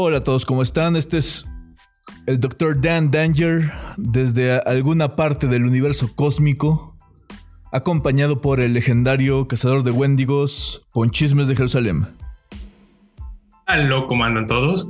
Hola 0.00 0.18
a 0.18 0.22
todos, 0.22 0.46
¿cómo 0.46 0.62
están? 0.62 0.94
Este 0.94 1.18
es 1.18 1.50
el 2.28 2.38
Dr. 2.38 2.80
Dan 2.80 3.10
Danger 3.10 3.72
desde 3.96 4.60
alguna 4.60 5.16
parte 5.16 5.48
del 5.48 5.66
universo 5.66 6.14
cósmico, 6.14 6.96
acompañado 7.72 8.40
por 8.40 8.60
el 8.60 8.74
legendario 8.74 9.48
cazador 9.48 9.82
de 9.82 9.90
Wendigos, 9.90 10.86
Ponchismes 10.92 11.48
de 11.48 11.56
Jerusalén. 11.56 12.06
Aló, 13.66 14.06
¿cómo 14.06 14.24
andan 14.24 14.46
todos? 14.46 14.88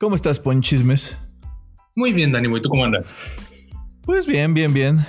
¿Cómo 0.00 0.14
estás, 0.14 0.40
Ponchismes? 0.40 1.18
Muy 1.94 2.14
bien, 2.14 2.32
Dani, 2.32 2.48
¿y 2.56 2.62
tú 2.62 2.70
cómo 2.70 2.86
andas? 2.86 3.14
Pues 4.00 4.24
bien, 4.24 4.54
bien, 4.54 4.72
bien. 4.72 5.00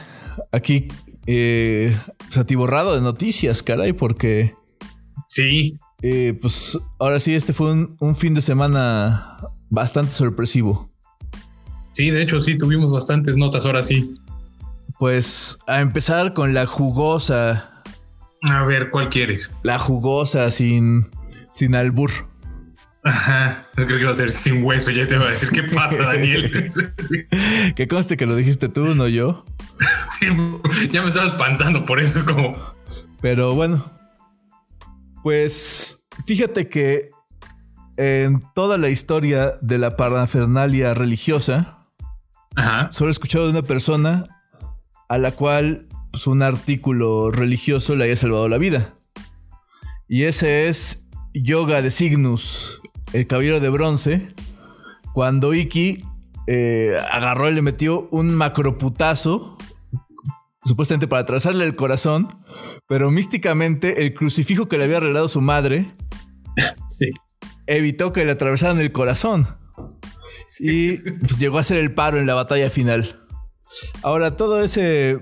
Aquí, 0.51 0.89
eh, 1.27 1.97
pues, 2.17 2.37
atiborrado 2.37 2.93
de 2.93 2.99
noticias, 2.99 3.63
caray, 3.63 3.93
porque... 3.93 4.53
Sí. 5.29 5.79
Eh, 6.03 6.37
pues 6.39 6.77
ahora 6.99 7.17
sí, 7.19 7.33
este 7.33 7.53
fue 7.53 7.71
un, 7.71 7.95
un 8.01 8.15
fin 8.15 8.33
de 8.33 8.41
semana 8.41 9.37
bastante 9.69 10.11
sorpresivo. 10.11 10.91
Sí, 11.93 12.09
de 12.09 12.21
hecho, 12.21 12.41
sí, 12.41 12.57
tuvimos 12.57 12.91
bastantes 12.91 13.37
notas 13.37 13.65
ahora 13.65 13.81
sí. 13.81 14.13
Pues 14.99 15.57
a 15.65 15.79
empezar 15.79 16.33
con 16.33 16.53
la 16.53 16.65
jugosa. 16.65 17.81
A 18.41 18.65
ver, 18.65 18.89
¿cuál 18.89 19.09
quieres? 19.09 19.51
La 19.63 19.79
jugosa 19.79 20.51
sin, 20.51 21.09
sin 21.49 21.73
albur. 21.73 22.11
Ajá, 23.05 23.67
no 23.77 23.85
creo 23.85 23.99
que 23.99 24.05
va 24.05 24.11
a 24.11 24.15
ser 24.15 24.31
sin 24.31 24.63
hueso, 24.63 24.91
ya 24.91 25.07
te 25.07 25.17
voy 25.17 25.27
a 25.27 25.31
decir 25.31 25.49
qué 25.49 25.63
pasa, 25.63 26.03
Daniel. 26.03 26.51
que 27.75 27.87
conste 27.87 28.17
que 28.17 28.25
lo 28.25 28.35
dijiste 28.35 28.67
tú, 28.67 28.95
no 28.95 29.07
yo. 29.07 29.45
sí, 30.19 30.27
ya 30.91 31.01
me 31.01 31.07
estaba 31.07 31.27
espantando, 31.27 31.85
por 31.85 31.99
eso 31.99 32.19
es 32.19 32.25
como... 32.25 32.55
Pero 33.21 33.55
bueno, 33.55 33.89
pues 35.23 36.05
fíjate 36.27 36.67
que 36.67 37.09
en 37.97 38.43
toda 38.53 38.77
la 38.77 38.89
historia 38.89 39.57
de 39.61 39.77
la 39.77 39.95
parafernalia 39.95 40.93
religiosa, 40.93 41.87
Ajá. 42.55 42.91
solo 42.91 43.09
he 43.09 43.13
escuchado 43.13 43.45
de 43.45 43.51
una 43.51 43.61
persona 43.61 44.27
a 45.09 45.17
la 45.17 45.31
cual 45.31 45.87
pues, 46.11 46.27
un 46.27 46.43
artículo 46.43 47.31
religioso 47.31 47.95
le 47.95 48.05
haya 48.05 48.15
salvado 48.15 48.49
la 48.49 48.57
vida. 48.57 48.95
Y 50.07 50.23
ese 50.23 50.67
es 50.67 51.07
Yoga 51.33 51.81
de 51.81 51.89
Cygnus, 51.89 52.81
el 53.13 53.25
caballero 53.25 53.59
de 53.59 53.69
bronce, 53.69 54.27
cuando 55.13 55.53
Iki 55.53 56.03
eh, 56.47 56.97
agarró 57.11 57.49
y 57.49 57.53
le 57.53 57.61
metió 57.61 58.07
un 58.11 58.35
macroputazo, 58.35 59.52
supuestamente 60.65 61.07
para 61.07 61.23
atravesarle 61.23 61.65
el 61.65 61.75
corazón, 61.75 62.27
pero 62.87 63.11
místicamente 63.11 64.03
el 64.03 64.13
crucifijo 64.13 64.67
que 64.67 64.77
le 64.77 64.85
había 64.85 64.99
regalado 64.99 65.27
su 65.27 65.41
madre 65.41 65.91
Sí. 66.89 67.09
evitó 67.67 68.13
que 68.13 68.25
le 68.25 68.31
atravesaran 68.31 68.79
el 68.79 68.91
corazón. 68.91 69.47
Y 70.59 70.97
pues, 70.97 71.37
llegó 71.37 71.57
a 71.57 71.63
ser 71.63 71.77
el 71.77 71.93
paro 71.93 72.19
en 72.19 72.27
la 72.27 72.33
batalla 72.33 72.69
final. 72.69 73.25
Ahora, 74.01 74.37
todo 74.37 74.61
ese 74.61 75.19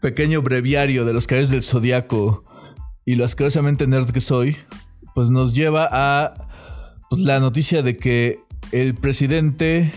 pequeño 0.00 0.42
breviario 0.42 1.04
de 1.04 1.12
los 1.12 1.26
caballeros 1.26 1.50
del 1.50 1.62
zodiaco 1.62 2.44
y 3.04 3.16
lo 3.16 3.24
asquerosamente 3.24 3.86
nerd 3.86 4.10
que 4.10 4.20
soy, 4.20 4.56
pues 5.14 5.30
nos 5.30 5.54
lleva 5.54 5.88
a 5.90 6.34
pues, 7.10 7.22
la 7.22 7.40
noticia 7.40 7.82
de 7.82 7.94
que 7.94 8.40
el 8.70 8.94
presidente 8.94 9.92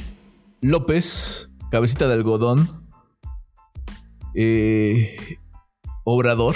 López, 0.62 1.50
cabecita 1.70 2.08
de 2.08 2.14
algodón, 2.14 2.81
eh, 4.36 5.18
Obrador, 6.04 6.56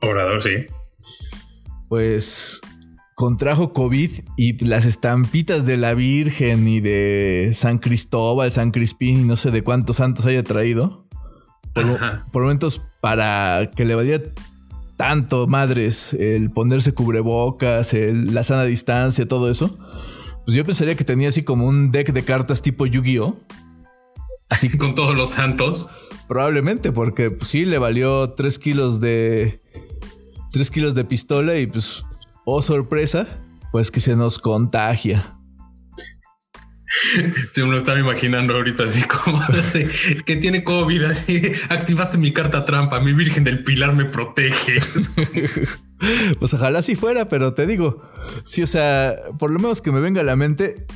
Obrador, 0.00 0.42
sí. 0.42 0.50
pues 1.88 2.60
contrajo 3.14 3.72
COVID 3.72 4.10
y 4.36 4.64
las 4.64 4.86
estampitas 4.86 5.64
de 5.66 5.76
la 5.76 5.94
Virgen 5.94 6.66
y 6.66 6.80
de 6.80 7.50
San 7.54 7.78
Cristóbal, 7.78 8.50
San 8.52 8.70
Crispín 8.70 9.20
y 9.20 9.24
no 9.24 9.36
sé 9.36 9.50
de 9.50 9.62
cuántos 9.62 9.96
santos 9.96 10.26
haya 10.26 10.42
traído. 10.42 11.06
Por, 12.32 12.42
momentos 12.42 12.82
para 13.00 13.70
que 13.74 13.84
le 13.84 13.94
valiera 13.94 14.24
tanto 14.96 15.46
madres 15.48 16.12
el 16.14 16.50
ponerse 16.50 16.92
cubrebocas, 16.94 17.94
el- 17.94 18.32
la 18.34 18.44
sana 18.44 18.64
distancia, 18.64 19.26
todo 19.26 19.50
eso. 19.50 19.76
Pues 20.44 20.56
yo 20.56 20.64
pensaría 20.64 20.94
que 20.94 21.04
tenía 21.04 21.28
así 21.28 21.42
como 21.42 21.66
un 21.66 21.90
deck 21.90 22.12
de 22.12 22.22
cartas 22.24 22.62
tipo 22.62 22.86
Yu-Gi-Oh! 22.86 23.36
Así 24.54 24.68
con 24.78 24.94
todos 24.94 25.16
los 25.16 25.30
santos. 25.30 25.88
Probablemente, 26.28 26.92
porque 26.92 27.32
pues, 27.32 27.50
sí 27.50 27.64
le 27.64 27.78
valió 27.78 28.34
3 28.34 28.60
kilos 28.60 29.00
de. 29.00 29.60
3 30.52 30.70
kilos 30.70 30.94
de 30.94 31.04
pistola 31.04 31.58
y 31.58 31.66
pues. 31.66 32.04
Oh, 32.44 32.62
sorpresa. 32.62 33.26
Pues 33.72 33.90
que 33.90 33.98
se 33.98 34.14
nos 34.14 34.38
contagia. 34.38 35.36
Yo 37.56 37.66
me 37.66 37.72
lo 37.72 37.78
estaba 37.78 37.98
imaginando 37.98 38.54
ahorita 38.54 38.84
así 38.84 39.02
como 39.02 39.40
de, 39.72 39.90
que 40.24 40.36
tiene 40.36 40.62
COVID, 40.62 41.02
así 41.02 41.42
activaste 41.68 42.18
mi 42.18 42.32
carta 42.32 42.64
trampa, 42.64 43.00
mi 43.00 43.12
Virgen 43.12 43.42
del 43.42 43.64
Pilar 43.64 43.92
me 43.94 44.04
protege. 44.04 44.80
Pues 46.38 46.52
ojalá 46.52 46.82
si 46.82 46.96
fuera, 46.96 47.28
pero 47.28 47.54
te 47.54 47.66
digo. 47.66 48.02
Sí, 48.42 48.62
o 48.62 48.66
sea, 48.66 49.14
por 49.38 49.50
lo 49.50 49.58
menos 49.58 49.80
que 49.80 49.90
me 49.90 50.00
venga 50.00 50.20
a 50.20 50.24
la 50.24 50.36
mente. 50.36 50.86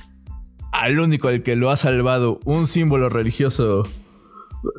Al 0.73 0.99
único 1.01 1.29
al 1.29 1.43
que 1.43 1.56
lo 1.56 1.71
ha 1.71 1.77
salvado 1.77 2.41
un 2.45 2.67
símbolo 2.67 3.09
religioso 3.09 3.89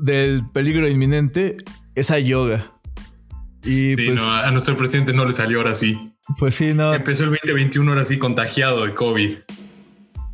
del 0.02 0.48
peligro 0.52 0.88
inminente 0.88 1.58
es 1.96 2.12
a 2.12 2.20
yoga. 2.20 2.74
Y 3.64 3.96
Sí, 3.96 4.06
pues, 4.08 4.16
no, 4.22 4.32
a 4.34 4.52
nuestro 4.52 4.78
presidente 4.78 5.14
no 5.14 5.26
le 5.26 5.34
salió 5.34 5.58
ahora 5.60 5.76
sí. 5.76 6.14
pues 6.38 6.56
sí, 6.56 6.74
no, 6.74 6.94
Empezó 6.94 7.24
el 7.26 7.32
2021 7.32 7.92
ahora 7.92 8.06
sí 8.06 8.18
contagiado 8.18 8.86
de 8.86 8.94
COVID. 8.96 9.32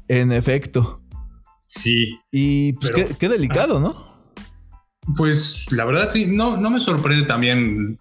en 0.07 0.31
efecto. 0.31 1.01
Sí, 1.67 2.19
Y 2.31 2.73
pues 2.73 2.91
Pero- 2.93 3.07
qué, 3.09 3.15
qué 3.15 3.29
delicado, 3.29 3.79
¿no? 3.79 4.05
pues 5.15 5.67
la 5.71 5.85
verdad 5.85 6.09
sí, 6.11 6.25
no, 6.25 6.57
no 6.57 6.71
me 6.71 6.79
sorprende 6.79 7.27
también 7.27 7.97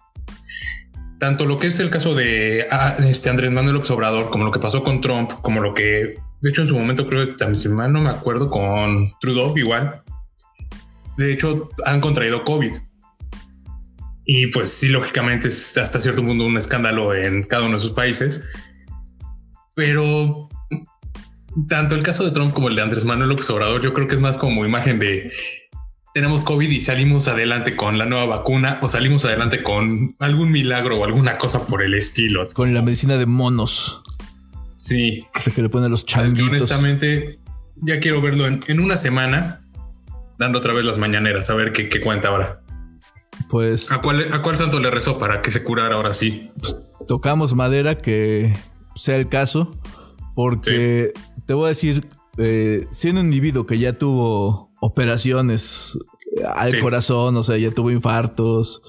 tanto 1.19 1.45
lo 1.45 1.57
que 1.57 1.67
es 1.67 1.79
el 1.79 1.89
caso 1.91 2.15
de 2.15 2.67
ah, 2.71 2.95
este 2.99 3.29
Andrés 3.29 3.51
Manuel 3.51 3.75
López 3.75 3.91
Obrador, 3.91 4.29
como 4.31 4.43
lo 4.43 4.51
que 4.51 4.59
pasó 4.59 4.83
con 4.83 5.01
Trump, 5.01 5.31
como 5.41 5.61
lo 5.61 5.73
que, 5.75 6.15
de 6.45 6.51
hecho, 6.51 6.61
en 6.61 6.67
su 6.67 6.77
momento 6.77 7.07
creo 7.07 7.25
que 7.25 7.33
también, 7.33 7.59
si 7.59 7.69
mal 7.69 7.91
no 7.91 8.01
me 8.01 8.11
acuerdo, 8.11 8.51
con 8.51 9.11
Trudeau 9.19 9.57
igual. 9.57 10.03
De 11.17 11.33
hecho, 11.33 11.71
han 11.87 11.99
contraído 11.99 12.43
COVID. 12.43 12.71
Y 14.27 14.45
pues 14.51 14.69
sí, 14.69 14.89
lógicamente 14.89 15.47
es 15.47 15.75
hasta 15.79 15.99
cierto 15.99 16.23
punto 16.23 16.45
un 16.45 16.55
escándalo 16.55 17.15
en 17.15 17.41
cada 17.45 17.63
uno 17.63 17.73
de 17.73 17.79
sus 17.79 17.93
países. 17.93 18.43
Pero 19.73 20.47
tanto 21.67 21.95
el 21.95 22.03
caso 22.03 22.23
de 22.23 22.29
Trump 22.29 22.53
como 22.53 22.69
el 22.69 22.75
de 22.75 22.83
Andrés 22.83 23.05
Manuel 23.05 23.29
López 23.29 23.49
Obrador, 23.49 23.81
yo 23.81 23.95
creo 23.95 24.07
que 24.07 24.13
es 24.13 24.21
más 24.21 24.37
como 24.37 24.67
imagen 24.67 24.99
de 24.99 25.31
tenemos 26.13 26.43
COVID 26.43 26.69
y 26.69 26.79
salimos 26.79 27.27
adelante 27.27 27.75
con 27.75 27.97
la 27.97 28.05
nueva 28.05 28.37
vacuna 28.37 28.77
o 28.83 28.87
salimos 28.87 29.25
adelante 29.25 29.63
con 29.63 30.15
algún 30.19 30.51
milagro 30.51 30.97
o 30.97 31.05
alguna 31.05 31.39
cosa 31.39 31.65
por 31.65 31.81
el 31.81 31.95
estilo. 31.95 32.43
Con 32.53 32.75
la 32.75 32.83
medicina 32.83 33.17
de 33.17 33.25
monos. 33.25 34.03
Sí, 34.75 35.25
Hasta 35.33 35.51
que 35.51 35.61
le 35.61 35.69
ponen 35.69 35.89
los 35.89 36.01
es 36.01 36.05
que 36.05 36.11
changuitos. 36.11 36.49
honestamente 36.49 37.39
ya 37.77 37.99
quiero 37.99 38.21
verlo 38.21 38.45
en, 38.45 38.59
en 38.67 38.79
una 38.79 38.97
semana 38.97 39.61
dando 40.37 40.59
otra 40.59 40.73
vez 40.73 40.85
las 40.85 40.97
mañaneras, 40.97 41.49
a 41.49 41.55
ver 41.55 41.71
qué, 41.73 41.87
qué 41.89 42.01
cuenta 42.01 42.27
ahora. 42.27 42.61
Pues 43.49 43.91
¿A 43.91 44.01
cuál, 44.01 44.31
¿A 44.33 44.41
cuál 44.41 44.57
santo 44.57 44.79
le 44.79 44.91
rezó 44.91 45.17
para 45.17 45.41
que 45.41 45.49
se 45.51 45.63
curara 45.63 45.95
ahora 45.95 46.13
sí? 46.13 46.51
tocamos 47.07 47.53
madera 47.55 47.97
que 47.97 48.53
sea 48.95 49.15
el 49.17 49.29
caso. 49.29 49.77
Porque 50.35 51.13
te 51.45 51.53
voy 51.53 51.65
a 51.65 51.69
decir, 51.69 52.05
eh, 52.37 52.87
siendo 52.91 53.21
un 53.21 53.27
individuo 53.27 53.65
que 53.65 53.77
ya 53.79 53.93
tuvo 53.93 54.71
operaciones 54.81 55.97
al 56.55 56.71
Sí. 56.73 56.79
corazón, 56.81 57.37
o 57.37 57.43
sea, 57.43 57.57
ya 57.57 57.71
tuvo 57.71 57.91
infartos, 57.91 58.81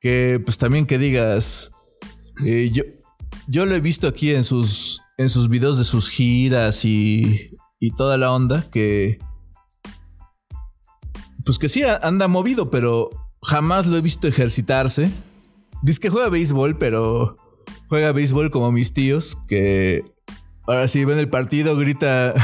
que 0.00 0.40
pues 0.44 0.58
también 0.58 0.86
que 0.86 0.98
digas, 0.98 1.72
eh, 2.44 2.70
yo, 2.72 2.84
yo 3.48 3.66
lo 3.66 3.74
he 3.74 3.80
visto 3.80 4.06
aquí 4.06 4.32
en 4.32 4.44
sus, 4.44 5.00
en 5.18 5.28
sus 5.28 5.48
videos 5.48 5.76
de 5.78 5.84
sus 5.84 6.08
giras 6.08 6.84
y, 6.84 7.50
y 7.78 7.90
toda 7.90 8.16
la 8.16 8.32
onda, 8.32 8.64
que 8.70 9.18
pues 11.44 11.58
que 11.58 11.68
sí 11.68 11.82
anda 11.82 12.28
movido, 12.28 12.70
pero 12.70 13.10
jamás 13.42 13.86
lo 13.86 13.96
he 13.96 14.00
visto 14.00 14.28
ejercitarse. 14.28 15.10
Dice 15.82 16.00
que 16.00 16.10
juega 16.10 16.28
béisbol, 16.28 16.76
pero 16.76 17.38
juega 17.88 18.12
béisbol 18.12 18.50
como 18.50 18.70
mis 18.70 18.92
tíos, 18.92 19.38
que 19.48 20.04
ahora 20.66 20.88
sí 20.88 21.04
ven 21.04 21.18
el 21.18 21.30
partido, 21.30 21.76
grita, 21.76 22.34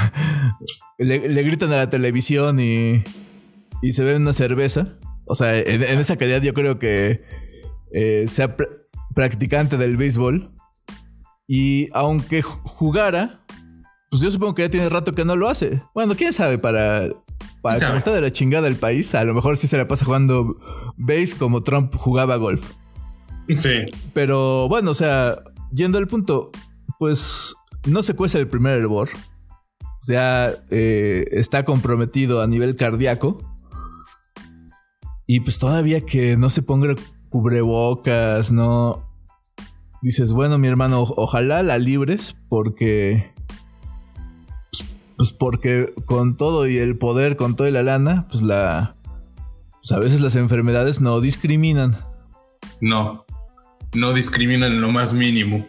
le, 0.99 1.19
gritan 1.19 1.73
a 1.73 1.76
la 1.76 1.91
televisión 1.91 2.59
y, 2.61 3.05
y 3.82 3.93
se 3.93 4.05
ven 4.05 4.23
una 4.23 4.32
cerveza. 4.32 4.99
O 5.26 5.35
sea, 5.35 5.59
en, 5.59 5.82
esa 5.82 6.17
calidad 6.17 6.43
yo 6.43 6.55
creo 6.55 6.79
que 6.79 7.23
eh, 7.93 8.26
sea 8.29 8.56
pr- 8.56 8.87
practicante 9.15 9.76
del 9.76 9.97
béisbol. 9.97 10.54
Y 11.46 11.88
aunque 11.93 12.43
ju- 12.43 12.61
jugara, 12.64 13.41
pues 14.11 14.23
yo 14.23 14.31
supongo 14.31 14.55
que 14.55 14.62
ya 14.62 14.70
tiene 14.70 14.88
rato 14.88 15.14
que 15.14 15.25
no 15.25 15.37
lo 15.37 15.49
hace. 15.49 15.82
Bueno, 15.94 16.14
quién 16.17 16.32
sabe, 16.32 16.58
para, 16.58 17.08
para 17.62 17.76
¿Quién 17.76 17.81
sabe? 17.81 17.87
como 17.87 17.99
está 17.99 18.12
de 18.12 18.20
la 18.20 18.32
chingada 18.32 18.69
el 18.69 18.76
país, 18.76 19.14
a 19.14 19.25
lo 19.25 19.35
mejor 19.35 19.56
sí 19.56 19.67
se 19.67 19.76
la 19.76 19.87
pasa 19.88 20.05
jugando 20.05 20.56
base 20.96 21.35
como 21.38 21.61
Trump 21.62 21.94
jugaba 21.96 22.37
golf. 22.37 22.73
Sí. 23.55 23.81
Pero 24.14 24.69
bueno, 24.69 24.93
o 24.93 24.94
sea, 24.94 25.37
yendo 25.73 25.99
al 25.99 26.06
punto, 26.08 26.50
pues 26.99 27.55
no 27.87 28.02
se 28.02 28.14
cuesta 28.14 28.38
el 28.38 28.49
primer 28.49 28.79
hervor. 28.79 29.11
pues 29.81 30.06
ya 30.08 30.52
eh, 30.70 31.26
está 31.32 31.64
comprometido 31.67 32.40
a 32.40 32.47
nivel 32.47 32.76
cardíaco. 32.76 33.38
Y 35.26 35.40
pues 35.40 35.58
todavía 35.58 36.05
que 36.05 36.37
no 36.37 36.49
se 36.50 36.62
ponga 36.62 36.94
cubrebocas, 37.31 38.52
no. 38.52 39.04
Dices, 40.05 40.33
bueno, 40.35 40.59
mi 40.59 40.69
hermano, 40.69 41.01
ojalá 41.01 41.62
la 41.62 41.79
libres 41.79 42.37
porque. 42.51 43.33
Pues 45.17 45.33
porque 45.33 45.95
con 46.05 46.37
todo 46.37 46.69
y 46.69 46.77
el 46.77 46.99
poder, 46.99 47.37
con 47.37 47.56
toda 47.56 47.71
la 47.71 47.83
lana, 47.83 48.29
pues 48.29 48.43
la. 48.43 48.97
Pues 49.81 49.93
a 49.93 49.99
veces 49.99 50.21
las 50.21 50.37
enfermedades 50.37 51.01
no 51.01 51.23
discriminan. 51.23 51.97
No, 52.83 53.25
no 53.95 54.12
discriminan 54.12 54.73
en 54.73 54.83
lo 54.83 54.93
más 54.93 55.15
mínimo. 55.15 55.67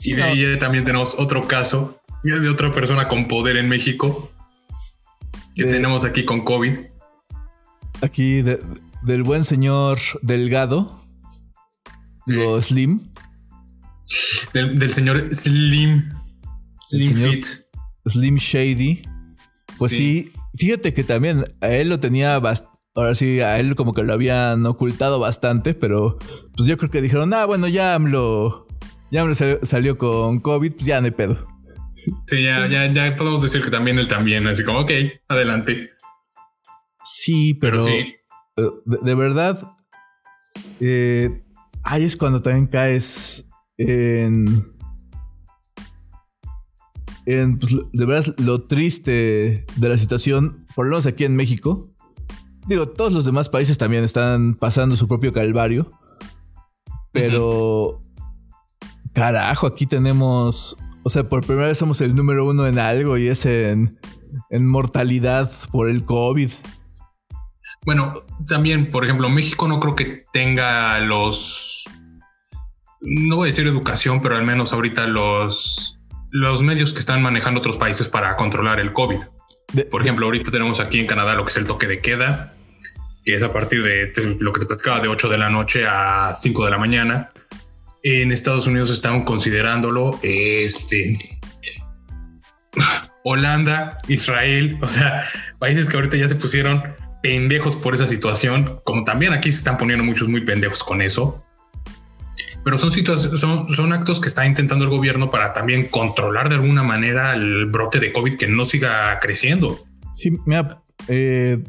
y 0.00 0.14
de 0.14 0.22
ahí 0.24 0.58
también 0.58 0.82
tenemos 0.84 1.14
otro 1.16 1.46
caso 1.46 2.00
de 2.24 2.48
otra 2.48 2.72
persona 2.72 3.06
con 3.06 3.28
poder 3.28 3.56
en 3.56 3.68
México 3.68 4.28
que 5.54 5.66
tenemos 5.66 6.04
aquí 6.04 6.24
con 6.24 6.42
COVID. 6.42 6.78
Aquí 8.00 8.42
del 8.42 9.22
buen 9.22 9.44
señor 9.44 10.00
Delgado, 10.20 11.04
digo 12.26 12.60
Slim. 12.60 13.11
Del, 14.52 14.92
señor 14.92 15.32
Slim. 15.32 16.12
Slim 16.80 17.14
Fit. 17.14 17.46
Slim 18.06 18.36
Shady. 18.36 19.02
Pues 19.78 19.92
sí. 19.92 20.32
fíjate 20.54 20.92
que 20.92 21.04
también 21.04 21.44
a 21.60 21.68
él 21.68 21.88
lo 21.88 22.00
tenía 22.00 22.38
bastante. 22.38 22.72
Ahora 22.94 23.14
sí, 23.14 23.40
a 23.40 23.58
él 23.58 23.74
como 23.74 23.94
que 23.94 24.02
lo 24.02 24.12
habían 24.12 24.66
ocultado 24.66 25.18
bastante, 25.18 25.72
pero 25.72 26.18
pues 26.54 26.68
yo 26.68 26.76
creo 26.76 26.90
que 26.90 27.00
dijeron, 27.00 27.32
ah, 27.32 27.46
bueno, 27.46 27.66
ya 27.66 27.94
AMLO, 27.94 28.66
ya 29.10 29.22
AMLO 29.22 29.34
salió 29.62 29.96
con 29.96 30.40
COVID, 30.40 30.72
pues 30.74 30.84
ya 30.84 31.00
no 31.00 31.06
hay 31.06 31.12
pedo. 31.12 31.38
Sí, 32.26 32.42
ya, 32.44 32.66
ya, 32.66 32.92
ya 32.92 33.16
podemos 33.16 33.40
decir 33.40 33.62
que 33.62 33.70
también 33.70 33.98
él 33.98 34.08
también, 34.08 34.46
así 34.46 34.62
como, 34.62 34.80
ok, 34.80 34.90
adelante. 35.28 35.90
Sí, 37.02 37.54
pero, 37.54 37.88
eh, 37.88 38.20
de, 38.84 39.14
verdad, 39.14 39.74
eh, 40.78 41.44
ahí 41.84 42.04
es 42.04 42.16
cuando 42.16 42.42
también 42.42 42.66
caes 42.66 43.48
en, 43.82 44.72
en 47.26 47.58
pues, 47.58 47.74
de 47.92 48.06
verdad, 48.06 48.34
lo 48.38 48.66
triste 48.66 49.66
de 49.76 49.88
la 49.88 49.98
situación, 49.98 50.66
por 50.74 50.86
lo 50.86 50.92
menos 50.92 51.06
aquí 51.06 51.24
en 51.24 51.36
México. 51.36 51.90
Digo, 52.66 52.88
todos 52.88 53.12
los 53.12 53.24
demás 53.24 53.48
países 53.48 53.78
también 53.78 54.04
están 54.04 54.54
pasando 54.54 54.96
su 54.96 55.08
propio 55.08 55.32
calvario. 55.32 55.90
Pero, 57.12 58.00
carajo, 59.12 59.66
aquí 59.66 59.86
tenemos 59.86 60.78
o 61.04 61.10
sea, 61.10 61.28
por 61.28 61.44
primera 61.44 61.68
vez 61.68 61.78
somos 61.78 62.00
el 62.00 62.14
número 62.14 62.46
uno 62.46 62.66
en 62.66 62.78
algo 62.78 63.18
y 63.18 63.26
es 63.26 63.44
en, 63.46 63.98
mortalidad 64.50 65.50
por 65.70 65.90
el 65.90 66.04
COVID. 66.04 66.50
Bueno, 67.84 68.22
también, 68.46 68.90
por 68.90 69.04
ejemplo, 69.04 69.28
México 69.28 69.66
no 69.66 69.80
creo 69.80 69.96
que 69.96 70.24
tenga 70.32 71.00
los. 71.00 71.84
No 73.02 73.36
voy 73.36 73.48
a 73.48 73.50
decir 73.50 73.66
educación, 73.66 74.22
pero 74.22 74.36
al 74.36 74.44
menos 74.44 74.72
ahorita 74.72 75.06
los, 75.06 75.98
los 76.30 76.62
medios 76.62 76.92
que 76.92 77.00
están 77.00 77.20
manejando 77.20 77.58
otros 77.58 77.76
países 77.76 78.08
para 78.08 78.36
controlar 78.36 78.78
el 78.80 78.92
COVID. 78.92 79.18
por 79.90 80.02
ejemplo, 80.02 80.26
ahorita 80.26 80.50
tenemos 80.50 80.80
aquí 80.80 81.00
en 81.00 81.06
Canadá 81.06 81.34
lo 81.34 81.44
que 81.44 81.50
es 81.50 81.56
el 81.56 81.66
toque 81.66 81.86
de 81.88 82.00
queda, 82.00 82.54
que 83.24 83.34
es 83.34 83.42
a 83.42 83.52
partir 83.52 83.82
de 83.82 84.12
lo 84.38 84.52
que 84.52 84.60
te 84.60 84.66
platicaba 84.66 85.00
de 85.00 85.08
8 85.08 85.28
de 85.28 85.38
la 85.38 85.50
noche 85.50 85.84
a 85.86 86.32
5 86.32 86.64
de 86.64 86.70
la 86.70 86.78
mañana. 86.78 87.32
En 88.04 88.32
Estados 88.32 88.66
Unidos 88.66 88.90
están 88.90 89.24
considerándolo. 89.24 90.18
Este. 90.22 91.18
Holanda, 93.24 93.98
Israel, 94.08 94.78
o 94.80 94.88
sea, 94.88 95.24
países 95.58 95.88
que 95.88 95.96
ahorita 95.96 96.16
ya 96.16 96.28
se 96.28 96.34
pusieron 96.34 96.82
pendejos 97.22 97.76
por 97.76 97.94
esa 97.94 98.06
situación, 98.06 98.80
como 98.84 99.04
también 99.04 99.32
aquí 99.32 99.52
se 99.52 99.58
están 99.58 99.78
poniendo 99.78 100.04
muchos 100.04 100.28
muy 100.28 100.40
pendejos 100.40 100.82
con 100.82 101.00
eso. 101.02 101.44
Pero 102.64 102.78
son 102.78 102.92
situaciones, 102.92 103.40
son, 103.40 103.92
actos 103.92 104.20
que 104.20 104.28
está 104.28 104.46
intentando 104.46 104.84
el 104.84 104.90
gobierno 104.90 105.30
para 105.30 105.52
también 105.52 105.88
controlar 105.88 106.48
de 106.48 106.54
alguna 106.56 106.82
manera 106.82 107.34
el 107.34 107.66
brote 107.66 107.98
de 107.98 108.12
COVID 108.12 108.36
que 108.36 108.46
no 108.46 108.64
siga 108.64 109.18
creciendo. 109.20 109.84
Sí, 110.14 110.30
mira, 110.46 110.82
eh, 111.08 111.62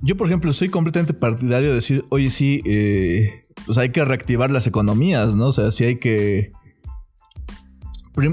yo 0.00 0.16
por 0.16 0.28
ejemplo 0.28 0.52
soy 0.52 0.68
completamente 0.68 1.14
partidario 1.14 1.70
de 1.70 1.74
decir, 1.74 2.04
oye, 2.10 2.30
sí, 2.30 2.62
eh, 2.64 3.44
pues 3.66 3.76
hay 3.78 3.90
que 3.90 4.04
reactivar 4.04 4.50
las 4.50 4.66
economías, 4.66 5.34
¿no? 5.34 5.48
O 5.48 5.52
sea, 5.52 5.70
sí 5.72 5.84
hay 5.84 5.96
que... 5.96 6.52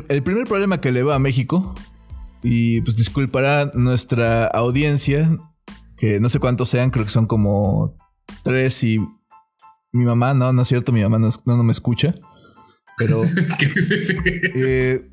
El 0.09 0.23
primer 0.23 0.45
problema 0.45 0.81
que 0.81 0.91
le 0.91 1.03
va 1.03 1.15
a 1.15 1.19
México, 1.19 1.75
y 2.45 2.81
pues 2.81 2.95
disculpará 2.95 3.71
nuestra 3.73 4.45
audiencia, 4.45 5.39
que 5.97 6.19
no 6.19 6.29
sé 6.29 6.39
cuántos 6.39 6.69
sean, 6.69 6.91
creo 6.91 7.03
que 7.03 7.11
son 7.11 7.25
como 7.25 7.97
tres 8.43 8.83
y 8.83 8.99
mi 9.95 10.03
mamá, 10.03 10.33
no, 10.33 10.51
no 10.51 10.61
es 10.61 10.67
cierto, 10.67 10.91
mi 10.91 11.01
mamá 11.01 11.19
no, 11.19 11.29
no, 11.45 11.63
me 11.63 11.71
escucha, 11.71 12.15
pero... 12.97 13.21
eh, 14.55 15.09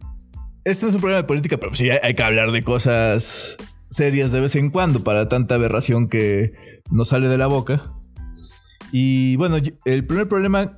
este 0.64 0.84
no 0.84 0.90
es 0.90 0.94
un 0.94 1.00
problema 1.00 1.22
de 1.22 1.26
política, 1.26 1.56
pero 1.58 1.74
sí 1.74 1.90
hay, 1.90 2.14
que 2.14 2.22
hablar 2.22 2.52
de 2.52 2.62
cosas 2.62 3.56
serias 3.90 4.32
de 4.32 4.40
vez 4.40 4.56
en 4.56 4.70
cuando 4.70 5.04
para 5.04 5.28
tanta 5.28 5.54
aberración 5.54 6.08
que 6.08 6.52
nos 6.90 7.08
sale 7.08 7.28
de 7.28 7.38
la 7.38 7.46
boca. 7.46 7.92
Y 8.92 9.36
bueno, 9.36 9.56
el 9.84 10.06
primer 10.06 10.28
problema 10.28 10.74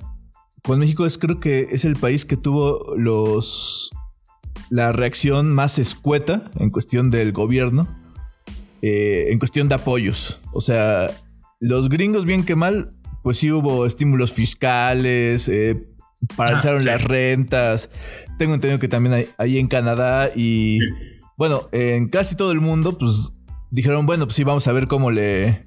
con 0.63 0.79
México 0.79 1.05
es 1.05 1.17
creo 1.17 1.39
que 1.39 1.67
es 1.71 1.85
el 1.85 1.95
país 1.95 2.25
que 2.25 2.37
tuvo 2.37 2.95
los 2.97 3.91
la 4.69 4.91
reacción 4.91 5.53
más 5.53 5.77
escueta 5.77 6.49
en 6.59 6.71
cuestión 6.71 7.11
del 7.11 7.31
gobierno, 7.31 7.87
eh, 8.81 9.27
en 9.29 9.39
cuestión 9.39 9.67
de 9.67 9.75
apoyos. 9.75 10.39
O 10.51 10.61
sea, 10.61 11.11
los 11.59 11.89
gringos 11.89 12.25
bien 12.25 12.43
que 12.43 12.55
mal, 12.55 12.89
pues 13.25 13.39
sí 13.39 13.51
hubo 13.51 13.87
estímulos 13.87 14.33
fiscales, 14.33 15.47
eh, 15.47 15.83
paralizaron 16.35 16.83
ah, 16.83 16.85
las 16.85 17.03
rentas. 17.03 17.89
Tengo 18.37 18.53
entendido 18.53 18.77
que 18.77 18.87
también 18.87 19.27
hay, 19.35 19.57
en 19.57 19.67
Canadá 19.67 20.29
y 20.35 20.77
bueno, 21.35 21.67
en 21.71 22.07
casi 22.09 22.35
todo 22.35 22.51
el 22.51 22.61
mundo, 22.61 22.99
pues 22.99 23.31
dijeron, 23.71 24.05
bueno, 24.05 24.25
pues 24.25 24.35
sí, 24.35 24.43
vamos 24.43 24.67
a 24.67 24.73
ver 24.73 24.85
cómo 24.85 25.09
le, 25.09 25.65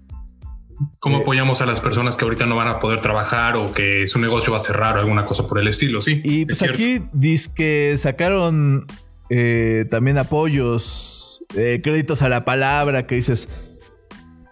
¿Cómo 1.00 1.16
apoyamos 1.16 1.60
a 1.60 1.66
las 1.66 1.80
personas 1.80 2.16
que 2.16 2.26
ahorita 2.26 2.46
no 2.46 2.54
van 2.54 2.68
a 2.68 2.78
poder 2.78 3.00
trabajar 3.00 3.56
o 3.56 3.72
que 3.72 4.06
su 4.06 4.20
negocio 4.20 4.52
va 4.52 4.58
a 4.58 4.62
cerrar 4.62 4.96
o 4.96 5.00
alguna 5.00 5.26
cosa 5.26 5.44
por 5.44 5.58
el 5.58 5.66
estilo? 5.66 6.00
Sí. 6.00 6.20
Y 6.22 6.46
pues 6.46 6.62
aquí 6.62 7.02
dice 7.12 7.50
que 7.56 7.96
sacaron 7.98 8.86
eh, 9.30 9.84
también 9.90 10.16
apoyos, 10.16 11.42
eh, 11.56 11.80
créditos 11.82 12.22
a 12.22 12.28
la 12.28 12.44
palabra, 12.44 13.08
que 13.08 13.16
dices, 13.16 13.48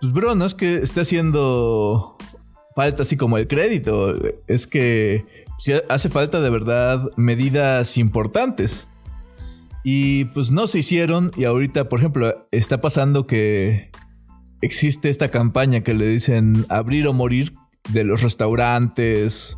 pues 0.01 0.13
bro, 0.13 0.35
no 0.35 0.45
es 0.45 0.55
que 0.55 0.79
esté 0.79 1.03
haciendo 1.03 2.16
falta 2.77 3.03
así 3.03 3.17
como 3.17 3.39
el 3.39 3.49
crédito, 3.49 4.15
es 4.47 4.67
que 4.67 5.25
hace 5.89 6.11
falta 6.11 6.43
de 6.43 6.51
verdad 6.51 7.11
medidas 7.17 7.97
importantes. 7.97 8.87
Y 9.83 10.27
pues 10.27 10.51
no 10.51 10.67
se 10.67 10.81
hicieron 10.81 11.31
y 11.37 11.45
ahorita, 11.45 11.89
por 11.89 12.01
ejemplo, 12.01 12.47
está 12.53 12.83
pasando 12.83 13.27
que 13.27 13.91
existe 14.61 15.09
esta 15.09 15.31
campaña 15.31 15.81
que 15.81 15.95
le 15.95 16.07
dicen 16.07 16.67
abrir 16.69 17.07
o 17.07 17.15
morir 17.15 17.55
de 17.89 18.05
los 18.05 18.23
restaurantes. 18.23 19.57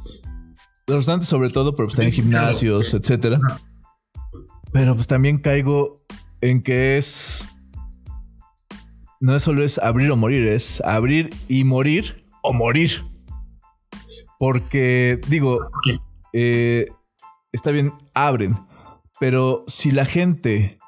Los 0.87 0.98
restaurantes 0.98 1.28
sobre 1.28 1.50
todo, 1.50 1.75
pero 1.75 1.88
pues 1.88 1.96
también 1.96 2.12
gimnasios, 2.12 2.94
etcétera. 2.94 3.40
Pero 4.72 4.94
pues 4.94 5.08
también 5.08 5.38
caigo 5.38 6.04
en 6.40 6.62
que 6.62 6.98
es... 6.98 7.48
No 9.20 9.34
es 9.34 9.42
solo 9.42 9.64
es 9.64 9.78
abrir 9.78 10.08
o 10.12 10.16
morir, 10.16 10.46
es 10.46 10.80
abrir 10.82 11.30
y 11.48 11.64
morir 11.64 12.27
o 12.48 12.52
morir. 12.52 13.04
Porque, 14.38 15.20
digo, 15.28 15.70
eh, 16.32 16.86
está 17.52 17.70
bien, 17.70 17.92
abren. 18.14 18.56
Pero 19.20 19.64
si 19.66 19.90
la 19.90 20.06
gente 20.06 20.78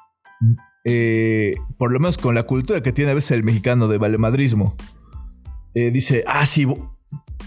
eh, 0.83 1.55
por 1.77 1.91
lo 1.91 1.99
menos 1.99 2.17
con 2.17 2.33
la 2.33 2.43
cultura 2.43 2.81
que 2.81 2.91
tiene 2.91 3.11
a 3.11 3.13
veces 3.13 3.31
el 3.31 3.43
mexicano 3.43 3.87
de 3.87 3.97
valemadrismo, 3.97 4.75
eh, 5.73 5.91
dice, 5.91 6.23
ah, 6.27 6.45
sí, 6.45 6.67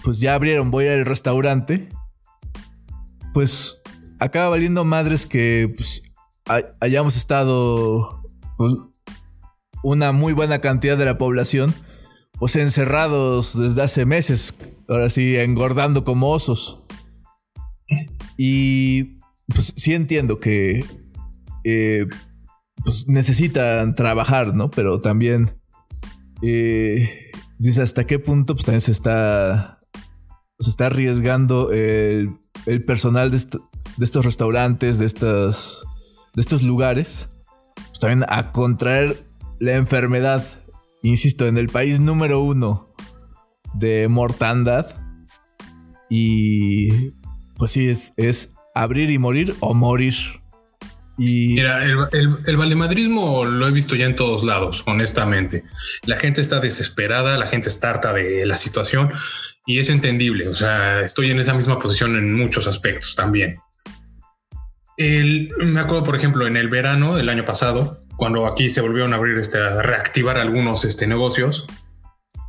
pues 0.03 0.19
ya 0.19 0.35
abrieron, 0.35 0.71
voy 0.71 0.87
al 0.87 1.05
restaurante, 1.05 1.89
pues 3.33 3.81
acaba 4.19 4.49
valiendo 4.49 4.85
madres 4.85 5.25
que 5.25 5.73
pues, 5.75 6.03
hayamos 6.79 7.17
estado 7.17 8.23
pues, 8.57 8.73
una 9.83 10.11
muy 10.11 10.33
buena 10.33 10.59
cantidad 10.59 10.97
de 10.97 11.05
la 11.05 11.17
población, 11.17 11.73
pues 12.39 12.55
encerrados 12.55 13.57
desde 13.57 13.81
hace 13.81 14.05
meses, 14.05 14.55
ahora 14.87 15.09
sí, 15.09 15.35
engordando 15.37 16.03
como 16.03 16.29
osos. 16.29 16.83
Y 18.37 19.19
pues 19.47 19.73
sí 19.75 19.93
entiendo 19.93 20.39
que 20.39 20.85
eh, 21.63 22.05
pues 22.83 23.07
necesitan 23.07 23.95
trabajar, 23.95 24.53
¿no? 24.53 24.69
Pero 24.69 25.01
también 25.01 25.59
eh, 26.41 27.31
dice 27.57 27.81
hasta 27.81 28.05
qué 28.05 28.19
punto 28.19 28.55
pues 28.55 28.65
también 28.65 28.81
se 28.81 28.91
está 28.91 29.79
se 30.59 30.69
está 30.69 30.87
arriesgando 30.87 31.71
el, 31.71 32.39
personal 32.85 33.29
de, 33.29 33.37
estos 34.01 34.25
restaurantes, 34.25 34.99
de 34.99 35.05
estas 35.05 35.83
de 36.33 36.41
estos 36.41 36.63
lugares, 36.63 37.29
pues, 37.75 37.99
también 37.99 38.25
a 38.29 38.51
contraer 38.51 39.17
la 39.59 39.75
enfermedad. 39.75 40.43
Insisto, 41.05 41.45
en 41.45 41.59
el 41.59 41.69
país 41.69 41.99
número 41.99 42.39
uno 42.39 42.91
de 43.75 44.07
mortandad. 44.07 44.97
Y 46.09 47.11
pues 47.59 47.71
sí, 47.71 47.95
es, 48.17 48.53
abrir 48.73 49.11
y 49.11 49.19
morir 49.19 49.55
o 49.59 49.75
morir. 49.75 50.15
Y... 51.15 51.53
Mira, 51.53 51.85
el, 51.85 52.39
el, 52.47 52.57
valemadrismo 52.57 53.45
lo 53.45 53.67
he 53.67 53.71
visto 53.71 53.95
ya 53.95 54.07
en 54.07 54.15
todos 54.15 54.43
lados, 54.43 54.81
honestamente. 54.87 55.63
La 56.05 56.17
gente 56.17 56.41
está 56.41 56.59
desesperada, 56.59 57.37
la 57.37 57.45
gente 57.45 57.69
está 57.69 57.91
harta 57.91 58.11
de 58.11 58.43
la 58.47 58.57
situación 58.57 59.11
y 59.67 59.77
es 59.77 59.91
entendible. 59.91 60.47
O 60.47 60.55
sea, 60.55 61.01
estoy 61.01 61.29
en 61.29 61.39
esa 61.39 61.53
misma 61.53 61.77
posición 61.77 62.15
en 62.15 62.33
muchos 62.33 62.65
aspectos 62.65 63.13
también. 63.15 63.59
El, 64.97 65.51
me 65.57 65.81
acuerdo, 65.81 66.03
por 66.03 66.15
ejemplo, 66.15 66.47
en 66.47 66.57
el 66.57 66.69
verano 66.69 67.15
del 67.15 67.29
año 67.29 67.45
pasado, 67.45 68.04
cuando 68.17 68.47
aquí 68.47 68.69
se 68.69 68.81
volvieron 68.81 69.13
a 69.13 69.17
abrir, 69.17 69.37
este, 69.37 69.59
reactivar 69.81 70.37
algunos 70.37 70.85
este, 70.85 71.07
negocios, 71.07 71.67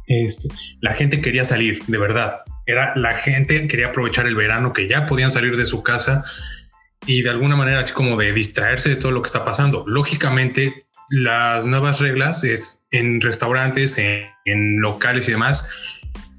este, 0.06 0.49
la 0.80 0.94
gente 0.94 1.20
quería 1.20 1.44
salir, 1.44 1.82
de 1.87 1.99
verdad. 1.99 2.42
Era 2.66 2.96
la 2.96 3.14
gente 3.14 3.68
quería 3.68 3.88
aprovechar 3.88 4.26
el 4.26 4.35
verano 4.35 4.73
que 4.73 4.88
ya 4.88 5.06
podían 5.06 5.30
salir 5.30 5.56
de 5.56 5.66
su 5.66 5.82
casa 5.82 6.25
y 7.06 7.23
de 7.23 7.30
alguna 7.30 7.56
manera 7.56 7.80
así 7.80 7.92
como 7.92 8.16
de 8.16 8.32
distraerse 8.32 8.88
de 8.88 8.96
todo 8.96 9.12
lo 9.12 9.23
que 9.23 9.26
está 9.26 9.44
pasando. 9.44 9.85
Lógicamente, 9.87 10.87
las 11.08 11.66
nuevas 11.66 12.00
reglas 12.00 12.42
es 12.44 12.82
en 12.90 13.20
restaurantes, 13.20 13.99
en, 13.99 14.80
locales 14.80 15.28
y 15.28 15.32
demás, 15.32 15.96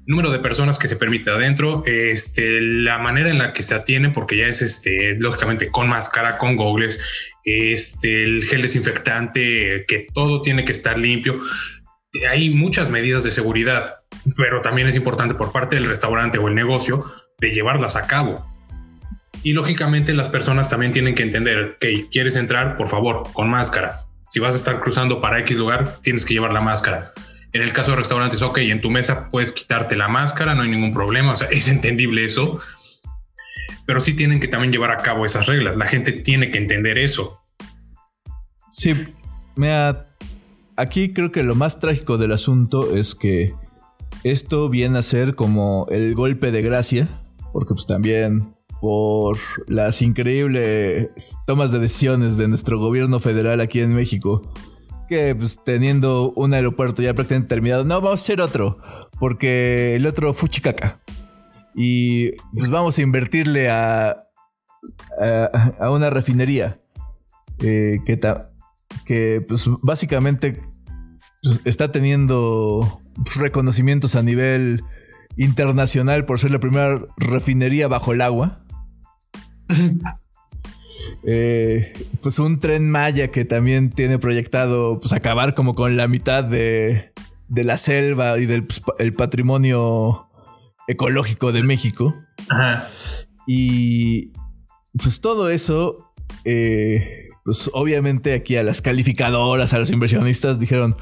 número 0.08 0.30
de 0.30 0.38
personas 0.38 0.78
que 0.78 0.88
se 0.88 0.96
permite 0.96 1.30
adentro, 1.30 1.82
este, 1.84 2.62
la 2.62 2.98
manera 2.98 3.28
en 3.28 3.36
la 3.36 3.52
que 3.52 3.62
se 3.62 3.74
atiende, 3.74 4.08
porque 4.08 4.38
ya 4.38 4.46
es 4.46 4.62
este, 4.62 5.14
lógicamente 5.18 5.68
con 5.68 5.86
máscara, 5.86 6.38
con 6.38 6.56
gogles, 6.56 7.30
este, 7.44 8.24
el 8.24 8.42
gel 8.42 8.62
desinfectante, 8.62 9.84
que 9.86 10.06
todo 10.14 10.40
tiene 10.40 10.64
que 10.64 10.72
estar 10.72 10.98
limpio. 10.98 11.38
Hay 12.30 12.48
muchas 12.48 12.88
medidas 12.88 13.22
de 13.22 13.30
seguridad, 13.30 13.98
pero 14.34 14.62
también 14.62 14.88
es 14.88 14.96
importante 14.96 15.34
por 15.34 15.52
parte 15.52 15.76
del 15.76 15.84
restaurante 15.84 16.38
o 16.38 16.48
el 16.48 16.54
negocio 16.54 17.04
de 17.38 17.50
llevarlas 17.50 17.94
a 17.94 18.06
cabo. 18.06 18.50
Y 19.42 19.52
lógicamente 19.52 20.14
las 20.14 20.30
personas 20.30 20.70
también 20.70 20.90
tienen 20.90 21.14
que 21.14 21.22
entender 21.22 21.76
que 21.78 22.08
quieres 22.10 22.34
entrar, 22.36 22.76
por 22.76 22.88
favor, 22.88 23.24
con 23.34 23.50
máscara. 23.50 24.06
Si 24.30 24.40
vas 24.40 24.54
a 24.54 24.56
estar 24.56 24.80
cruzando 24.80 25.20
para 25.20 25.38
X 25.40 25.58
lugar, 25.58 26.00
tienes 26.00 26.24
que 26.24 26.32
llevar 26.32 26.54
la 26.54 26.62
máscara. 26.62 27.12
En 27.52 27.62
el 27.62 27.72
caso 27.72 27.92
de 27.92 27.96
restaurantes, 27.96 28.42
ok, 28.42 28.58
en 28.58 28.80
tu 28.80 28.90
mesa 28.90 29.30
puedes 29.30 29.52
quitarte 29.52 29.96
la 29.96 30.08
máscara, 30.08 30.54
no 30.54 30.62
hay 30.62 30.68
ningún 30.68 30.92
problema, 30.92 31.32
o 31.32 31.36
sea, 31.36 31.48
es 31.48 31.68
entendible 31.68 32.24
eso, 32.24 32.60
pero 33.86 34.00
sí 34.00 34.14
tienen 34.14 34.38
que 34.38 34.48
también 34.48 34.70
llevar 34.70 34.90
a 34.90 34.98
cabo 34.98 35.24
esas 35.24 35.46
reglas. 35.46 35.76
La 35.76 35.86
gente 35.86 36.12
tiene 36.12 36.50
que 36.50 36.58
entender 36.58 36.98
eso. 36.98 37.40
Sí, 38.70 38.94
mira, 39.56 40.06
aquí 40.76 41.12
creo 41.12 41.32
que 41.32 41.42
lo 41.42 41.54
más 41.54 41.80
trágico 41.80 42.18
del 42.18 42.32
asunto 42.32 42.94
es 42.94 43.14
que 43.14 43.54
esto 44.24 44.68
viene 44.68 44.98
a 44.98 45.02
ser 45.02 45.34
como 45.34 45.86
el 45.90 46.14
golpe 46.14 46.50
de 46.52 46.60
gracia, 46.60 47.08
porque 47.52 47.74
pues 47.74 47.86
también 47.86 48.54
por 48.80 49.38
las 49.66 50.02
increíbles 50.02 51.10
tomas 51.46 51.72
de 51.72 51.78
decisiones 51.78 52.36
de 52.36 52.46
nuestro 52.48 52.78
gobierno 52.78 53.20
federal 53.20 53.60
aquí 53.60 53.80
en 53.80 53.94
México. 53.94 54.52
Que 55.08 55.34
pues, 55.34 55.58
teniendo 55.64 56.32
un 56.32 56.54
aeropuerto 56.54 57.02
ya 57.02 57.14
prácticamente 57.14 57.48
terminado, 57.48 57.84
no, 57.84 58.00
vamos 58.00 58.20
a 58.20 58.22
hacer 58.22 58.40
otro, 58.40 58.78
porque 59.18 59.94
el 59.94 60.06
otro 60.06 60.34
fuchicaca. 60.34 61.00
Y 61.74 62.32
pues 62.54 62.70
vamos 62.70 62.98
a 62.98 63.02
invertirle 63.02 63.70
a, 63.70 64.24
a, 65.78 65.90
una 65.90 66.10
refinería 66.10 66.80
eh, 67.60 68.00
que, 68.04 68.18
que 69.04 69.44
pues 69.46 69.64
básicamente 69.82 70.60
pues, 71.42 71.62
está 71.64 71.92
teniendo 71.92 73.00
reconocimientos 73.36 74.14
a 74.14 74.22
nivel 74.22 74.82
internacional 75.36 76.24
por 76.24 76.40
ser 76.40 76.50
la 76.50 76.58
primera 76.58 77.00
refinería 77.16 77.88
bajo 77.88 78.12
el 78.12 78.22
agua. 78.22 78.64
Eh, 81.24 81.92
pues 82.22 82.38
un 82.38 82.60
tren 82.60 82.90
Maya 82.90 83.28
que 83.28 83.44
también 83.44 83.90
tiene 83.90 84.18
proyectado 84.18 85.00
pues 85.00 85.12
acabar 85.12 85.54
como 85.54 85.74
con 85.74 85.96
la 85.96 86.08
mitad 86.08 86.44
de, 86.44 87.12
la 87.48 87.78
selva 87.78 88.38
y 88.38 88.46
del 88.46 88.64
pues, 88.64 88.82
el 88.98 89.12
patrimonio 89.12 90.28
ecológico 90.86 91.52
de 91.52 91.62
México. 91.62 92.14
Y 93.46 94.32
pues 95.02 95.20
todo 95.20 95.50
eso, 95.50 96.12
eh, 96.44 97.28
pues 97.44 97.70
obviamente 97.72 98.34
aquí 98.34 98.56
a 98.56 98.62
las 98.62 98.82
calificadoras, 98.82 99.72
a 99.72 99.78
los 99.78 99.90
inversionistas 99.90 100.58
dijeron, 100.58 100.96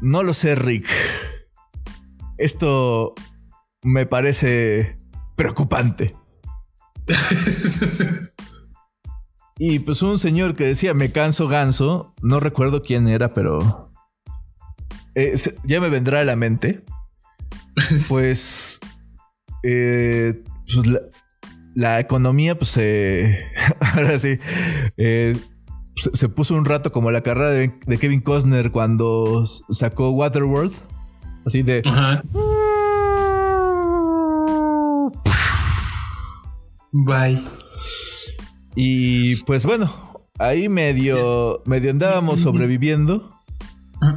no 0.00 0.22
lo 0.22 0.34
sé 0.34 0.54
Rick, 0.54 0.88
esto 2.38 3.14
me 3.82 4.06
parece 4.06 4.96
preocupante. 5.36 6.14
y 9.64 9.78
pues 9.78 10.02
un 10.02 10.18
señor 10.18 10.56
que 10.56 10.66
decía, 10.66 10.92
me 10.92 11.12
canso 11.12 11.46
ganso, 11.46 12.16
no 12.20 12.40
recuerdo 12.40 12.82
quién 12.82 13.06
era, 13.06 13.32
pero 13.32 13.92
eh, 15.14 15.38
ya 15.62 15.80
me 15.80 15.88
vendrá 15.88 16.18
a 16.18 16.24
la 16.24 16.34
mente. 16.34 16.84
Pues, 18.08 18.80
eh, 19.62 20.42
pues 20.64 21.00
la, 21.76 22.00
economía, 22.00 22.58
pues 22.58 22.76
ahora 23.80 24.18
sí, 24.18 24.40
eh, 24.96 25.38
se, 25.94 26.28
puso 26.28 26.56
un 26.56 26.64
rato 26.64 26.90
como 26.90 27.12
la 27.12 27.20
carrera 27.20 27.50
de, 27.50 27.72
Kevin 28.00 28.20
Costner 28.20 28.72
cuando 28.72 29.46
sacó 29.46 30.10
Waterworld. 30.10 30.74
Así 31.46 31.62
de... 31.62 31.82
Bye. 36.90 37.61
Y 38.74 39.36
pues 39.44 39.64
bueno, 39.64 40.22
ahí 40.38 40.68
medio, 40.68 41.62
medio 41.66 41.90
andábamos 41.90 42.40
sobreviviendo. 42.40 43.38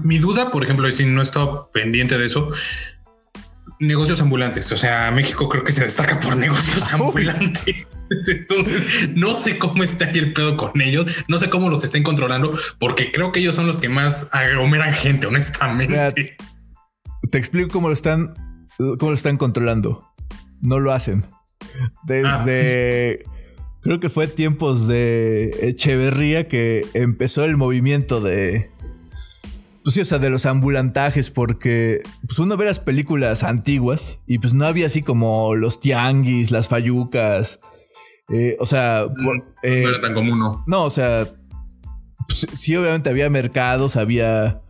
Mi 0.04 0.18
duda, 0.18 0.50
por 0.50 0.64
ejemplo, 0.64 0.92
si 0.92 1.06
no 1.06 1.22
he 1.22 1.24
estado 1.24 1.70
pendiente 1.72 2.18
de 2.18 2.26
eso, 2.26 2.50
negocios 3.80 4.22
ambulantes. 4.22 4.72
O 4.72 4.78
sea, 4.78 5.12
México 5.12 5.50
creo 5.50 5.64
que 5.64 5.72
se 5.72 5.84
destaca 5.84 6.20
por 6.20 6.38
negocios 6.38 6.92
ambulantes. 6.94 7.88
Entonces, 8.28 9.10
no 9.16 9.40
sé 9.40 9.58
cómo 9.58 9.84
está 9.84 10.06
aquí 10.06 10.20
el 10.20 10.34
pedo 10.34 10.58
con 10.58 10.80
ellos. 10.82 11.26
No 11.28 11.38
sé 11.40 11.50
cómo 11.50 11.70
los 11.70 11.84
estén 11.84 12.04
controlando, 12.04 12.58
porque 12.80 13.12
creo 13.12 13.32
que 13.32 13.40
ellos 13.40 13.56
son 13.56 13.68
los 13.68 13.80
que 13.80 13.90
más 13.90 14.30
aglomeran 14.32 14.94
gente, 14.94 15.28
honestamente. 15.28 16.38
te 17.32 17.38
explico 17.38 17.70
cómo 17.70 17.88
lo 17.88 17.94
están, 17.94 18.34
cómo 18.78 19.12
lo 19.12 19.16
están 19.16 19.38
controlando. 19.38 20.08
No 20.62 20.80
lo 20.80 20.92
hacen. 20.94 21.26
Desde. 22.06 23.20
Ah. 23.26 23.32
Creo 23.86 24.00
que 24.00 24.10
fue 24.10 24.26
tiempos 24.26 24.88
de 24.88 25.56
Echeverría 25.62 26.48
que 26.48 26.88
empezó 26.96 27.46
el 27.46 27.56
movimiento 27.56 28.20
de. 28.20 28.72
Pues 29.84 29.94
sí, 29.94 30.02
o 30.02 30.06
sea, 30.06 30.18
de 30.18 30.32
los 30.32 30.48
ambulantajes, 30.48 31.30
porque 31.30 32.02
pues 32.26 32.40
uno 32.40 32.58
ve 32.58 32.66
las 32.66 32.80
películas 32.80 33.44
antiguas 33.44 34.18
y 34.26 34.40
pues 34.40 34.56
no 34.56 34.66
había 34.66 34.88
así 34.88 35.04
como 35.04 35.54
los 35.54 35.80
tianguis, 35.80 36.50
las 36.50 36.68
fayucas. 36.68 37.60
Eh, 38.34 38.58
o 38.60 38.66
sea, 38.66 39.06
no, 39.16 39.34
era 39.62 39.92
eh, 39.92 40.02
tan 40.02 40.16
común, 40.16 40.40
¿no? 40.40 40.64
No, 40.66 40.86
o 40.86 40.90
sea, 40.90 41.28
pues, 42.28 42.48
sí, 42.56 42.76
obviamente 42.76 43.12
había 43.12 43.30
mercados, 43.30 43.98
había 43.98 44.64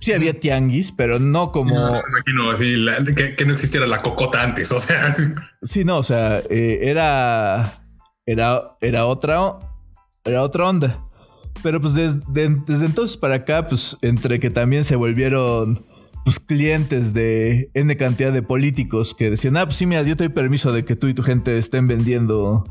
Sí 0.00 0.12
había 0.12 0.38
tianguis, 0.38 0.92
pero 0.92 1.18
no 1.18 1.50
como... 1.50 1.74
No, 1.74 2.02
imagino 2.08 3.14
que, 3.14 3.44
no 3.44 3.52
existiera 3.52 3.86
la 3.86 4.02
cocota 4.02 4.42
antes, 4.42 4.70
o 4.72 4.78
sea... 4.78 5.14
Sí, 5.62 5.84
no, 5.84 5.98
o 5.98 6.02
sea, 6.02 6.40
eh, 6.50 6.80
era, 6.82 7.87
era, 8.28 8.76
era, 8.82 9.06
otra, 9.06 9.58
era 10.22 10.42
otra 10.42 10.68
onda. 10.68 11.02
Pero 11.62 11.80
pues 11.80 11.94
desde, 11.94 12.44
entonces 12.44 13.16
para 13.16 13.36
acá, 13.36 13.66
pues 13.66 13.96
entre 14.02 14.38
que 14.38 14.50
también 14.50 14.84
se 14.84 14.96
volvieron 14.96 15.86
pues, 16.24 16.38
clientes 16.38 17.14
de 17.14 17.70
N 17.72 17.96
cantidad 17.96 18.30
de 18.30 18.42
políticos 18.42 19.14
que 19.14 19.30
decían, 19.30 19.56
ah, 19.56 19.64
pues 19.64 19.76
sí, 19.76 19.86
mira, 19.86 20.02
yo 20.02 20.14
te 20.14 20.24
doy 20.24 20.34
permiso 20.34 20.72
de 20.72 20.84
que 20.84 20.94
tú 20.94 21.06
y 21.08 21.14
tu 21.14 21.22
gente 21.22 21.56
estén 21.56 21.88
vendiendo 21.88 22.64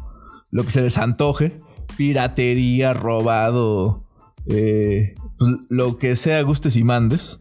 lo 0.51 0.63
que 0.63 0.69
se 0.69 0.81
les 0.81 0.99
antoje. 0.99 1.57
Piratería, 1.97 2.93
robado, 2.93 4.05
eh, 4.45 5.15
pues, 5.39 5.51
lo 5.69 5.97
que 5.97 6.15
sea 6.15 6.39
gustes 6.43 6.75
y 6.75 6.83
mandes. 6.83 7.39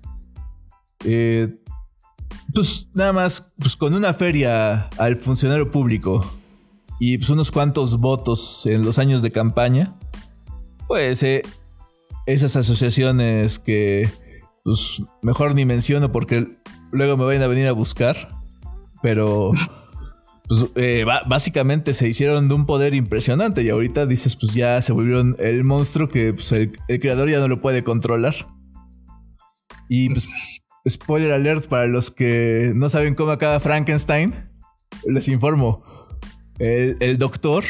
Eh, 1.05 1.55
pues 2.55 2.89
nada 2.95 3.13
más, 3.13 3.53
pues 3.59 3.77
con 3.77 3.93
una 3.93 4.15
feria 4.15 4.89
al 4.97 5.17
funcionario 5.17 5.71
público 5.71 6.25
y 6.99 7.19
pues 7.19 7.31
unos 7.31 7.51
cuantos 7.53 7.99
votos 7.99 8.67
en 8.67 8.85
los 8.85 8.99
años 8.99 9.23
de 9.23 9.31
campaña, 9.31 9.97
pues 10.87 11.23
eh, 11.23 11.43
esas 12.27 12.57
asociaciones 12.57 13.59
que 13.59 14.11
pues 14.65 15.03
mejor 15.23 15.55
ni 15.55 15.65
menciono 15.65 16.11
porque 16.11 16.59
luego 16.91 17.17
me 17.17 17.25
vayan 17.25 17.43
a 17.43 17.49
venir 17.49 17.67
a 17.67 17.73
buscar, 17.73 18.31
pero 19.03 19.53
pues 20.49 20.67
eh, 20.77 21.05
básicamente 21.27 21.93
se 21.93 22.09
hicieron 22.09 22.49
de 22.49 22.55
un 22.55 22.67
poder 22.67 22.95
impresionante 22.95 23.63
y 23.63 23.69
ahorita 23.69 24.07
dices, 24.07 24.37
pues 24.37 24.55
ya 24.55 24.81
se 24.81 24.93
volvieron 24.93 25.37
el 25.39 25.65
monstruo 25.65 26.09
que 26.09 26.33
pues, 26.33 26.53
el, 26.53 26.73
creador 27.01 27.29
ya 27.29 27.41
no 27.41 27.49
lo 27.49 27.61
puede 27.61 27.83
controlar. 27.83 28.35
Y 29.89 30.11
pues, 30.11 30.29
spoiler 30.89 31.33
alert 31.33 31.67
para 31.67 31.87
los 31.87 32.11
que 32.11 32.73
no 32.75 32.89
saben 32.89 33.15
cómo 33.15 33.33
acaba 33.33 33.59
Frankenstein, 33.61 34.35
les 35.07 35.27
informo, 35.29 35.83
el, 36.59 37.19
doctor 37.19 37.65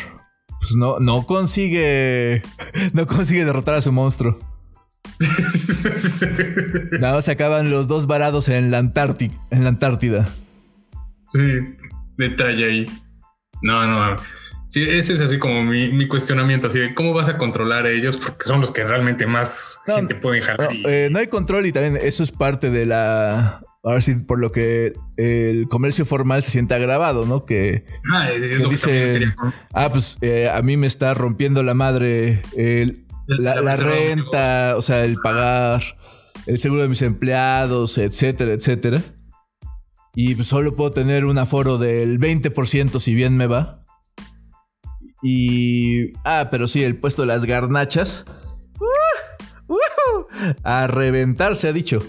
pues 0.61 0.75
no, 0.77 0.99
no 1.01 1.27
consigue, 1.27 2.43
no 2.93 3.07
consigue 3.07 3.45
derrotar 3.45 3.75
a 3.75 3.83
su 3.83 3.93
monstruo. 3.93 4.39
Nada, 7.01 7.23
se 7.23 7.31
acaban 7.31 7.71
los 7.71 7.89
dos 7.89 8.07
varados 8.07 8.49
en 8.49 8.71
la, 8.71 8.79
en 8.79 9.63
la 9.63 9.69
Antártida. 9.69 10.29
Sí, 11.33 11.41
detalle 12.17 12.65
ahí. 12.65 12.87
No, 13.63 13.87
no. 13.87 14.17
Sí, 14.69 14.83
ese 14.83 15.13
es 15.13 15.21
así 15.21 15.39
como 15.39 15.63
mi, 15.63 16.09
cuestionamiento, 16.09 16.67
así 16.67 16.79
de 16.81 16.95
cómo 16.95 17.13
vas 17.13 17.29
a 17.29 17.39
controlar 17.39 17.87
a 17.87 17.91
ellos, 17.91 18.17
porque 18.17 18.45
son 18.45 18.61
los 18.61 18.71
que 18.71 18.85
realmente 18.85 19.27
más 19.27 19.79
gente 19.87 20.17
pueden 20.17 20.43
jalar. 20.43 20.71
Eh, 20.87 21.09
no, 21.11 21.21
hay 21.21 21.29
control 21.29 21.67
y 21.67 21.73
también 21.73 21.99
eso 22.03 22.23
es 22.23 22.33
parte 22.33 22.71
de 22.71 22.87
la. 22.87 23.63
Ahora 23.87 24.01
sí, 24.01 24.17
por 24.17 24.39
lo 24.39 24.53
que 24.53 24.95
el 25.17 25.69
comercio 25.69 26.05
formal 26.05 26.43
se 26.43 26.51
siente 26.51 26.75
agravado, 26.75 27.25
¿no? 27.25 27.47
Que, 27.47 27.87
ah, 28.13 28.29
dice, 28.69 29.33
ah, 29.73 29.89
pues 29.91 30.19
eh, 30.21 30.51
a 30.53 30.61
mí 30.61 30.77
me 30.77 30.87
está 30.87 31.15
rompiendo 31.15 31.63
la 31.63 31.73
madre 31.75 32.43
la, 33.27 33.77
renta, 33.77 34.75
o 34.77 34.83
sea, 34.83 35.05
el 35.05 35.17
pagar 35.17 35.83
el 36.47 36.59
seguro 36.59 36.83
de 36.83 36.89
mis 36.89 37.03
empleados, 37.03 37.97
etcétera, 37.97 38.53
etcétera 38.53 39.03
y 40.17 40.43
solo 40.45 40.75
puedo 40.75 40.93
tener 40.93 41.27
un 41.27 41.37
aforo 41.37 41.77
del 41.77 42.19
20% 42.19 42.99
si 43.01 43.15
bien 43.15 43.37
me 43.37 43.47
va. 43.47 43.85
Y... 45.23 46.15
Ah, 46.25 46.49
pero 46.51 46.69
sí, 46.69 46.83
el 46.83 46.97
puesto 46.99 47.23
de 47.23 47.29
las 47.29 47.45
garnachas. 47.45 48.25
a 50.65 50.87
reventar, 50.87 51.55
se 51.55 51.69
ha 51.69 51.73
dicho. 51.75 52.03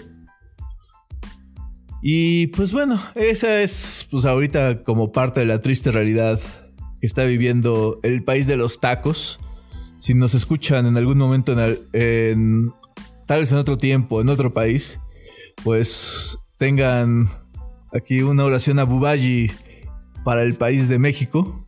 Y 2.02 2.48
pues 2.48 2.72
bueno, 2.72 3.00
esa 3.14 3.60
es 3.60 4.06
pues 4.10 4.24
ahorita 4.24 4.82
como 4.82 5.12
parte 5.12 5.40
de 5.40 5.46
la 5.46 5.60
triste 5.60 5.90
realidad 5.90 6.40
que 7.00 7.06
está 7.06 7.24
viviendo 7.24 8.00
el 8.02 8.24
país 8.24 8.46
de 8.46 8.56
los 8.56 8.80
tacos. 8.80 9.40
Si 9.98 10.14
nos 10.14 10.34
escuchan 10.34 10.86
en 10.86 10.96
algún 10.96 11.18
momento 11.18 11.52
en, 11.52 11.78
en 11.92 12.72
tal 13.26 13.40
vez 13.40 13.52
en 13.52 13.58
otro 13.58 13.78
tiempo, 13.78 14.20
en 14.20 14.28
otro 14.28 14.52
país, 14.52 15.00
pues 15.64 16.38
tengan 16.56 17.28
Aquí 17.92 18.20
una 18.20 18.44
oración 18.44 18.78
a 18.78 18.84
Bubayi 18.84 19.50
para 20.22 20.42
el 20.42 20.56
país 20.56 20.88
de 20.88 20.98
México. 20.98 21.66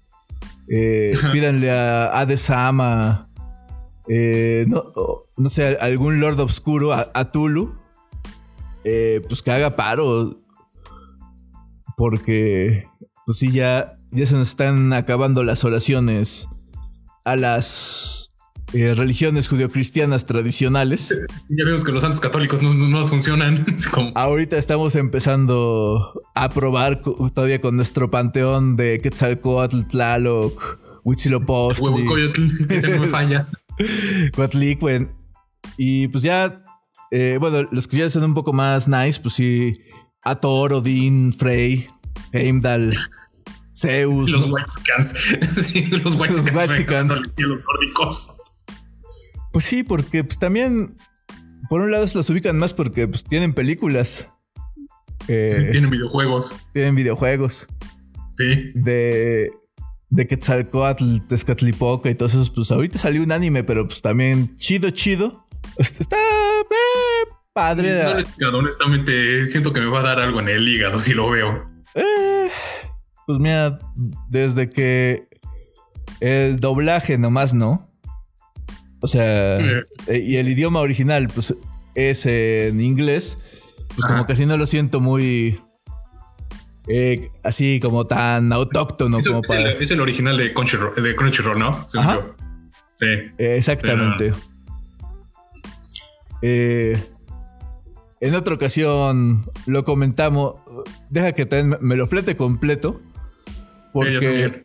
Eh, 0.69 1.15
pídanle 1.33 1.71
a 1.71 2.21
Adesama, 2.21 3.31
eh, 4.07 4.67
no, 4.69 4.85
no, 5.37 5.51
sé, 5.51 5.79
algún 5.81 6.21
Lord 6.21 6.39
Obscuro, 6.39 6.93
a, 6.93 7.31
Tulu, 7.33 7.75
eh, 8.85 9.23
pues 9.29 9.43
que 9.43 9.51
haga 9.51 9.77
paro. 9.77 10.39
Porque, 11.97 12.87
pues 13.27 13.39
sí, 13.39 13.53
ya, 13.53 13.97
ya 14.11 14.27
se 14.27 14.35
nos 14.35 14.49
están 14.49 14.93
acabando 14.93 15.45
las 15.45 15.65
oraciones 15.65 16.49
a 17.25 17.37
las 17.37 18.31
eh, 18.73 18.95
religiones 18.95 19.49
judio-cristianas 19.49 20.27
tradicionales. 20.27 21.17
Ya 21.53 21.65
vemos 21.65 21.83
que 21.83 21.91
los 21.91 22.03
santos 22.03 22.21
católicos 22.21 22.63
no, 22.63 22.73
no, 22.75 23.05
funcionan. 23.05 23.67
Ahorita 24.15 24.57
estamos 24.57 24.95
empezando 24.95 26.13
a 26.37 26.49
probar 26.49 27.03
todavía 27.03 27.61
con 27.61 27.75
nuestro 27.75 28.09
panteón 28.09 28.77
de 28.77 29.01
Quetzalcoatl, 29.01 29.83
Tlaloc, 29.89 30.79
Huitzilopochtli. 31.03 32.07
que 32.69 32.81
se 32.81 32.99
me 32.99 33.09
falla. 33.09 33.49
Y 35.77 36.09
pues 36.09 36.23
ya, 36.23 36.63
eh, 37.11 37.39
bueno, 37.41 37.69
los 37.73 37.89
que 37.89 37.99
ya 37.99 38.11
son 38.11 38.25
un 38.25 38.35
poco 38.35 38.53
más 38.53 38.87
nice, 38.87 39.21
pues 39.21 39.35
sí, 39.35 39.73
Ator, 40.23 40.73
Odín, 40.75 41.33
Frey, 41.33 41.87
Heimdall, 42.33 42.97
Zeus. 43.77 44.31
Los 44.31 44.47
Whitesicans. 44.47 45.15
sí, 45.67 45.87
los 45.87 46.15
Whitesicans. 46.15 47.13
Los 47.37 47.65
nórdicos. 47.65 48.37
Pues 49.53 49.65
sí, 49.65 49.83
porque 49.83 50.23
pues, 50.25 50.39
también, 50.39 50.97
por 51.69 51.81
un 51.81 51.91
lado 51.91 52.07
se 52.07 52.19
los 52.19 52.29
ubican 52.31 52.59
más 52.59 52.75
porque 52.75 53.09
pues, 53.09 53.25
tienen 53.25 53.53
películas. 53.55 54.29
Eh, 55.29 55.69
tienen 55.73 55.91
videojuegos. 55.91 56.55
Tienen 56.73 56.95
videojuegos. 56.95 57.67
Sí. 58.37 58.73
De, 58.75 59.51
de 60.09 60.27
Quetzalcoatl, 60.27 61.21
Tezcatlipoca 61.29 62.11
y 62.11 62.15
todo 62.15 62.29
eso. 62.29 62.53
Pues 62.55 62.71
ahorita 62.71 62.99
salió 62.99 63.23
un 63.23 63.33
anime, 63.33 63.65
pero 63.65 63.87
pues 63.87 64.03
también 64.03 64.55
chido, 64.57 64.91
chido. 64.91 65.47
Está 65.77 66.17
padre. 67.61 68.03
No 68.39 68.51
le 68.51 68.59
honestamente, 68.59 69.45
siento 69.47 69.73
que 69.73 69.81
me 69.81 69.87
va 69.87 70.01
a 70.01 70.03
dar 70.03 70.21
algo 70.21 70.41
en 70.41 70.49
el 70.49 70.67
hígado 70.67 71.01
si 71.01 71.13
lo 71.13 71.31
veo. 71.31 71.67
Eh, 71.95 72.49
pues 73.27 73.39
mira, 73.39 73.79
desde 74.29 74.71
que 74.71 75.29
el 76.21 76.59
doblaje 76.59 77.19
nomás 77.19 77.53
no. 77.53 77.89
O 79.01 79.09
sea, 79.09 79.59
eh, 79.59 79.85
y 80.09 80.37
el 80.37 80.49
idioma 80.49 80.81
original, 80.81 81.29
pues 81.29 81.55
es 81.95 82.27
en 82.27 82.81
inglés. 82.81 83.39
Pues 83.95 84.07
como 84.07 84.27
que 84.27 84.33
así 84.33 84.47
no 84.47 84.57
lo 84.57 84.67
siento 84.67 85.01
muy. 85.01 85.61
Eh, 86.87 87.31
así 87.45 87.79
como 87.81 88.07
tan 88.07 88.53
autóctono 88.53 89.21
como 89.21 89.43
para. 89.43 89.73
Es 89.73 89.91
el, 89.91 90.01
original 90.01 90.37
de 90.37 90.53
Crunchyroll, 90.53 91.59
¿no? 91.59 91.87
Sí. 91.91 93.07
exactamente. 93.39 94.33
Eh, 96.43 97.03
en 98.21 98.35
otra 98.35 98.55
ocasión 98.55 99.51
lo 99.67 99.85
comentamos. 99.85 100.55
Deja 101.09 101.33
que 101.33 101.47
me 101.81 101.97
lo 101.97 102.07
flete 102.07 102.37
completo. 102.37 103.01
Porque. 103.93 104.65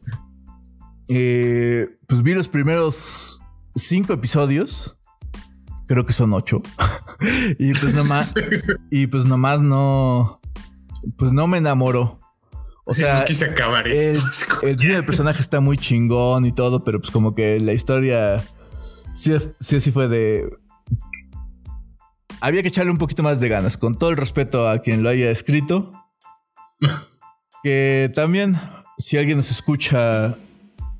pues 2.07 2.21
vi 2.21 2.33
los 2.33 2.49
primeros 2.49 3.41
cinco 3.75 4.13
episodios. 4.13 4.97
Creo 5.87 6.05
que 6.05 6.13
son 6.13 6.33
ocho. 6.33 6.61
y 7.59 7.73
pues 7.73 7.93
nomás. 7.93 8.33
y 8.91 9.07
pues 9.07 9.25
nomás 9.25 9.61
no. 9.61 10.39
Pues 11.17 11.31
no 11.31 11.47
me 11.47 11.57
enamoró. 11.57 12.19
O 12.87 12.93
sea, 12.93 13.21
no 13.21 13.25
quise 13.25 13.45
acabar 13.45 13.87
esto. 13.87 14.61
El, 14.61 14.79
el, 14.79 15.05
personaje 15.05 15.39
está 15.39 15.59
muy 15.59 15.75
chingón 15.75 16.45
y 16.45 16.51
todo, 16.51 16.83
pero 16.83 16.99
pues 16.99 17.09
como 17.09 17.33
que 17.33 17.59
la 17.59 17.73
historia 17.73 18.43
sí, 19.13 19.33
sí, 19.59 19.81
sí 19.81 19.91
fue 19.91 20.07
de. 20.07 20.49
Había 22.41 22.61
que 22.61 22.67
echarle 22.67 22.91
un 22.91 22.97
poquito 22.97 23.23
más 23.23 23.39
de 23.39 23.49
ganas, 23.49 23.77
con 23.77 23.97
todo 23.97 24.09
el 24.09 24.17
respeto 24.17 24.69
a 24.69 24.79
quien 24.79 25.03
lo 25.03 25.09
haya 25.09 25.31
escrito. 25.31 25.93
que 27.63 28.11
también, 28.15 28.57
si 28.97 29.17
alguien 29.17 29.37
nos 29.37 29.51
escucha 29.51 30.37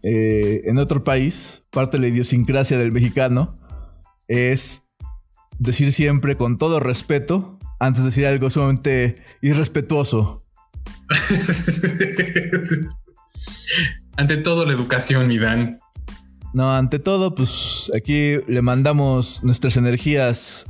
eh, 0.03 0.61
en 0.65 0.77
otro 0.77 1.03
país, 1.03 1.63
parte 1.71 1.97
de 1.97 2.01
la 2.01 2.07
idiosincrasia 2.07 2.77
del 2.77 2.91
mexicano 2.91 3.55
es 4.27 4.83
decir 5.59 5.91
siempre 5.91 6.35
con 6.37 6.57
todo 6.57 6.79
respeto 6.79 7.59
antes 7.79 8.03
de 8.03 8.09
decir 8.09 8.25
algo 8.25 8.49
sumamente 8.49 9.21
irrespetuoso. 9.41 10.43
ante 14.17 14.37
todo 14.37 14.65
la 14.65 14.73
educación, 14.73 15.27
mi 15.27 15.37
Dan. 15.37 15.79
No, 16.53 16.73
ante 16.73 16.99
todo, 16.99 17.35
pues 17.35 17.91
aquí 17.95 18.37
le 18.47 18.61
mandamos 18.61 19.43
nuestras 19.43 19.75
energías 19.75 20.65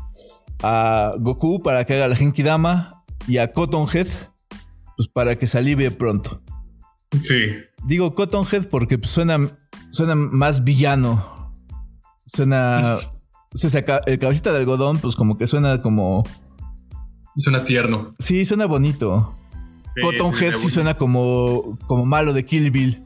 a 0.66 1.12
Goku 1.20 1.62
para 1.62 1.86
que 1.86 1.94
haga 1.94 2.08
la 2.08 2.16
Genki 2.16 2.42
Dama 2.42 3.04
y 3.28 3.38
a 3.38 3.54
Cottonhead 3.54 4.08
pues 4.98 5.08
para 5.10 5.38
que 5.38 5.46
se 5.46 5.60
alivie 5.60 5.92
pronto. 5.92 6.42
Sí. 7.22 7.54
Digo 7.86 8.16
Cottonhead 8.16 8.68
porque 8.70 9.00
suena, 9.04 9.58
suena 9.92 10.16
más 10.16 10.64
villano. 10.64 11.54
Suena. 12.26 12.96
el 14.06 14.20
cabecita 14.20 14.52
de 14.52 14.60
algodón, 14.60 14.98
pues 14.98 15.16
como 15.16 15.38
que 15.38 15.46
suena 15.46 15.82
como. 15.82 16.24
Suena 17.38 17.64
tierno. 17.64 18.12
Sí, 18.20 18.46
suena 18.46 18.66
bonito. 18.66 19.36
Cottonhead 20.02 20.56
sí, 20.56 20.70
suena 20.70 20.98
como, 20.98 21.78
como 21.88 22.06
malo 22.06 22.34
de 22.34 22.44
Kill 22.44 22.72
Bill. 22.72 23.04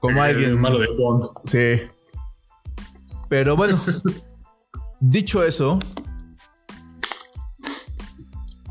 Como 0.00 0.20
alguien. 0.20 0.60
Malo 0.60 0.78
de 0.78 0.88
Bond. 0.98 1.22
Sí. 1.44 1.82
Pero 3.28 3.56
bueno, 3.56 3.76
dicho 5.00 5.44
eso, 5.44 5.78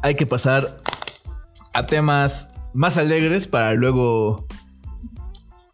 hay 0.04 0.16
que 0.16 0.28
pasar 0.28 0.78
a 1.74 1.88
temas 1.88 2.50
más 2.74 2.98
alegres 2.98 3.48
para 3.48 3.74
luego 3.74 4.48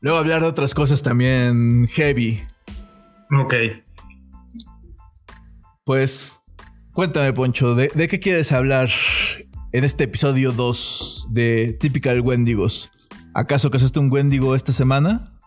Luego 0.02 0.18
hablar 0.18 0.42
de 0.42 0.48
otras 0.48 0.74
cosas 0.74 1.04
también 1.04 1.86
heavy. 1.92 2.42
Ok. 3.38 3.54
Pues 5.84 6.40
cuéntame, 6.94 7.34
Poncho, 7.34 7.76
¿de, 7.76 7.90
qué 7.90 8.20
quieres 8.20 8.54
hablar 8.54 8.90
en 9.74 9.84
este 9.84 10.06
episodio 10.06 10.54
2 10.54 11.28
de 11.32 11.78
Typical 11.80 12.22
Wendigos? 12.22 12.90
¿Acaso 13.34 13.70
casaste 13.70 14.00
un 14.00 14.10
Wendigo 14.10 14.56
esta 14.56 14.72
semana? 14.72 15.38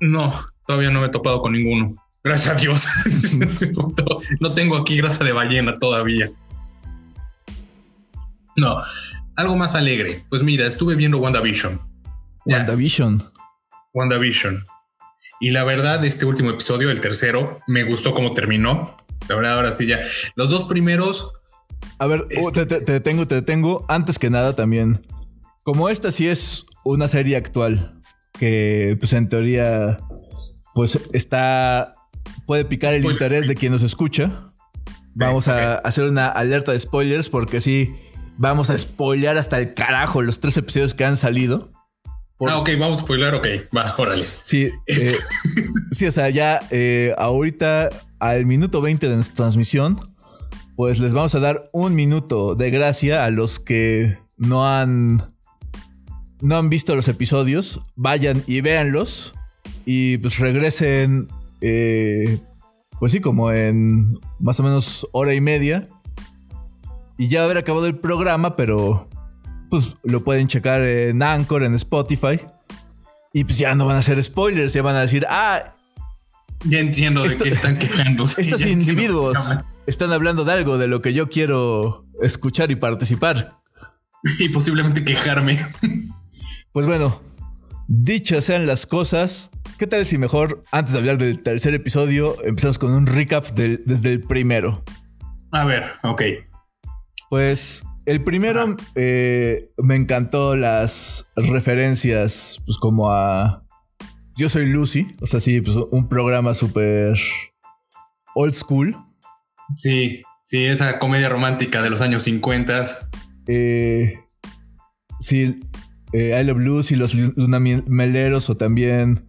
No, 0.00 0.32
todavía 0.66 0.90
no 0.90 1.00
me 1.00 1.08
he 1.08 1.10
topado 1.10 1.42
con 1.42 1.52
ninguno. 1.52 1.94
Gracias 2.24 2.56
a 2.56 2.58
Dios. 2.58 2.86
no 4.40 4.54
tengo 4.54 4.78
aquí 4.78 4.96
grasa 4.96 5.22
de 5.22 5.32
ballena 5.32 5.78
todavía. 5.78 6.30
No, 8.56 8.78
algo 9.36 9.56
más 9.56 9.74
alegre. 9.74 10.24
Pues 10.28 10.42
mira, 10.42 10.66
estuve 10.66 10.94
viendo 10.96 11.18
WandaVision. 11.18 11.80
WandaVision. 12.46 13.22
WandaVision. 13.94 14.64
Y 15.40 15.50
la 15.50 15.64
verdad, 15.64 16.04
este 16.04 16.24
último 16.24 16.50
episodio, 16.50 16.90
el 16.90 17.00
tercero, 17.00 17.60
me 17.66 17.84
gustó 17.84 18.14
cómo 18.14 18.32
terminó. 18.34 18.96
La 19.28 19.34
verdad, 19.34 19.54
ahora 19.54 19.72
sí 19.72 19.86
ya. 19.86 20.00
Los 20.34 20.50
dos 20.50 20.64
primeros. 20.64 21.32
A 21.98 22.06
ver, 22.06 22.20
oh, 22.22 22.26
este 22.30 22.66
te, 22.66 22.80
te 22.80 22.92
detengo, 22.92 23.26
te 23.26 23.36
detengo. 23.36 23.84
Antes 23.88 24.18
que 24.18 24.30
nada, 24.30 24.54
también. 24.54 25.00
Como 25.64 25.88
esta 25.88 26.10
sí 26.10 26.28
es 26.28 26.66
una 26.84 27.08
serie 27.08 27.36
actual, 27.36 28.00
que 28.38 28.96
pues 28.98 29.12
en 29.12 29.28
teoría, 29.28 29.98
pues 30.74 30.98
está. 31.12 31.94
puede 32.46 32.64
picar 32.64 32.94
el 32.94 33.04
interés 33.04 33.46
de 33.46 33.54
quien 33.54 33.72
nos 33.72 33.82
escucha. 33.82 34.52
Vamos 35.14 35.48
a 35.48 35.74
hacer 35.74 36.04
una 36.04 36.28
alerta 36.28 36.72
de 36.72 36.80
spoilers 36.80 37.28
porque 37.28 37.60
sí, 37.60 37.94
vamos 38.42 38.70
a 38.70 38.76
spoilear 38.76 39.36
hasta 39.36 39.60
el 39.60 39.72
carajo 39.72 40.20
los 40.20 40.40
tres 40.40 40.56
episodios 40.56 40.94
que 40.94 41.04
han 41.04 41.16
salido. 41.16 41.70
Ah, 42.44 42.58
ok, 42.58 42.70
vamos 42.76 42.98
a 42.98 43.02
spoiler, 43.02 43.34
ok, 43.34 43.46
va, 43.74 43.94
órale. 43.98 44.26
Sí, 44.42 44.68
eh, 44.88 45.16
sí, 45.92 46.06
o 46.06 46.12
sea, 46.12 46.28
ya 46.28 46.60
eh, 46.72 47.14
ahorita 47.18 47.90
al 48.18 48.44
minuto 48.44 48.80
20 48.80 49.08
de 49.08 49.14
nuestra 49.14 49.36
transmisión, 49.36 50.00
pues 50.74 50.98
les 50.98 51.12
vamos 51.12 51.36
a 51.36 51.38
dar 51.38 51.68
un 51.72 51.94
minuto 51.94 52.56
de 52.56 52.70
gracia 52.70 53.24
a 53.24 53.30
los 53.30 53.60
que 53.60 54.18
no 54.38 54.66
han, 54.66 55.36
no 56.40 56.56
han 56.56 56.68
visto 56.68 56.96
los 56.96 57.06
episodios. 57.06 57.80
Vayan 57.94 58.42
y 58.48 58.60
véanlos 58.60 59.34
y 59.86 60.18
pues 60.18 60.40
regresen, 60.40 61.28
eh, 61.60 62.40
pues 62.98 63.12
sí, 63.12 63.20
como 63.20 63.52
en 63.52 64.18
más 64.40 64.58
o 64.58 64.64
menos 64.64 65.06
hora 65.12 65.32
y 65.32 65.40
media. 65.40 65.86
Y 67.22 67.28
ya 67.28 67.44
haber 67.44 67.56
acabado 67.56 67.86
el 67.86 67.94
programa, 67.94 68.56
pero 68.56 69.08
pues 69.70 69.94
lo 70.02 70.24
pueden 70.24 70.48
checar 70.48 70.82
en 70.82 71.22
Anchor, 71.22 71.62
en 71.62 71.76
Spotify. 71.76 72.40
Y 73.32 73.44
pues 73.44 73.58
ya 73.58 73.76
no 73.76 73.86
van 73.86 73.94
a 73.94 74.00
hacer 74.00 74.20
spoilers, 74.24 74.72
ya 74.72 74.82
van 74.82 74.96
a 74.96 75.02
decir, 75.02 75.24
ah. 75.28 75.62
Ya 76.64 76.80
entiendo 76.80 77.22
de 77.22 77.36
qué 77.36 77.50
están 77.50 77.76
quejándose. 77.76 78.40
Estos 78.42 78.66
individuos 78.66 79.38
están 79.86 80.12
hablando 80.12 80.44
de 80.44 80.52
algo 80.52 80.78
de 80.78 80.88
lo 80.88 81.00
que 81.00 81.14
yo 81.14 81.28
quiero 81.28 82.06
escuchar 82.20 82.72
y 82.72 82.74
participar. 82.74 83.60
Y 84.40 84.48
posiblemente 84.48 85.04
quejarme. 85.04 85.64
Pues 86.72 86.86
bueno, 86.86 87.22
dichas 87.86 88.46
sean 88.46 88.66
las 88.66 88.84
cosas, 88.84 89.52
¿qué 89.78 89.86
tal 89.86 90.08
si 90.08 90.18
mejor, 90.18 90.64
antes 90.72 90.92
de 90.92 90.98
hablar 90.98 91.18
del 91.18 91.40
tercer 91.40 91.74
episodio, 91.74 92.36
empezamos 92.44 92.80
con 92.80 92.92
un 92.92 93.06
recap 93.06 93.46
desde 93.52 94.10
el 94.10 94.22
primero? 94.22 94.82
A 95.52 95.64
ver, 95.64 95.84
ok. 96.02 96.22
Pues 97.32 97.86
el 98.04 98.22
primero 98.22 98.76
eh, 98.94 99.70
me 99.78 99.96
encantó 99.96 100.54
las 100.54 101.28
referencias, 101.34 102.60
pues 102.66 102.76
como 102.76 103.10
a 103.10 103.64
Yo 104.36 104.50
soy 104.50 104.66
Lucy, 104.66 105.06
o 105.18 105.26
sea, 105.26 105.40
sí, 105.40 105.62
pues 105.62 105.78
un 105.92 106.10
programa 106.10 106.52
súper 106.52 107.16
old 108.34 108.52
school. 108.52 108.94
Sí, 109.70 110.22
sí, 110.44 110.66
esa 110.66 110.98
comedia 110.98 111.30
romántica 111.30 111.80
de 111.80 111.88
los 111.88 112.02
años 112.02 112.24
50. 112.24 112.84
Eh, 113.46 114.18
sí, 115.20 115.58
eh, 116.12 116.38
I 116.38 116.44
Love 116.44 116.58
Lucy, 116.58 116.96
los 116.96 117.14
lunameleros 117.14 118.50
o 118.50 118.58
también 118.58 119.26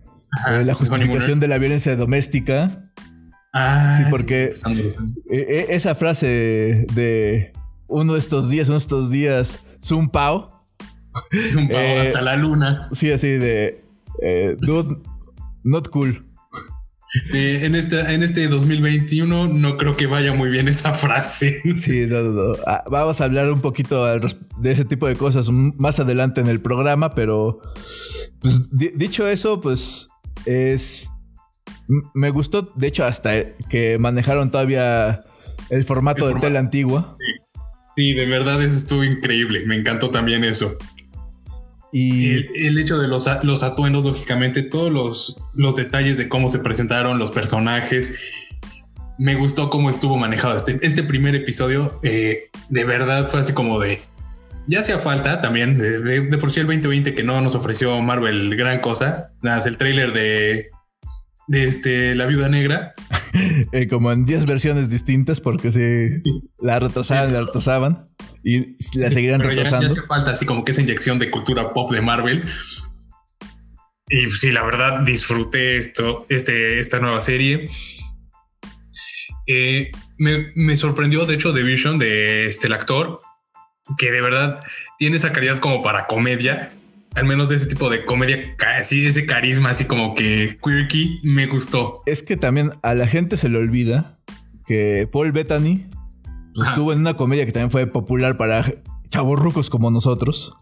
eh, 0.49 0.65
la 0.65 0.73
justificación 0.73 1.39
de 1.39 1.47
la 1.47 1.57
violencia 1.57 1.95
doméstica. 1.95 2.83
Ah, 3.53 3.97
sí, 3.97 4.03
porque 4.09 4.53
esa 5.69 5.95
frase 5.95 6.85
de 6.93 7.53
uno 7.93 8.13
de 8.13 8.19
estos 8.19 8.49
días, 8.49 8.67
uno 8.69 8.77
de 8.77 8.83
estos 8.83 9.11
días, 9.11 9.59
Zoom 9.81 10.09
Pao. 10.09 10.65
Zoom 11.51 11.67
Pao 11.67 11.79
eh, 11.79 12.01
hasta 12.01 12.21
la 12.21 12.35
luna. 12.35 12.89
Sí, 12.91 13.11
así 13.11 13.27
de. 13.27 13.85
Eh, 14.21 14.57
dude, 14.59 14.97
not 15.63 15.89
cool. 15.89 16.25
Sí, 17.29 17.57
en 17.61 17.75
este, 17.75 18.15
en 18.15 18.23
este 18.23 18.47
2021 18.47 19.47
no 19.47 19.77
creo 19.77 19.95
que 19.95 20.07
vaya 20.07 20.33
muy 20.33 20.49
bien 20.49 20.67
esa 20.67 20.93
frase. 20.93 21.61
Sí, 21.79 22.07
no, 22.07 22.23
no, 22.23 22.55
ah, 22.65 22.83
vamos 22.89 23.21
a 23.21 23.25
hablar 23.25 23.51
un 23.51 23.61
poquito 23.61 24.03
de 24.57 24.71
ese 24.71 24.85
tipo 24.85 25.07
de 25.07 25.15
cosas 25.15 25.49
más 25.51 25.99
adelante 25.99 26.41
en 26.41 26.47
el 26.47 26.59
programa, 26.59 27.13
pero 27.13 27.59
pues, 28.39 28.61
dicho 28.71 29.27
eso, 29.27 29.61
pues 29.61 30.09
es... 30.45 31.11
Me 32.15 32.31
gustó, 32.31 32.73
de 32.75 32.87
hecho, 32.87 33.05
hasta 33.05 33.55
que 33.69 33.99
manejaron 33.99 34.49
todavía 34.49 35.25
el 35.69 35.83
formato, 35.83 36.27
de 36.27 36.39
tela 36.39 36.59
antigua. 36.59 37.15
Sí. 37.19 37.32
Sí, 37.95 38.13
de 38.13 38.25
verdad 38.25 38.61
eso 38.61 38.77
estuvo 38.77 39.03
increíble. 39.03 39.63
Me 39.65 39.75
encantó 39.75 40.09
también 40.09 40.43
eso. 40.43 40.77
Y 41.91 42.33
el, 42.65 42.77
hecho 42.79 42.97
de 42.97 43.07
los, 43.07 43.29
los, 43.43 43.61
atuendos, 43.61 44.03
lógicamente, 44.03 44.63
todos 44.63 44.91
los, 44.91 45.37
los, 45.53 45.75
detalles 45.75 46.17
de 46.17 46.27
cómo 46.27 46.49
se 46.49 46.57
presentaron 46.57 47.19
los 47.19 47.29
personajes. 47.29 48.19
Me 49.19 49.35
gustó 49.35 49.69
cómo 49.69 49.91
estuvo 49.91 50.17
manejado 50.17 50.57
este, 50.57 50.79
este 50.81 51.03
primer 51.03 51.35
episodio. 51.35 51.99
Eh, 52.01 52.49
de 52.69 52.83
verdad 52.83 53.27
fue 53.27 53.41
así 53.41 53.53
como 53.53 53.79
de. 53.79 54.01
Ya 54.65 54.79
hacía 54.79 54.97
falta 54.97 55.39
también, 55.39 55.77
de, 55.77 56.37
por 56.39 56.49
sí 56.49 56.61
el 56.61 56.67
2020 56.67 57.13
que 57.13 57.23
no 57.23 57.41
nos 57.41 57.53
ofreció 57.53 58.01
Marvel 58.01 58.55
gran 58.55 58.79
cosa. 58.79 59.31
Nada, 59.41 59.61
el 59.67 59.77
trailer 59.77 60.13
de 60.13 60.71
de 61.47 61.65
este, 61.65 62.15
La 62.15 62.25
Viuda 62.25 62.49
Negra. 62.49 62.93
Eh, 63.71 63.87
como 63.87 64.11
en 64.11 64.25
10 64.25 64.45
versiones 64.45 64.89
distintas 64.89 65.41
porque 65.41 65.71
se 65.71 66.11
la 66.59 66.79
retrasaban, 66.79 67.33
la 67.33 67.41
retrasaban 67.41 68.05
y 68.43 68.75
la 68.97 69.09
seguirán 69.09 69.41
retrasando. 69.41 69.87
Ya, 69.87 69.91
hace 69.91 70.01
falta 70.03 70.31
así 70.31 70.45
como 70.45 70.63
que 70.63 70.71
esa 70.71 70.81
inyección 70.81 71.17
de 71.17 71.31
cultura 71.31 71.73
pop 71.73 71.91
de 71.91 72.01
Marvel. 72.01 72.43
Y 74.09 74.29
sí, 74.29 74.51
la 74.51 74.63
verdad 74.63 75.01
disfruté 75.01 75.77
esto, 75.77 76.25
este, 76.29 76.77
esta 76.79 76.99
nueva 76.99 77.21
serie. 77.21 77.69
Eh, 79.47 79.91
me, 80.17 80.51
me, 80.55 80.77
sorprendió, 80.77 81.25
de 81.25 81.33
hecho, 81.33 81.53
The 81.53 81.63
Vision 81.63 81.97
de 81.97 82.45
este, 82.45 82.67
el 82.67 82.73
actor, 82.73 83.17
que 83.97 84.11
de 84.11 84.21
verdad 84.21 84.61
tiene 84.99 85.17
esa 85.17 85.31
calidad 85.31 85.57
como 85.59 85.81
para 85.81 86.05
comedia 86.05 86.71
al 87.15 87.25
menos 87.25 87.49
de 87.49 87.55
ese 87.55 87.67
tipo 87.67 87.89
de 87.89 88.05
comedia, 88.05 88.55
así 88.79 89.05
ese 89.05 89.25
carisma, 89.25 89.69
así 89.69 89.85
como 89.85 90.15
que 90.15 90.57
quirky, 90.63 91.19
me 91.23 91.45
gustó. 91.47 92.01
Es 92.05 92.23
que 92.23 92.37
también 92.37 92.71
a 92.81 92.93
la 92.93 93.07
gente 93.07 93.37
se 93.37 93.49
le 93.49 93.57
olvida 93.57 94.17
que 94.65 95.07
Paul 95.11 95.31
Bettany 95.31 95.89
pues, 96.55 96.69
estuvo 96.69 96.93
en 96.93 96.99
una 96.99 97.15
comedia 97.15 97.45
que 97.45 97.51
también 97.51 97.71
fue 97.71 97.87
popular 97.87 98.37
para 98.37 98.73
chavorrucos 99.09 99.69
como 99.69 99.91
nosotros, 99.91 100.53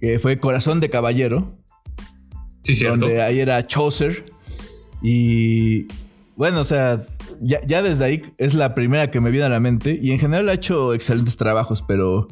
que 0.00 0.18
fue 0.18 0.38
Corazón 0.38 0.80
de 0.80 0.90
Caballero. 0.90 1.56
Sí, 2.64 2.74
cierto. 2.74 3.06
Donde 3.06 3.22
ahí 3.22 3.40
era 3.40 3.66
Chaucer. 3.66 4.24
Y 5.02 5.86
bueno, 6.36 6.60
o 6.60 6.64
sea, 6.64 7.06
ya, 7.40 7.60
ya, 7.66 7.82
desde 7.82 8.04
ahí 8.04 8.22
es 8.38 8.54
la 8.54 8.74
primera 8.74 9.10
que 9.10 9.20
me 9.20 9.30
viene 9.30 9.46
a 9.46 9.50
la 9.50 9.60
mente. 9.60 9.98
Y 10.00 10.10
en 10.10 10.18
general 10.18 10.48
ha 10.48 10.54
hecho 10.54 10.94
excelentes 10.94 11.36
trabajos, 11.36 11.82
pero. 11.86 12.28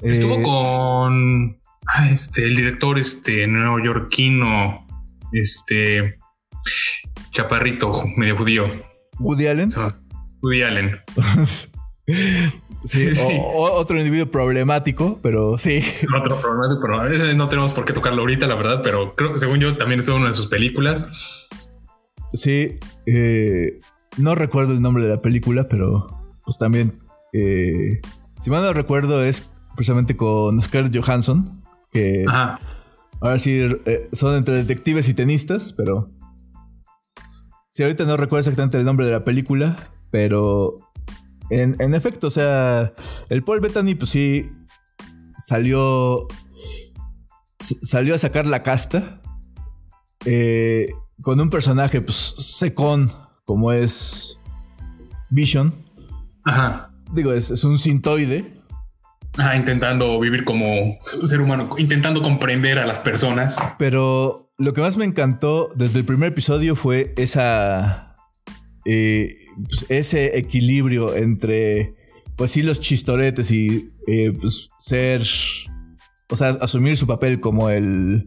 Estuvo 0.00 0.34
eh, 0.36 0.42
con 0.42 1.61
este, 2.10 2.44
el 2.44 2.56
director 2.56 2.98
este 2.98 3.46
neoyorquino, 3.46 4.86
este 5.32 6.18
chaparrito, 7.30 8.06
medio 8.16 8.36
judío. 8.36 8.66
Woody 9.18 9.46
Allen. 9.46 9.70
Woody 10.42 10.62
Allen. 10.62 11.00
sí, 12.86 13.10
otro 13.54 13.98
individuo 13.98 14.30
problemático, 14.30 15.20
pero 15.22 15.58
sí. 15.58 15.82
Otro 16.16 16.40
problemático, 16.40 16.80
pero 16.80 17.02
veces 17.02 17.36
no 17.36 17.48
tenemos 17.48 17.72
por 17.72 17.84
qué 17.84 17.92
tocarlo 17.92 18.22
ahorita, 18.22 18.46
la 18.46 18.54
verdad, 18.54 18.80
pero 18.82 19.14
creo 19.14 19.32
que 19.32 19.38
según 19.38 19.60
yo 19.60 19.76
también 19.76 20.00
es 20.00 20.08
una 20.08 20.28
de 20.28 20.34
sus 20.34 20.46
películas. 20.46 21.04
Sí, 22.32 22.76
eh, 23.06 23.80
no 24.16 24.34
recuerdo 24.34 24.72
el 24.72 24.80
nombre 24.80 25.04
de 25.04 25.10
la 25.10 25.20
película, 25.20 25.68
pero 25.68 26.06
pues 26.44 26.58
también, 26.58 26.98
eh, 27.32 28.00
si 28.40 28.50
mal 28.50 28.62
no 28.62 28.72
recuerdo, 28.72 29.22
es 29.22 29.48
precisamente 29.76 30.16
con 30.16 30.60
Scarlett 30.60 30.96
Johansson 30.96 31.61
que 31.92 32.24
ahora 33.20 33.38
sí 33.38 33.60
eh, 33.86 34.08
son 34.12 34.34
entre 34.36 34.56
detectives 34.56 35.08
y 35.08 35.14
tenistas, 35.14 35.72
pero 35.72 36.10
si 37.70 37.82
ahorita 37.82 38.04
no 38.04 38.16
recuerdo 38.16 38.40
exactamente 38.40 38.78
el 38.78 38.84
nombre 38.84 39.06
de 39.06 39.12
la 39.12 39.24
película, 39.24 39.76
pero 40.10 40.76
en, 41.50 41.94
efecto, 41.94 42.28
o 42.28 42.30
sea, 42.30 42.94
el 43.28 43.44
Paul 43.44 43.60
Bettany 43.60 43.94
pues 43.94 44.10
sí 44.10 44.50
salió 45.36 46.26
salió 47.58 48.14
a 48.14 48.18
sacar 48.18 48.46
la 48.46 48.62
casta 48.62 49.22
eh, 50.24 50.88
con 51.22 51.40
un 51.40 51.50
personaje 51.50 52.00
pues 52.00 52.16
secón 52.16 53.12
como 53.44 53.70
es 53.72 54.40
Vision. 55.30 55.74
Ajá. 56.44 56.90
Digo, 57.12 57.32
es, 57.32 57.50
es 57.50 57.64
un 57.64 57.78
sintoide 57.78 58.61
Ah, 59.38 59.56
intentando 59.56 60.20
vivir 60.20 60.44
como 60.44 60.98
ser 61.24 61.40
humano, 61.40 61.70
intentando 61.78 62.20
comprender 62.22 62.78
a 62.78 62.86
las 62.86 63.00
personas. 63.00 63.56
Pero 63.78 64.52
lo 64.58 64.74
que 64.74 64.80
más 64.82 64.96
me 64.96 65.04
encantó 65.06 65.70
desde 65.74 65.98
el 66.00 66.04
primer 66.04 66.30
episodio 66.32 66.76
fue 66.76 67.14
esa. 67.16 68.14
eh, 68.84 69.36
pues, 69.68 69.86
ese 69.88 70.38
equilibrio 70.38 71.16
entre. 71.16 71.94
Pues 72.36 72.50
sí, 72.50 72.62
los 72.62 72.80
chistoretes 72.80 73.50
y 73.50 73.90
eh, 74.06 74.32
pues, 74.38 74.68
ser. 74.80 75.22
O 76.30 76.36
sea, 76.36 76.50
asumir 76.60 76.96
su 76.96 77.06
papel 77.06 77.40
como 77.40 77.70
el. 77.70 78.24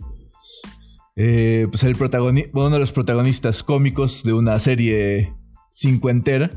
eh, 1.15 1.67
pues 1.69 1.83
el 1.83 1.95
protagonista. 1.95 2.49
Uno 2.53 2.71
de 2.71 2.79
los 2.79 2.91
protagonistas 2.91 3.61
cómicos 3.63 4.23
de 4.23 4.33
una 4.33 4.57
serie 4.59 5.33
cincuentera. 5.71 6.49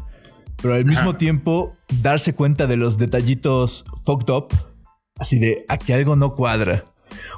Pero 0.60 0.74
al 0.74 0.84
mismo 0.84 1.10
Ajá. 1.10 1.18
tiempo 1.18 1.74
darse 2.02 2.34
cuenta 2.34 2.66
de 2.66 2.76
los 2.76 2.98
detallitos 2.98 3.84
fucked 4.04 4.32
up. 4.32 4.48
Así 5.18 5.38
de 5.38 5.64
aquí 5.68 5.92
algo 5.92 6.16
no 6.16 6.34
cuadra. 6.34 6.84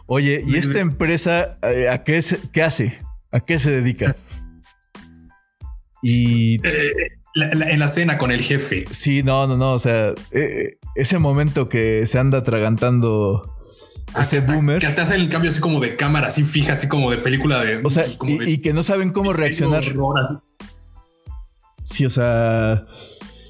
Oye, 0.07 0.43
¿y 0.47 0.57
esta 0.57 0.81
empresa 0.81 1.57
eh, 1.63 1.89
a 1.89 2.03
qué, 2.03 2.21
se- 2.23 2.41
qué 2.53 2.63
hace? 2.63 2.99
¿A 3.31 3.41
qué 3.41 3.59
se 3.59 3.71
dedica? 3.71 4.17
Y 6.03 6.55
Eh, 6.67 6.93
la- 7.35 7.51
la- 7.55 7.71
en 7.71 7.79
la 7.79 7.89
cena 7.89 8.19
con 8.19 8.31
el 8.31 8.41
jefe. 8.43 8.85
sí, 8.91 9.23
no, 9.23 9.47
no, 9.47 9.57
no. 9.57 9.73
O 9.73 9.79
sea, 9.79 10.13
eh, 10.33 10.73
ese 10.95 11.19
momento 11.19 11.69
que 11.69 12.07
se 12.07 12.19
anda 12.19 12.39
atragantando 12.39 13.57
Ah, 14.15 14.23
ese 14.23 14.33
que 14.33 14.39
hasta, 14.39 14.55
boomer. 14.55 14.79
que 14.81 14.87
hasta 14.87 15.03
hacen 15.03 15.21
el 15.21 15.29
cambio 15.29 15.51
así 15.51 15.61
como 15.61 15.79
de 15.81 15.95
cámara, 15.97 16.29
así 16.29 16.43
fija, 16.43 16.73
así 16.73 16.89
como 16.89 17.11
de 17.11 17.19
película 17.19 17.63
de. 17.63 17.81
O 17.85 17.91
sea, 17.91 18.05
como 18.19 18.33
y, 18.33 18.39
de- 18.39 18.51
y 18.51 18.59
que 18.59 18.73
no 18.73 18.83
saben 18.83 19.13
cómo 19.13 19.33
reaccionar. 19.33 19.85
horror, 19.87 20.21
así. 20.23 20.35
Sí, 21.83 22.05
o 22.05 22.11
sea, 22.11 22.87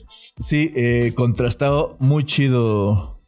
sí, 0.09 0.73
eh, 0.75 1.13
contrastado 1.15 1.97
muy 2.01 2.25
chido. 2.25 3.21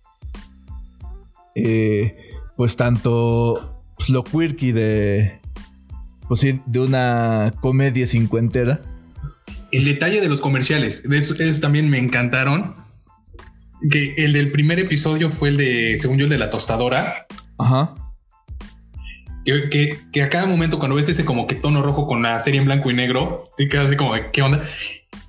Eh, 1.55 2.17
pues 2.57 2.77
tanto 2.77 3.85
pues, 3.97 4.09
lo 4.09 4.25
quirky 4.25 4.73
de, 4.73 5.41
pues 6.29 6.41
sí, 6.41 6.61
de 6.67 6.81
una 6.81 7.53
comedia 7.61 8.07
cincuentera. 8.07 8.83
El 9.71 9.85
detalle 9.85 10.21
de 10.21 10.29
los 10.29 10.41
comerciales, 10.41 11.03
de 11.09 11.19
hecho, 11.19 11.35
esos 11.35 11.61
también 11.61 11.88
me 11.88 11.99
encantaron. 11.99 12.77
Que 13.91 14.15
el 14.17 14.33
del 14.33 14.53
primer 14.53 14.79
episodio 14.79 15.29
fue 15.29 15.49
el 15.49 15.57
de, 15.57 15.99
según 15.99 16.19
yo, 16.19 16.25
el 16.25 16.31
de 16.31 16.38
la 16.38 16.51
tostadora. 16.51 17.27
Ajá. 17.59 17.95
Que, 19.44 19.68
que, 19.68 20.00
que 20.12 20.22
a 20.22 20.28
cada 20.28 20.46
momento, 20.46 20.78
cuando 20.78 20.96
ves 20.96 21.09
ese 21.09 21.24
como 21.24 21.46
que 21.46 21.55
tono 21.55 21.83
rojo 21.83 22.07
con 22.07 22.22
la 22.22 22.38
serie 22.38 22.61
en 22.61 22.66
blanco 22.66 22.90
y 22.90 22.94
negro, 22.94 23.48
sí 23.57 23.68
quedas 23.68 23.87
así 23.87 23.96
como 23.96 24.14
qué 24.33 24.42
onda. 24.42 24.62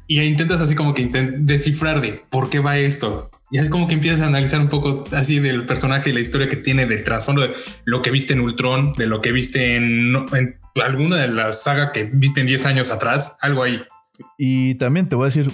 Y 0.07 0.21
intentas 0.21 0.61
así 0.61 0.75
como 0.75 0.93
que 0.93 1.07
descifrar 1.39 2.01
de 2.01 2.23
por 2.29 2.49
qué 2.49 2.59
va 2.59 2.77
esto. 2.77 3.29
Y 3.49 3.59
es 3.59 3.69
como 3.69 3.87
que 3.87 3.93
empiezas 3.93 4.21
a 4.21 4.27
analizar 4.27 4.59
un 4.59 4.67
poco 4.67 5.03
así 5.11 5.39
del 5.39 5.65
personaje 5.65 6.09
y 6.09 6.13
la 6.13 6.19
historia 6.19 6.47
que 6.47 6.57
tiene 6.57 6.85
del 6.85 7.03
trasfondo 7.03 7.41
de 7.41 7.53
lo 7.85 8.01
que 8.01 8.11
viste 8.11 8.33
en 8.33 8.41
Ultron, 8.41 8.93
de 8.93 9.07
lo 9.07 9.21
que 9.21 9.31
viste 9.31 9.75
en, 9.75 10.15
en 10.33 10.59
alguna 10.83 11.17
de 11.17 11.27
las 11.27 11.63
sagas 11.63 11.91
que 11.93 12.03
viste 12.03 12.41
en 12.41 12.47
10 12.47 12.65
años 12.65 12.91
atrás, 12.91 13.37
algo 13.41 13.63
ahí. 13.63 13.81
Y 14.37 14.75
también 14.75 15.07
te 15.07 15.15
voy 15.15 15.25
a 15.25 15.27
decir, 15.27 15.51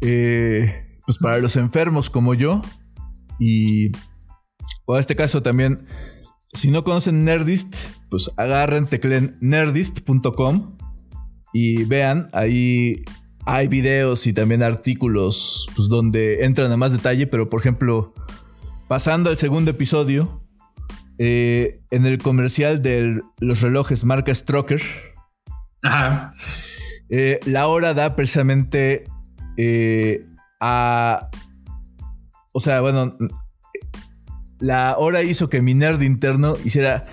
eh, 0.00 0.86
pues 1.04 1.18
para 1.18 1.38
los 1.38 1.56
enfermos 1.56 2.10
como 2.10 2.34
yo, 2.34 2.62
y 3.38 3.92
o 4.84 4.94
en 4.94 5.00
este 5.00 5.16
caso 5.16 5.42
también, 5.42 5.86
si 6.56 6.70
no 6.70 6.84
conocen 6.84 7.24
Nerdist, 7.24 7.74
pues 8.10 8.30
agarren, 8.36 8.86
tecleen 8.86 9.36
nerdist.com 9.40 10.76
y 11.52 11.84
vean, 11.84 12.28
ahí 12.32 13.04
hay 13.46 13.68
videos 13.68 14.26
y 14.26 14.32
también 14.32 14.62
artículos 14.62 15.68
pues, 15.76 15.88
donde 15.88 16.44
entran 16.44 16.70
a 16.72 16.76
más 16.76 16.92
detalle, 16.92 17.26
pero 17.26 17.48
por 17.48 17.60
ejemplo, 17.60 18.12
pasando 18.88 19.30
al 19.30 19.38
segundo 19.38 19.70
episodio, 19.70 20.42
eh, 21.18 21.80
en 21.90 22.04
el 22.04 22.18
comercial 22.18 22.82
de 22.82 23.22
los 23.38 23.62
relojes 23.62 24.04
marca 24.04 24.34
Stroker, 24.34 24.82
Ajá. 25.82 26.34
eh, 27.08 27.40
la 27.46 27.68
hora 27.68 27.94
da 27.94 28.16
precisamente 28.16 29.04
eh, 29.56 30.26
a. 30.60 31.30
O 32.52 32.60
sea, 32.60 32.80
bueno. 32.80 33.16
La 34.58 34.96
hora 34.98 35.22
hizo 35.22 35.48
que 35.48 35.62
mi 35.62 35.74
nerd 35.74 36.02
interno 36.02 36.56
hiciera. 36.64 37.06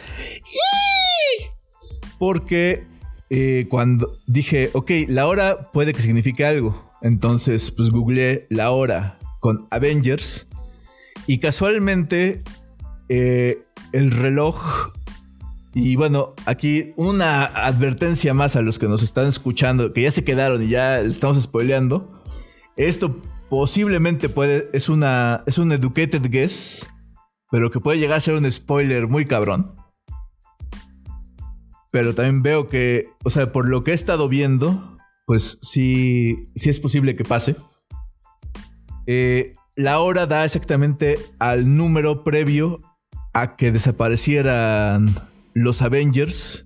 Porque 2.19 2.88
eh, 3.29 3.65
cuando 3.69 4.19
dije, 4.27 4.69
ok, 4.73 4.91
la 5.08 5.27
hora 5.27 5.71
puede 5.71 5.93
que 5.93 6.01
signifique 6.01 6.45
algo. 6.45 6.91
Entonces, 7.01 7.71
pues 7.71 7.89
googleé 7.89 8.47
la 8.49 8.71
hora 8.71 9.19
con 9.39 9.67
Avengers. 9.71 10.47
Y 11.27 11.39
casualmente, 11.39 12.43
eh, 13.10 13.63
el 13.91 14.12
reloj 14.12 14.93
y 15.75 15.95
bueno, 15.95 16.34
aquí 16.45 16.91
una 16.97 17.45
advertencia 17.45 18.34
más 18.34 18.56
a 18.56 18.62
los 18.62 18.77
que 18.77 18.88
nos 18.88 19.01
están 19.01 19.27
escuchando, 19.27 19.91
que 19.91 20.03
ya 20.03 20.12
se 20.12 20.23
quedaron 20.23 20.62
y 20.62 20.67
ya 20.67 20.99
estamos 21.01 21.41
spoileando. 21.41 22.21
Esto 22.77 23.19
posiblemente 23.49 24.29
puede, 24.29 24.69
es 24.73 24.88
una, 24.88 25.43
es 25.47 25.58
un 25.58 25.71
educated 25.71 26.21
guess, 26.29 26.88
pero 27.53 27.69
que 27.69 27.79
puede 27.79 27.99
llegar 27.99 28.17
a 28.17 28.19
ser 28.19 28.33
un 28.33 28.51
spoiler 28.51 29.07
muy 29.07 29.25
cabrón. 29.25 29.75
Pero 31.91 32.15
también 32.15 32.41
veo 32.41 32.67
que, 32.67 33.09
o 33.23 33.29
sea, 33.29 33.51
por 33.51 33.69
lo 33.69 33.83
que 33.83 33.91
he 33.91 33.93
estado 33.93 34.27
viendo, 34.27 34.97
pues 35.27 35.59
sí, 35.61 36.47
sí 36.55 36.71
es 36.71 36.79
posible 36.79 37.15
que 37.15 37.23
pase. 37.23 37.55
Eh, 39.05 39.53
la 39.75 39.99
hora 39.99 40.25
da 40.25 40.45
exactamente 40.45 41.19
al 41.37 41.77
número 41.77 42.23
previo 42.23 42.81
a 43.33 43.55
que 43.55 43.71
desaparecieran 43.71 45.13
los 45.53 45.83
Avengers 45.83 46.65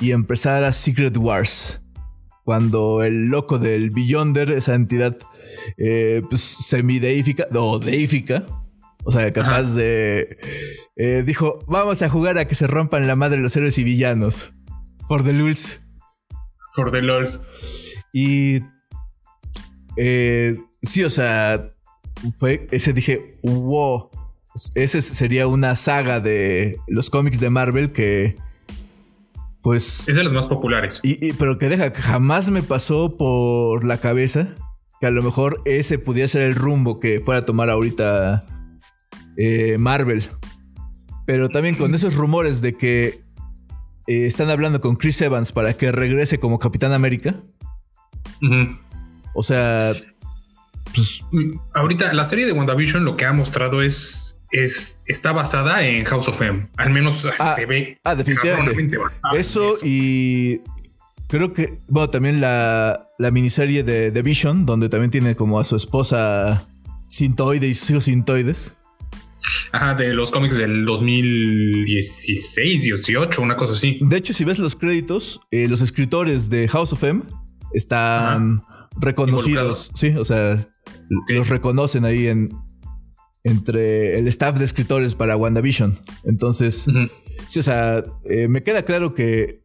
y 0.00 0.12
empezara 0.12 0.72
Secret 0.72 1.14
Wars. 1.18 1.82
Cuando 2.42 3.02
el 3.02 3.26
loco 3.26 3.58
del 3.58 3.90
Beyonder, 3.90 4.50
esa 4.50 4.76
entidad 4.76 5.18
eh, 5.76 6.22
pues, 6.30 6.74
o 7.52 7.78
deífica, 7.78 8.46
o 9.04 9.12
sea, 9.12 9.32
capaz 9.32 9.60
Ajá. 9.60 9.74
de. 9.74 10.38
eh, 10.96 11.22
dijo: 11.26 11.58
Vamos 11.66 12.02
a 12.02 12.08
jugar 12.08 12.38
a 12.38 12.46
que 12.46 12.54
se 12.54 12.66
rompan 12.66 13.06
la 13.06 13.16
madre 13.16 13.40
los 13.40 13.56
héroes 13.56 13.78
y 13.78 13.84
villanos. 13.84 14.52
For 15.08 15.22
the 15.22 15.32
lulz. 15.32 15.80
For 16.74 16.90
the 16.90 17.02
Lords. 17.02 17.46
Y. 18.12 18.60
eh, 19.96 20.56
sí, 20.82 21.04
o 21.04 21.10
sea. 21.10 21.72
Fue. 22.38 22.66
Ese 22.70 22.92
dije. 22.92 23.38
Wow. 23.42 24.10
Ese 24.74 25.02
sería 25.02 25.46
una 25.48 25.74
saga 25.76 26.20
de 26.20 26.78
los 26.86 27.10
cómics 27.10 27.40
de 27.40 27.50
Marvel 27.50 27.92
que. 27.92 28.36
Pues. 29.62 30.08
Es 30.08 30.16
de 30.16 30.24
las 30.24 30.32
más 30.32 30.46
populares. 30.46 31.00
Y, 31.02 31.24
y- 31.26 31.32
pero 31.32 31.58
que 31.58 31.68
deja, 31.68 31.92
que 31.92 32.02
jamás 32.02 32.50
me 32.50 32.62
pasó 32.62 33.16
por 33.16 33.84
la 33.84 33.98
cabeza 33.98 34.54
que 35.00 35.06
a 35.06 35.10
lo 35.10 35.22
mejor 35.22 35.60
ese 35.64 35.98
pudiera 35.98 36.28
ser 36.28 36.42
el 36.42 36.54
rumbo 36.54 37.00
que 37.00 37.20
fuera 37.20 37.40
a 37.40 37.44
tomar 37.44 37.68
ahorita 37.70 38.44
eh, 39.36 39.76
Marvel. 39.78 40.28
Pero 41.26 41.48
también 41.48 41.74
con 41.76 41.94
esos 41.94 42.14
rumores 42.16 42.60
de 42.60 42.74
que 42.76 43.22
eh, 44.06 44.26
están 44.26 44.50
hablando 44.50 44.80
con 44.80 44.96
Chris 44.96 45.20
Evans 45.22 45.52
para 45.52 45.74
que 45.74 45.90
regrese 45.90 46.38
como 46.38 46.58
Capitán 46.58 46.92
América. 46.92 47.40
O 49.34 49.42
sea, 49.42 49.94
pues, 50.94 51.24
Ahorita 51.74 52.12
la 52.12 52.24
serie 52.28 52.46
de 52.46 52.52
WandaVision 52.52 53.04
lo 53.04 53.16
que 53.16 53.24
ha 53.24 53.32
mostrado 53.32 53.82
es, 53.82 54.36
es 54.50 55.00
está 55.06 55.32
basada 55.32 55.84
en 55.86 56.04
House 56.04 56.28
of 56.28 56.40
M. 56.42 56.68
Al 56.76 56.90
menos 56.90 57.26
Ah, 57.38 57.54
se 57.56 57.66
ve. 57.66 57.98
ah, 58.04 58.14
definitivamente. 58.14 58.98
eso 59.36 59.76
y 59.82 60.60
creo 61.28 61.52
que, 61.54 61.78
bueno, 61.88 62.10
también 62.10 62.40
la, 62.40 63.08
la 63.18 63.30
miniserie 63.30 63.82
de 63.82 64.10
The 64.10 64.22
Vision, 64.22 64.66
donde 64.66 64.88
también 64.88 65.10
tiene 65.10 65.34
como 65.34 65.58
a 65.58 65.64
su 65.64 65.76
esposa 65.76 66.66
Sintoide 67.08 67.66
y 67.66 67.74
sus 67.74 67.90
hijos 67.90 68.04
Sintoides. 68.04 68.72
Ajá, 69.74 69.94
de 69.94 70.14
los 70.14 70.30
cómics 70.30 70.56
del 70.56 70.84
2016, 70.84 72.84
18, 72.84 73.42
una 73.42 73.56
cosa 73.56 73.72
así. 73.72 73.98
De 74.00 74.16
hecho, 74.16 74.32
si 74.32 74.44
ves 74.44 74.60
los 74.60 74.76
créditos, 74.76 75.40
eh, 75.50 75.66
los 75.66 75.80
escritores 75.80 76.48
de 76.48 76.68
House 76.68 76.92
of 76.92 77.02
M 77.02 77.22
están 77.72 78.62
reconocidos. 79.00 79.90
Sí, 79.96 80.14
o 80.16 80.24
sea, 80.24 80.68
los 81.26 81.48
reconocen 81.48 82.04
ahí 82.04 82.28
en 82.28 82.56
entre 83.42 84.16
el 84.16 84.28
staff 84.28 84.58
de 84.58 84.64
escritores 84.64 85.16
para 85.16 85.36
WandaVision. 85.36 85.98
Entonces, 86.22 86.86
sí, 87.48 87.58
o 87.58 87.62
sea, 87.62 88.04
eh, 88.30 88.46
me 88.46 88.62
queda 88.62 88.84
claro 88.84 89.12
que 89.12 89.64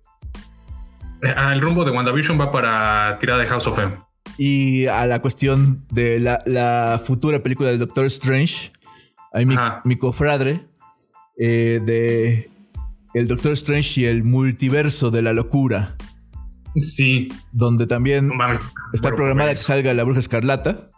Ah, 1.22 1.54
el 1.54 1.62
rumbo 1.62 1.86
de 1.86 1.92
WandaVision 1.92 2.40
va 2.40 2.52
para 2.52 3.16
tirada 3.20 3.42
de 3.42 3.48
House 3.48 3.68
of 3.68 3.78
M. 3.78 3.96
y 4.40 4.88
a 4.88 5.06
la 5.06 5.22
cuestión 5.22 5.86
de 5.92 6.20
la, 6.20 6.42
la 6.48 7.00
futura 7.06 7.44
película 7.44 7.70
del 7.70 7.78
Doctor 7.78 8.06
Strange, 8.06 8.72
hay 9.32 9.46
mi, 9.46 9.96
cofradre 9.98 10.68
eh, 11.38 11.82
de 11.86 12.50
el 13.14 13.28
Doctor 13.28 13.54
Strange 13.54 14.02
y 14.02 14.06
el 14.06 14.24
multiverso 14.24 15.12
de 15.12 15.22
la 15.22 15.34
locura, 15.34 15.98
Sí, 16.76 17.32
donde 17.52 17.88
también 17.88 18.28
mames. 18.28 18.72
Está 18.94 19.10
programada 19.10 19.50
que 19.50 19.56
pues, 19.56 19.66
salga 19.66 19.94
la 19.94 20.04
bruja 20.04 20.20
escarlata. 20.20 20.90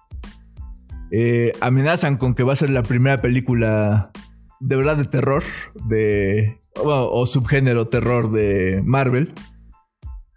eh, 1.11 1.53
amenazan 1.61 2.17
con 2.17 2.33
que 2.33 2.43
va 2.43 2.53
a 2.53 2.57
ser 2.57 2.69
la 2.69 2.83
primera 2.83 3.21
película 3.21 4.11
de 4.59 4.75
verdad 4.75 4.97
de 4.97 5.05
terror 5.05 5.43
de 5.87 6.59
o, 6.75 7.25
subgénero 7.25 7.87
terror 7.87 8.31
de 8.31 8.81
Marvel. 8.83 9.33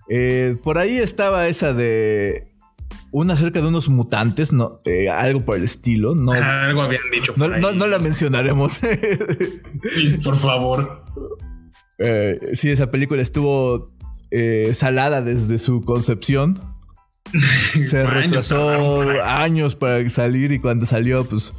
Eh, 0.09 0.57
por 0.63 0.79
ahí 0.79 0.99
estaba 0.99 1.49
esa 1.49 1.73
de 1.73 2.54
una 3.15 3.35
acerca 3.35 3.61
de 3.61 3.69
unos 3.69 3.89
mutantes, 3.89 4.53
no, 4.53 4.81
eh, 4.87 5.09
algo 5.09 5.45
por 5.45 5.57
el 5.57 5.63
estilo. 5.63 6.17
No, 6.17 6.33
algo 6.33 6.83
habían 6.83 7.09
dicho. 7.13 7.33
no, 7.37 7.49
no, 7.49 7.87
la 7.87 8.01
mencionaremos. 8.01 8.73
sí, 9.95 10.19
por 10.25 10.35
favor. 10.35 11.05
sí, 12.55 12.71
esa 12.71 12.91
película 12.91 13.23
estuvo 13.23 13.95
salada 14.73 15.23
desde 15.23 15.61
su 15.61 15.83
concepción. 15.83 16.61
Se 17.89 18.05
retrasó 18.05 19.01
años 19.23 19.77
para 19.77 20.09
salir 20.09 20.51
y 20.51 20.59
cuando 20.59 20.85
salió, 20.85 21.25
pues, 21.25 21.55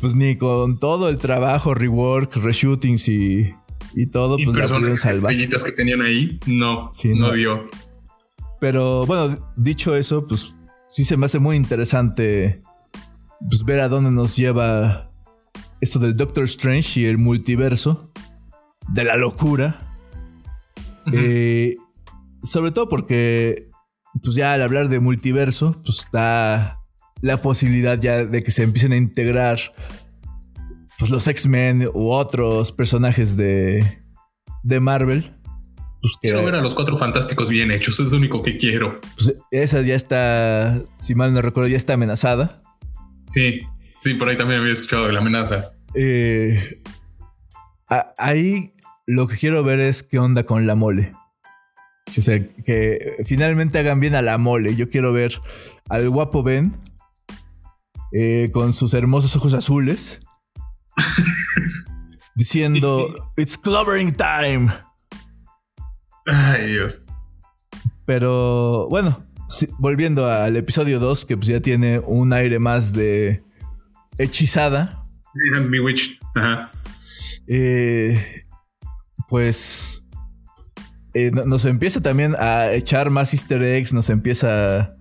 pues 0.00 0.14
ni 0.14 0.36
con 0.36 0.80
todo 0.80 1.10
el 1.10 1.18
trabajo, 1.18 1.74
rework, 1.74 2.34
reshootings 2.36 3.08
y, 3.08 3.54
y 3.94 4.06
todo, 4.06 4.36
pues 4.36 4.56
la 4.56 4.68
pudieron 4.68 4.96
salvar. 4.96 5.34
que 5.36 5.72
tenían 5.72 6.00
ahí, 6.00 6.40
no, 6.46 6.92
no, 7.14 7.32
dio. 7.32 7.68
Pero 8.60 9.06
bueno, 9.06 9.52
dicho 9.56 9.94
eso, 9.94 10.26
pues 10.26 10.54
sí 10.88 11.04
se 11.04 11.16
me 11.16 11.26
hace 11.26 11.38
muy 11.38 11.56
interesante 11.56 12.62
pues, 13.48 13.64
ver 13.64 13.80
a 13.80 13.88
dónde 13.88 14.10
nos 14.10 14.36
lleva 14.36 15.10
esto 15.80 15.98
del 15.98 16.16
Doctor 16.16 16.44
Strange 16.44 17.00
y 17.00 17.04
el 17.04 17.18
multiverso, 17.18 18.10
de 18.88 19.04
la 19.04 19.16
locura. 19.16 19.82
Eh, 21.12 21.76
sobre 22.42 22.72
todo 22.72 22.88
porque 22.88 23.70
pues 24.22 24.34
ya 24.34 24.54
al 24.54 24.62
hablar 24.62 24.88
de 24.88 25.00
multiverso, 25.00 25.80
pues 25.84 26.00
está 26.00 26.80
la 27.20 27.40
posibilidad 27.40 27.98
ya 28.00 28.24
de 28.24 28.42
que 28.42 28.50
se 28.50 28.62
empiecen 28.62 28.92
a 28.92 28.96
integrar 28.96 29.58
pues 30.98 31.10
los 31.10 31.26
X-Men 31.26 31.88
u 31.94 32.10
otros 32.10 32.72
personajes 32.72 33.36
de, 33.36 34.02
de 34.62 34.80
Marvel. 34.80 35.35
Pues 36.00 36.14
quiero 36.20 36.44
ver 36.44 36.54
a 36.54 36.60
los 36.60 36.74
cuatro 36.74 36.96
fantásticos 36.96 37.48
bien 37.48 37.70
hechos, 37.70 37.98
es 37.98 38.10
lo 38.10 38.16
único 38.16 38.42
que 38.42 38.56
quiero. 38.56 39.00
Pues 39.16 39.34
esa 39.50 39.82
ya 39.82 39.94
está, 39.94 40.82
si 40.98 41.14
mal 41.14 41.32
no 41.32 41.42
recuerdo, 41.42 41.68
ya 41.68 41.76
está 41.76 41.94
amenazada. 41.94 42.62
Sí, 43.26 43.60
sí, 43.98 44.14
por 44.14 44.28
ahí 44.28 44.36
también 44.36 44.60
había 44.60 44.72
escuchado 44.72 45.06
de 45.06 45.12
la 45.12 45.20
amenaza. 45.20 45.72
Eh, 45.94 46.80
ahí 48.18 48.74
lo 49.06 49.26
que 49.26 49.36
quiero 49.36 49.62
ver 49.64 49.80
es 49.80 50.02
qué 50.02 50.18
onda 50.18 50.44
con 50.44 50.66
la 50.66 50.74
mole. 50.74 51.14
O 52.06 52.10
sea, 52.10 52.40
que 52.64 53.16
finalmente 53.24 53.78
hagan 53.78 53.98
bien 53.98 54.14
a 54.14 54.22
la 54.22 54.38
mole. 54.38 54.76
Yo 54.76 54.90
quiero 54.90 55.12
ver 55.12 55.40
al 55.88 56.08
guapo 56.08 56.42
Ben 56.42 56.76
eh, 58.12 58.50
con 58.52 58.72
sus 58.72 58.94
hermosos 58.94 59.34
ojos 59.34 59.54
azules 59.54 60.20
diciendo 62.36 63.32
It's 63.36 63.58
clobbering 63.58 64.14
time. 64.14 64.72
Ay, 66.26 66.72
Dios. 66.72 67.02
Pero 68.04 68.88
bueno, 68.88 69.24
volviendo 69.78 70.26
al 70.26 70.56
episodio 70.56 70.98
2, 70.98 71.24
que 71.24 71.36
pues 71.36 71.48
ya 71.48 71.60
tiene 71.60 72.00
un 72.00 72.32
aire 72.32 72.58
más 72.58 72.92
de 72.92 73.42
hechizada. 74.18 75.06
Bewitched. 75.70 76.18
Ajá. 76.34 76.70
Eh, 77.48 78.44
pues 79.28 80.06
eh, 81.14 81.30
nos 81.30 81.64
empieza 81.64 82.00
también 82.00 82.34
a 82.38 82.72
echar 82.72 83.10
más 83.10 83.32
easter 83.32 83.62
eggs, 83.62 83.92
nos 83.92 84.10
empieza 84.10 84.80
a 84.80 84.96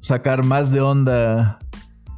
sacar 0.00 0.42
más 0.42 0.72
de 0.72 0.80
onda. 0.80 1.58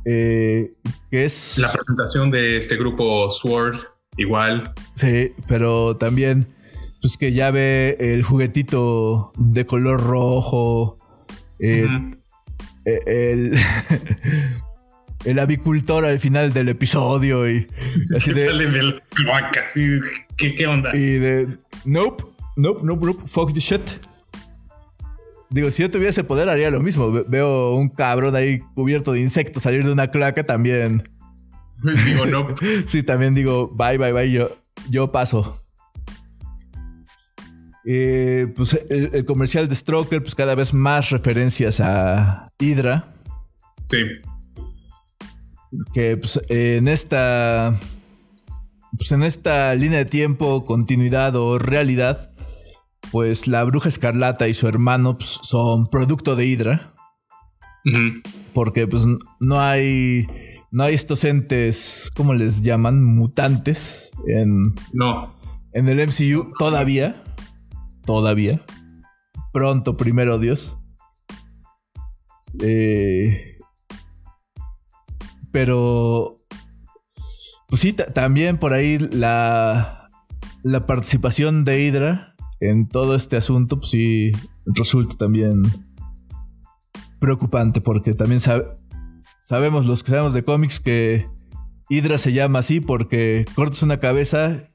Eh, 0.05 0.73
que 1.11 1.25
es... 1.25 1.59
La 1.59 1.71
presentación 1.73 2.31
de 2.31 2.57
este 2.57 2.77
grupo 2.77 3.31
Sword, 3.31 3.79
igual. 4.17 4.73
Sí, 4.95 5.33
pero 5.49 5.97
también, 5.97 6.55
pues 7.03 7.17
que 7.17 7.33
ya 7.33 7.51
ve 7.51 7.97
el 7.99 8.23
juguetito 8.23 9.33
de 9.37 9.67
color 9.67 10.01
rojo. 10.01 10.97
Eh, 11.59 11.87
el, 12.85 13.59
el 15.25 15.39
avicultor 15.39 16.05
al 16.05 16.21
final 16.21 16.53
del 16.53 16.69
episodio 16.69 17.51
y 17.51 17.67
así 18.17 18.33
de, 18.33 18.47
sale 18.47 18.67
de 18.69 18.83
la 18.83 19.03
¿Qué, 20.37 20.55
¿Qué 20.55 20.67
onda? 20.67 20.97
Y 20.97 21.19
de 21.19 21.59
Nope. 21.85 22.25
Nope, 22.55 22.81
nope, 22.85 23.07
nope. 23.07 23.23
Fuck 23.27 23.53
the 23.53 23.61
shit. 23.61 23.83
Digo, 25.51 25.71
si 25.71 25.83
yo 25.83 25.91
tuviese 25.91 26.23
poder, 26.23 26.49
haría 26.49 26.71
lo 26.71 26.81
mismo. 26.81 27.11
Veo 27.27 27.75
un 27.75 27.89
cabrón 27.89 28.37
ahí 28.37 28.61
cubierto 28.75 29.13
de 29.13 29.21
insectos 29.21 29.65
salir 29.65 29.85
de 29.85 29.93
una 29.93 30.11
claca, 30.11 30.45
también. 30.45 31.03
Digo, 32.07 32.27
no. 32.27 32.55
sí, 32.87 33.03
también 33.03 33.35
digo, 33.35 33.69
bye, 33.75 33.99
bye, 33.99 34.13
bye. 34.13 34.31
Yo, 34.31 34.57
yo 34.89 35.11
paso. 35.11 35.62
Eh, 37.85 38.53
pues 38.55 38.81
el, 38.89 39.25
comercial 39.25 39.69
de 39.69 39.75
Stroker, 39.75 40.23
pues 40.23 40.35
cada 40.35 40.55
vez 40.55 40.73
más 40.73 41.11
referencias 41.11 41.81
a 41.81 42.47
Hydra. 42.59 43.15
Sí. 43.91 44.05
Que 45.93 46.17
pues, 46.17 46.41
en 46.49 46.89
esta. 46.89 47.75
Pues 48.97 49.11
en 49.13 49.23
esta 49.23 49.75
línea 49.75 49.99
de 49.99 50.05
tiempo, 50.05 50.67
continuidad 50.67 51.35
o 51.35 51.59
realidad, 51.59 52.31
pues 53.11 53.47
la 53.47 53.65
bruja 53.65 53.89
escarlata 53.89 54.49
y 54.49 54.55
su 54.55 54.69
hermano 54.69 55.17
pues, 55.17 55.41
son 55.43 55.89
producto 55.89 56.37
de 56.37 56.47
Hydra. 56.47 56.95
Porque 58.53 58.87
pues 58.87 59.05
no 59.41 59.61
hay. 59.61 60.27
No 60.71 60.85
hay 60.85 60.95
estos 60.95 61.25
entes, 61.25 62.11
¿cómo 62.15 62.33
les 62.33 62.63
llaman? 62.63 63.05
Mutantes 63.05 64.11
en. 64.27 64.75
No. 64.93 65.37
En 65.73 65.89
el 65.89 66.07
MCU 66.07 66.53
todavía. 66.59 67.23
Todavía. 68.05 68.65
Pronto, 69.53 69.97
primero 69.97 70.39
Dios. 70.39 70.79
Eh, 72.61 73.59
pero. 75.51 76.37
Pues 77.69 77.81
sí, 77.81 77.93
también 77.93 78.59
por 78.59 78.73
ahí 78.73 78.99
la. 78.99 79.99
La 80.65 80.87
participación 80.87 81.65
de 81.65 81.85
Hydra 81.85 82.37
en 82.61 82.87
todo 82.87 83.17
este 83.17 83.37
asunto, 83.37 83.79
pues 83.81 83.91
sí, 83.91 84.31
resulta 84.65 85.17
también 85.17 85.63
preocupante 87.19 87.81
porque 87.81 88.15
también 88.15 88.41
sabemos 89.49 89.87
los 89.87 90.05
que 90.05 90.11
sabemos 90.11 90.35
de 90.35 90.45
cómics 90.45 90.79
que 90.79 91.29
Hydra 91.89 92.19
se 92.19 92.33
llama 92.33 92.61
así 92.61 92.81
porque 92.81 93.45
cortas 93.55 93.83
una 93.83 93.99
cabeza 93.99 94.71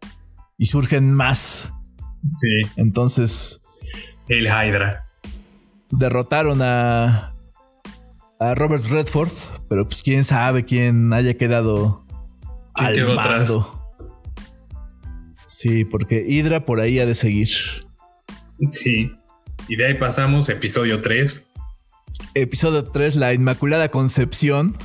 y 0.58 0.68
surgen 0.68 1.14
más. 1.14 1.74
Sí. 2.32 2.62
Entonces. 2.76 3.62
El 4.28 4.46
Hydra. 4.46 5.08
Derrotaron 5.92 6.62
a. 6.62 7.34
A 8.40 8.54
Robert 8.54 8.86
Redford, 8.86 9.32
pero 9.68 9.88
pues 9.88 10.04
quién 10.04 10.24
sabe 10.24 10.64
quién 10.64 11.12
haya 11.12 11.34
quedado 11.34 12.06
al 12.76 13.16
mando. 13.16 13.78
Sí, 15.48 15.86
porque 15.86 16.24
Hydra 16.28 16.64
por 16.64 16.80
ahí 16.80 17.00
ha 17.00 17.08
de 17.08 17.16
seguir. 17.16 17.48
Sí. 18.70 19.12
Y 19.68 19.76
de 19.76 19.88
ahí 19.88 19.94
pasamos, 19.96 20.50
episodio 20.50 21.02
3. 21.02 21.48
Episodio 22.36 22.84
3, 22.84 23.16
la 23.16 23.34
Inmaculada 23.34 23.90
Concepción. 23.90 24.76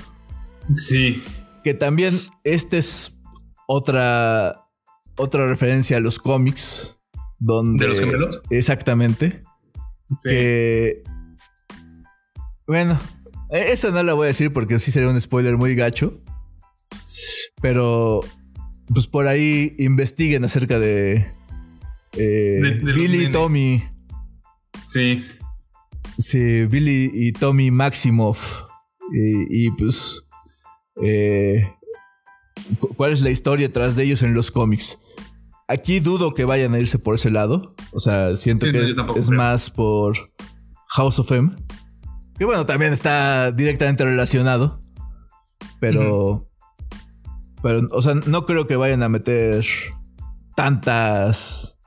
Sí. 0.73 1.23
Que 1.63 1.75
también 1.75 2.19
este 2.45 2.79
es 2.79 3.19
otra, 3.69 4.65
otra 5.17 5.47
referencia 5.47 5.99
a 5.99 6.01
los 6.01 6.19
cómics. 6.19 6.99
Donde, 7.45 7.83
¿De 7.83 7.89
los 7.89 7.99
gemelos? 7.99 8.41
Exactamente. 8.51 9.43
Que. 10.23 11.03
Bueno, 12.69 13.01
e-, 13.51 13.73
esa 13.73 13.91
no 13.91 14.01
la 14.05 14.15
voy 14.15 14.27
a 14.27 14.29
decir 14.29 14.53
porque 14.53 14.79
sí 14.79 14.93
sería 14.93 15.09
un 15.09 15.21
spoiler 15.21 15.57
muy 15.57 15.75
gacho. 15.75 16.21
Pero 17.61 18.21
pues 18.95 19.09
por 19.09 19.27
ahí 19.27 19.75
investiguen 19.79 20.45
acerca 20.45 20.79
de, 20.79 21.33
eh, 22.13 22.81
Billy 22.81 23.27
y 23.27 23.33
Tommy. 23.33 23.83
Sí. 24.87 25.25
Sí, 26.19 26.67
Billy 26.67 27.11
y 27.13 27.33
Tommy 27.33 27.73
Maximoff. 27.73 28.63
Y, 29.15 29.71
pues. 29.73 30.23
Eh, 31.03 31.69
¿Cuál 32.97 33.13
es 33.13 33.21
la 33.21 33.31
historia 33.31 33.67
detrás 33.67 33.97
de 33.97 34.05
ellos 34.05 34.23
en 34.23 34.33
los 34.33 34.53
cómics? 34.53 34.99
Aquí 35.73 36.01
dudo 36.01 36.35
que 36.35 36.45
vayan 36.45 36.75
a 36.75 36.79
irse 36.79 36.99
por 36.99 37.15
ese 37.15 37.31
lado. 37.31 37.75
O 37.93 37.99
sea, 37.99 38.37
siento 38.37 38.67
que 38.71 38.95
es 39.17 39.31
más 39.31 39.71
por 39.71 40.19
House 40.89 41.19
of 41.19 41.33
M. 41.33 41.51
Que 42.37 42.45
bueno, 42.45 42.67
también 42.67 42.93
está 42.93 43.53
directamente 43.53 44.05
relacionado. 44.05 44.83
Pero. 45.81 46.51
Pero, 47.63 47.89
o 47.91 48.03
sea, 48.03 48.15
no 48.15 48.45
creo 48.45 48.67
que 48.67 48.77
vayan 48.77 49.03
a 49.03 49.09
meter 49.09 49.65
tantas. 50.55 51.79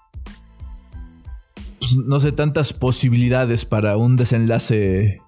Pues, 1.77 1.97
no 1.97 2.19
sé, 2.19 2.31
tantas 2.31 2.73
posibilidades 2.73 3.65
para 3.65 3.97
un 3.97 4.15
desenlace 4.15 5.21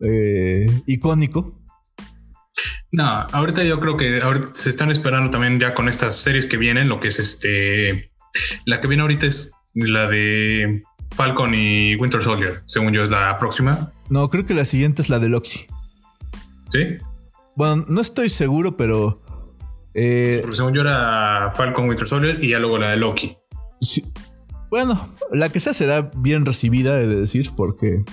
eh, 0.00 0.82
icónico. 0.86 1.63
No, 2.96 3.26
ahorita 3.32 3.64
yo 3.64 3.80
creo 3.80 3.96
que 3.96 4.20
se 4.52 4.70
están 4.70 4.92
esperando 4.92 5.28
también 5.28 5.58
ya 5.58 5.74
con 5.74 5.88
estas 5.88 6.14
series 6.14 6.46
que 6.46 6.56
vienen, 6.56 6.88
lo 6.88 7.00
que 7.00 7.08
es 7.08 7.18
este. 7.18 8.12
La 8.66 8.78
que 8.78 8.86
viene 8.86 9.02
ahorita 9.02 9.26
es 9.26 9.50
la 9.74 10.06
de 10.06 10.80
Falcon 11.10 11.54
y 11.56 11.96
Winter 11.96 12.22
Soldier, 12.22 12.62
según 12.66 12.92
yo 12.92 13.02
es 13.02 13.10
la 13.10 13.36
próxima. 13.36 13.92
No, 14.10 14.30
creo 14.30 14.46
que 14.46 14.54
la 14.54 14.64
siguiente 14.64 15.02
es 15.02 15.08
la 15.08 15.18
de 15.18 15.28
Loki. 15.28 15.66
¿Sí? 16.70 16.98
Bueno, 17.56 17.84
no 17.88 18.00
estoy 18.00 18.28
seguro, 18.28 18.76
pero. 18.76 19.20
Eh, 19.92 20.38
Porque 20.42 20.56
según 20.56 20.72
yo 20.72 20.82
era 20.82 21.50
Falcon 21.52 21.88
Winter 21.88 22.06
Soldier 22.06 22.44
y 22.44 22.50
ya 22.50 22.60
luego 22.60 22.78
la 22.78 22.90
de 22.90 22.96
Loki. 22.96 23.36
Sí. 23.80 24.04
Bueno, 24.70 25.12
la 25.32 25.48
que 25.48 25.58
sea 25.58 25.74
será 25.74 26.12
bien 26.16 26.46
recibida, 26.46 27.00
he 27.00 27.08
de 27.08 27.16
decir, 27.16 27.50
porque. 27.56 28.04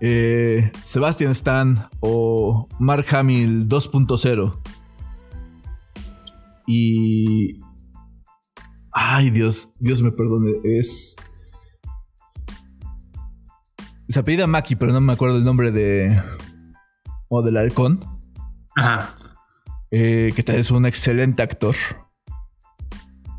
Eh, 0.00 0.72
Sebastian 0.82 1.32
Stan 1.32 1.88
o 2.00 2.68
Mark 2.78 3.06
Hamill 3.14 3.68
2.0. 3.68 4.58
Y. 6.66 7.60
Ay, 8.92 9.30
Dios, 9.30 9.72
Dios 9.78 10.00
me 10.00 10.10
perdone. 10.10 10.52
Es. 10.64 11.16
Se 14.08 14.18
apellida 14.18 14.46
Maki, 14.46 14.76
pero 14.76 14.92
no 14.92 15.00
me 15.00 15.12
acuerdo 15.12 15.36
el 15.36 15.44
nombre 15.44 15.70
de. 15.70 16.16
O 17.28 17.42
del 17.42 17.58
halcón. 17.58 18.00
Ajá. 18.76 19.14
Eh, 19.90 20.32
que 20.34 20.42
tal 20.42 20.56
es 20.56 20.70
un 20.70 20.86
excelente 20.86 21.42
actor. 21.42 21.76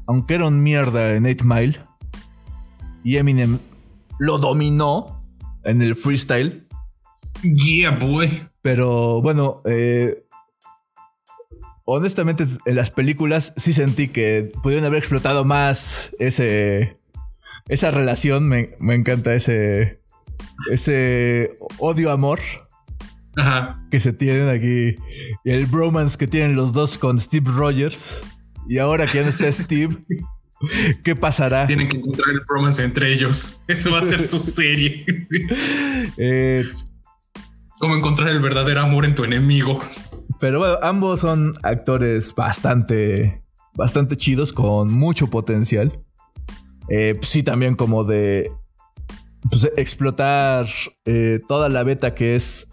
Aunque 0.07 0.35
era 0.35 0.47
un 0.47 0.61
mierda 0.61 1.13
en 1.15 1.25
8 1.25 1.45
Mile. 1.45 1.81
Y 3.03 3.17
Eminem 3.17 3.59
lo 4.19 4.37
dominó 4.37 5.20
en 5.63 5.81
el 5.81 5.95
freestyle. 5.95 6.67
Yeah, 7.41 7.91
boy. 7.91 8.47
Pero 8.61 9.21
bueno, 9.21 9.61
eh, 9.65 10.23
honestamente 11.85 12.45
en 12.65 12.75
las 12.75 12.91
películas 12.91 13.53
sí 13.57 13.73
sentí 13.73 14.07
que 14.07 14.51
pudieron 14.61 14.85
haber 14.85 14.99
explotado 14.99 15.45
más 15.45 16.15
ese 16.19 16.97
esa 17.67 17.91
relación. 17.91 18.47
Me, 18.47 18.75
me 18.79 18.95
encanta 18.95 19.33
ese 19.33 20.01
ese 20.69 21.57
odio-amor 21.79 22.39
que 23.89 23.99
se 23.99 24.13
tienen 24.13 24.49
aquí. 24.49 24.95
Y 25.43 25.51
el 25.51 25.65
bromance 25.65 26.17
que 26.17 26.27
tienen 26.27 26.55
los 26.55 26.73
dos 26.73 26.97
con 26.97 27.19
Steve 27.19 27.49
Rogers. 27.51 28.23
Y 28.67 28.77
ahora 28.77 29.05
que 29.07 29.17
ya 29.17 29.23
no 29.23 29.29
está 29.29 29.51
Steve, 29.51 29.97
¿qué 31.03 31.15
pasará? 31.15 31.67
Tienen 31.67 31.89
que 31.89 31.97
encontrar 31.97 32.29
el 32.33 32.41
bromance 32.47 32.83
entre 32.83 33.13
ellos. 33.13 33.63
Eso 33.67 33.91
va 33.91 33.99
a 33.99 34.05
ser 34.05 34.23
su 34.23 34.39
serie. 34.39 35.05
eh, 36.17 36.63
Cómo 37.79 37.95
encontrar 37.95 38.29
el 38.29 38.39
verdadero 38.39 38.81
amor 38.81 39.05
en 39.05 39.15
tu 39.15 39.23
enemigo. 39.23 39.79
Pero 40.39 40.59
bueno, 40.59 40.77
ambos 40.81 41.19
son 41.19 41.53
actores 41.63 42.33
bastante, 42.35 43.41
bastante 43.73 44.15
chidos, 44.17 44.53
con 44.53 44.91
mucho 44.91 45.29
potencial. 45.29 45.91
Eh, 46.89 47.15
pues 47.17 47.29
sí, 47.29 47.43
también 47.43 47.75
como 47.75 48.03
de 48.03 48.51
pues, 49.49 49.71
explotar 49.77 50.67
eh, 51.05 51.39
toda 51.47 51.69
la 51.69 51.83
beta 51.83 52.13
que 52.13 52.35
es 52.35 52.67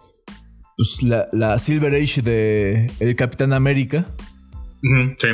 pues, 0.77 1.03
la, 1.03 1.59
Silver 1.59 1.95
Age 1.95 2.23
de 2.23 2.91
el 3.01 3.17
Capitán 3.17 3.53
América. 3.53 4.07
sí. 5.19 5.29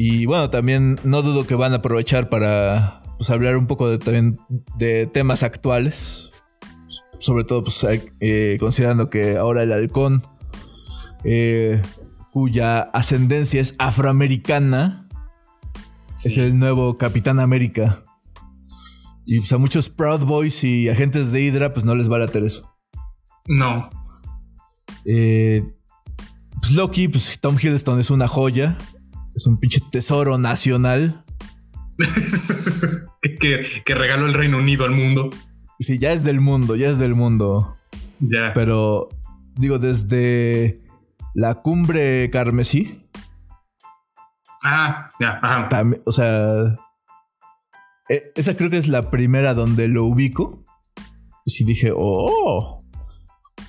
Y 0.00 0.26
bueno, 0.26 0.48
también 0.48 1.00
no 1.02 1.22
dudo 1.22 1.44
que 1.44 1.56
van 1.56 1.72
a 1.72 1.78
aprovechar 1.78 2.28
para 2.28 3.02
pues, 3.18 3.30
hablar 3.30 3.56
un 3.56 3.66
poco 3.66 3.90
de, 3.90 3.98
también 3.98 4.38
de 4.76 5.08
temas 5.08 5.42
actuales. 5.42 6.30
Sobre 7.18 7.42
todo, 7.42 7.64
pues, 7.64 7.84
eh, 8.20 8.56
considerando 8.60 9.10
que 9.10 9.36
ahora 9.36 9.64
el 9.64 9.72
halcón, 9.72 10.22
eh, 11.24 11.82
cuya 12.30 12.82
ascendencia 12.82 13.60
es 13.60 13.74
afroamericana, 13.78 15.08
es 16.24 16.38
el 16.38 16.56
nuevo 16.60 16.96
Capitán 16.96 17.40
América. 17.40 18.04
Y 19.26 19.40
pues 19.40 19.52
a 19.52 19.58
muchos 19.58 19.88
Proud 19.88 20.24
Boys 20.24 20.62
y 20.62 20.88
agentes 20.88 21.32
de 21.32 21.42
Hydra, 21.42 21.74
pues 21.74 21.84
no 21.84 21.96
les 21.96 22.08
va 22.08 22.16
a 22.16 22.20
latir 22.20 22.44
eso. 22.44 22.72
No. 23.48 23.90
Eh, 25.04 25.64
pues 26.60 26.70
Loki, 26.70 27.08
pues 27.08 27.40
Tom 27.40 27.56
Hiddleston 27.60 27.98
es 27.98 28.10
una 28.10 28.28
joya. 28.28 28.78
Es 29.38 29.46
un 29.46 29.56
pinche 29.56 29.80
tesoro 29.92 30.36
nacional. 30.36 31.24
que, 33.40 33.64
que, 33.84 33.94
regaló 33.94 34.26
el 34.26 34.34
Reino 34.34 34.58
Unido 34.58 34.84
al 34.84 34.90
mundo. 34.90 35.30
Sí, 35.78 36.00
ya 36.00 36.10
es 36.10 36.24
del 36.24 36.40
mundo, 36.40 36.74
ya 36.74 36.88
es 36.88 36.98
del 36.98 37.14
mundo. 37.14 37.76
Ya. 38.18 38.52
Pero, 38.52 39.10
digo, 39.54 39.78
desde 39.78 40.82
la 41.36 41.62
cumbre 41.62 42.28
carmesí. 42.30 43.06
Ah, 44.64 45.08
ya, 45.20 45.38
ajá. 45.40 45.68
o 46.04 46.10
sea, 46.10 46.76
e, 48.08 48.32
esa 48.34 48.56
creo 48.56 48.70
que 48.70 48.78
es 48.78 48.88
la 48.88 49.08
primera 49.08 49.54
donde 49.54 49.86
lo 49.86 50.04
ubico. 50.04 50.64
Y 51.44 51.52
sí 51.52 51.62
dije, 51.62 51.92
oh, 51.94 52.84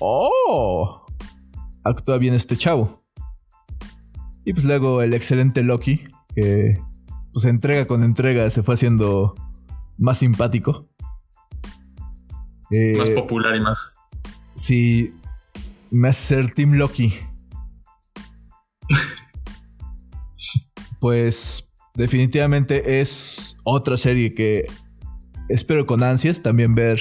oh, 0.00 1.06
actúa 1.84 2.18
bien 2.18 2.34
este 2.34 2.56
chavo. 2.56 2.99
Y 4.50 4.52
pues 4.52 4.64
luego 4.64 5.00
el 5.00 5.14
excelente 5.14 5.62
Loki, 5.62 6.02
que 6.34 6.76
pues 7.32 7.44
entrega 7.44 7.86
con 7.86 8.02
entrega 8.02 8.50
se 8.50 8.64
fue 8.64 8.74
haciendo 8.74 9.36
más 9.96 10.18
simpático. 10.18 10.88
Eh, 12.72 12.96
más 12.98 13.10
popular 13.10 13.54
y 13.54 13.60
más. 13.60 13.92
Sí, 14.56 15.14
me 15.92 16.08
hace 16.08 16.34
ser 16.34 16.52
Team 16.52 16.72
Loki. 16.72 17.14
pues 20.98 21.70
definitivamente 21.94 23.00
es 23.00 23.56
otra 23.62 23.96
serie 23.98 24.34
que 24.34 24.66
espero 25.48 25.86
con 25.86 26.02
ansias 26.02 26.42
también 26.42 26.74
ver 26.74 26.98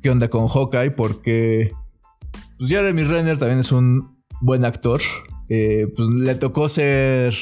qué 0.00 0.10
onda 0.10 0.30
con 0.30 0.46
Hawkeye 0.46 0.92
porque 0.92 1.72
pues 2.56 2.70
Jeremy 2.70 3.02
Renner 3.02 3.36
también 3.36 3.58
es 3.58 3.72
un 3.72 4.16
buen 4.40 4.64
actor. 4.64 5.00
Eh, 5.48 5.92
pues 5.94 6.08
le 6.08 6.34
tocó 6.34 6.68
ser 6.68 7.34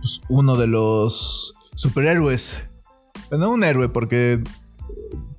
pues, 0.00 0.22
uno 0.28 0.56
de 0.56 0.66
los 0.66 1.54
superhéroes. 1.74 2.68
No 3.30 3.50
un 3.50 3.64
héroe 3.64 3.88
porque 3.88 4.42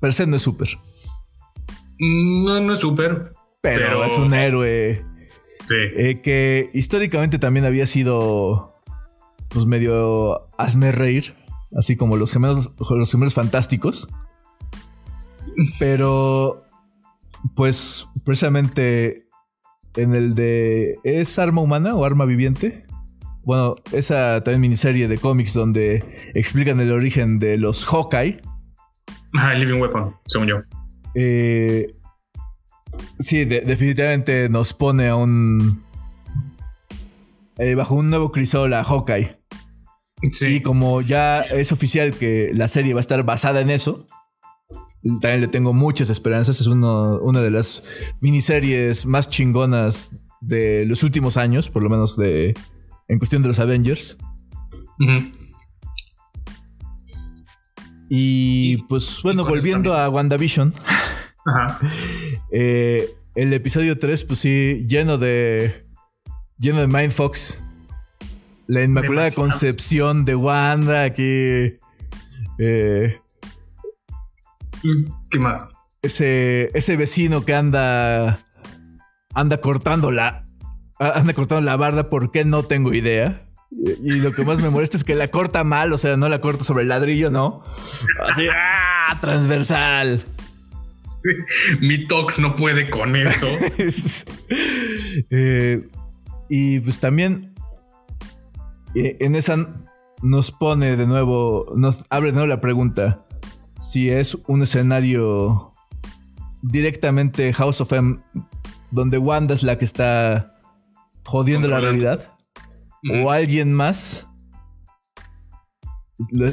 per 0.00 0.14
se 0.14 0.26
no 0.26 0.36
es 0.36 0.42
super. 0.42 0.68
No, 1.98 2.60
no 2.60 2.72
es 2.72 2.78
super. 2.80 3.34
Pero, 3.60 4.04
es 4.04 4.18
un 4.18 4.34
héroe. 4.34 5.04
Sí. 5.66 5.74
Eh, 5.96 6.20
que 6.20 6.70
históricamente 6.74 7.38
también 7.38 7.64
había 7.64 7.86
sido 7.86 8.74
pues 9.48 9.66
medio 9.66 10.48
hazme 10.58 10.92
reír, 10.92 11.34
así 11.76 11.96
como 11.96 12.16
los 12.16 12.32
gemelos, 12.32 12.72
los 12.90 13.10
gemelos 13.10 13.34
fantásticos. 13.34 14.08
Pero, 15.78 16.64
pues, 17.54 18.08
precisamente 18.24 19.23
en 19.96 20.14
el 20.14 20.34
de 20.34 20.98
¿Es 21.04 21.38
arma 21.38 21.60
humana 21.60 21.94
o 21.94 22.04
arma 22.04 22.24
viviente? 22.24 22.84
Bueno, 23.42 23.76
esa 23.92 24.42
también 24.42 24.62
miniserie 24.62 25.06
de 25.06 25.18
cómics 25.18 25.52
donde 25.52 26.32
explican 26.34 26.80
el 26.80 26.92
origen 26.92 27.38
de 27.38 27.58
los 27.58 27.84
Hawkeye. 27.84 28.38
Ajá, 29.36 29.54
Living 29.54 29.80
Weapon, 29.80 30.14
según 30.26 30.48
yo. 30.48 30.56
Eh, 31.14 31.94
sí, 33.18 33.44
definitivamente 33.44 34.48
nos 34.48 34.72
pone 34.72 35.08
a 35.08 35.16
un. 35.16 35.84
Eh, 37.58 37.74
bajo 37.74 37.94
un 37.94 38.10
nuevo 38.10 38.32
crisol 38.32 38.72
a 38.72 38.82
Hawkeye. 38.82 39.38
Y 40.40 40.60
como 40.60 41.02
ya 41.02 41.40
es 41.40 41.70
oficial 41.70 42.14
que 42.14 42.50
la 42.54 42.68
serie 42.68 42.94
va 42.94 43.00
a 43.00 43.02
estar 43.02 43.22
basada 43.24 43.60
en 43.60 43.68
eso, 43.68 44.06
también 45.20 45.40
le 45.40 45.48
tengo 45.48 45.72
muchas 45.72 46.10
esperanzas. 46.10 46.60
Es 46.60 46.66
una 46.66 47.40
de 47.40 47.50
las 47.50 47.82
miniseries 48.20 49.06
más 49.06 49.28
chingonas 49.28 50.10
de 50.40 50.84
los 50.86 51.02
últimos 51.02 51.36
años, 51.36 51.70
por 51.70 51.82
lo 51.82 51.90
menos 51.90 52.16
de 52.16 52.54
en 53.08 53.18
cuestión 53.18 53.42
de 53.42 53.48
los 53.48 53.58
Avengers. 53.58 54.16
Y 58.08 58.78
pues 58.88 59.20
bueno, 59.22 59.44
volviendo 59.44 59.94
a 59.94 60.08
WandaVision. 60.08 60.74
Eh, 62.50 63.06
el 63.34 63.52
episodio 63.52 63.98
3, 63.98 64.24
pues 64.24 64.38
sí, 64.38 64.86
lleno 64.88 65.18
de. 65.18 65.86
lleno 66.56 66.80
de 66.80 66.86
Mindfox. 66.86 67.62
La 68.66 68.82
Inmaculada 68.82 69.30
Concepción 69.30 70.24
de 70.24 70.36
Wanda 70.36 71.04
aquí. 71.04 71.76
Eh, 72.58 73.20
Ese, 76.02 76.70
ese 76.74 76.96
vecino 76.96 77.44
que 77.44 77.54
anda. 77.54 78.40
Anda 79.34 79.60
cortando 79.60 80.10
la. 80.10 80.44
Anda 80.98 81.34
cortando 81.34 81.62
la 81.62 81.76
barda, 81.76 82.08
¿por 82.08 82.30
qué 82.30 82.44
no 82.44 82.64
tengo 82.64 82.94
idea? 82.94 83.40
Y, 83.70 84.20
lo 84.20 84.32
que 84.32 84.44
más 84.44 84.62
me 84.62 84.70
molesta 84.70 84.96
es 84.96 85.04
que 85.04 85.14
la 85.14 85.28
corta 85.28 85.64
mal, 85.64 85.92
o 85.92 85.98
sea, 85.98 86.16
no 86.16 86.28
la 86.28 86.40
corta 86.40 86.62
sobre 86.62 86.82
el 86.82 86.88
ladrillo, 86.88 87.30
no. 87.30 87.62
Así, 88.28 88.46
¡ah! 88.48 89.18
Transversal. 89.20 90.24
Sí, 91.14 91.30
mi 91.80 92.06
TOC 92.06 92.38
no 92.38 92.56
puede 92.56 92.90
con 92.90 93.16
eso. 93.16 93.48
Eh, 95.30 95.88
y 96.48 96.80
pues 96.80 96.98
también 96.98 97.54
eh, 98.96 99.16
en 99.20 99.36
esa 99.36 99.56
nos 100.22 100.50
pone 100.50 100.96
de 100.96 101.06
nuevo, 101.06 101.72
nos 101.76 102.04
abre 102.10 102.30
de 102.30 102.32
nuevo 102.32 102.48
la 102.48 102.60
pregunta 102.60 103.23
si 103.90 104.10
es 104.10 104.36
un 104.46 104.62
escenario 104.62 105.72
directamente 106.62 107.52
House 107.52 107.80
of 107.80 107.92
M 107.92 108.18
donde 108.90 109.18
Wanda 109.18 109.54
es 109.54 109.62
la 109.62 109.78
que 109.78 109.84
está 109.84 110.56
jodiendo 111.24 111.68
la 111.68 111.80
realidad 111.80 112.32
o 113.22 113.30
alguien 113.30 113.72
más 113.74 114.26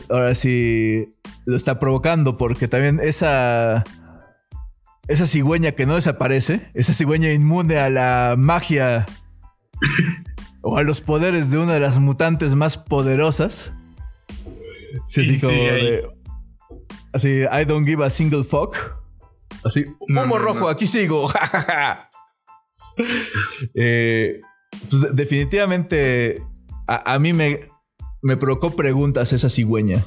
ahora 0.09 0.35
sí 0.35 1.13
lo 1.45 1.55
está 1.55 1.79
provocando 1.79 2.37
porque 2.37 2.67
también 2.67 2.99
esa 3.01 3.83
esa 5.07 5.27
cigüeña 5.27 5.73
que 5.73 5.85
no 5.85 5.95
desaparece, 5.95 6.69
esa 6.73 6.93
cigüeña 6.93 7.31
inmune 7.33 7.77
a 7.77 7.89
la 7.89 8.35
magia 8.37 9.05
o 10.61 10.77
a 10.77 10.83
los 10.83 11.01
poderes 11.01 11.49
de 11.49 11.57
una 11.57 11.73
de 11.73 11.79
las 11.79 11.99
mutantes 11.99 12.55
más 12.55 12.77
poderosas. 12.77 13.73
Sí, 15.07 15.21
así 15.21 15.39
como 15.39 15.53
de, 15.53 16.07
Así, 17.13 17.41
I 17.51 17.65
don't 17.65 17.85
give 17.87 18.03
a 18.03 18.09
single 18.09 18.43
fuck. 18.43 18.75
Así, 19.63 19.85
humo 19.99 20.39
rojo, 20.39 20.69
aquí 20.69 20.87
sigo. 20.87 21.29
eh, 23.75 24.39
pues 24.89 25.15
definitivamente 25.15 26.41
a, 26.87 27.19
mí 27.19 27.33
me, 27.33 27.59
me 28.21 28.37
provocó 28.37 28.75
preguntas 28.75 29.33
esa 29.33 29.49
cigüeña. 29.49 30.05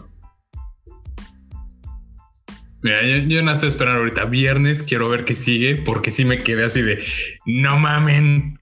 Mira, 2.82 3.00
yo, 3.26 3.42
no 3.42 3.50
estoy 3.50 3.70
esperando 3.70 4.00
ahorita. 4.00 4.26
Viernes 4.26 4.82
quiero 4.82 5.08
ver 5.08 5.24
qué 5.24 5.34
sigue, 5.34 5.76
porque 5.76 6.10
sí 6.10 6.26
me 6.26 6.38
quedé 6.38 6.64
así 6.64 6.82
de 6.82 7.02
no 7.46 7.78
mamen, 7.78 8.58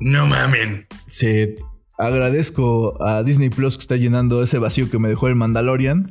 no 0.00 0.26
mamen. 0.26 0.86
Sí, 1.08 1.54
agradezco 1.98 2.94
a 3.04 3.22
Disney 3.22 3.50
Plus 3.50 3.76
que 3.76 3.82
está 3.82 3.96
llenando 3.96 4.42
ese 4.42 4.58
vacío 4.58 4.90
que 4.90 4.98
me 4.98 5.10
dejó 5.10 5.28
el 5.28 5.34
Mandalorian. 5.34 6.10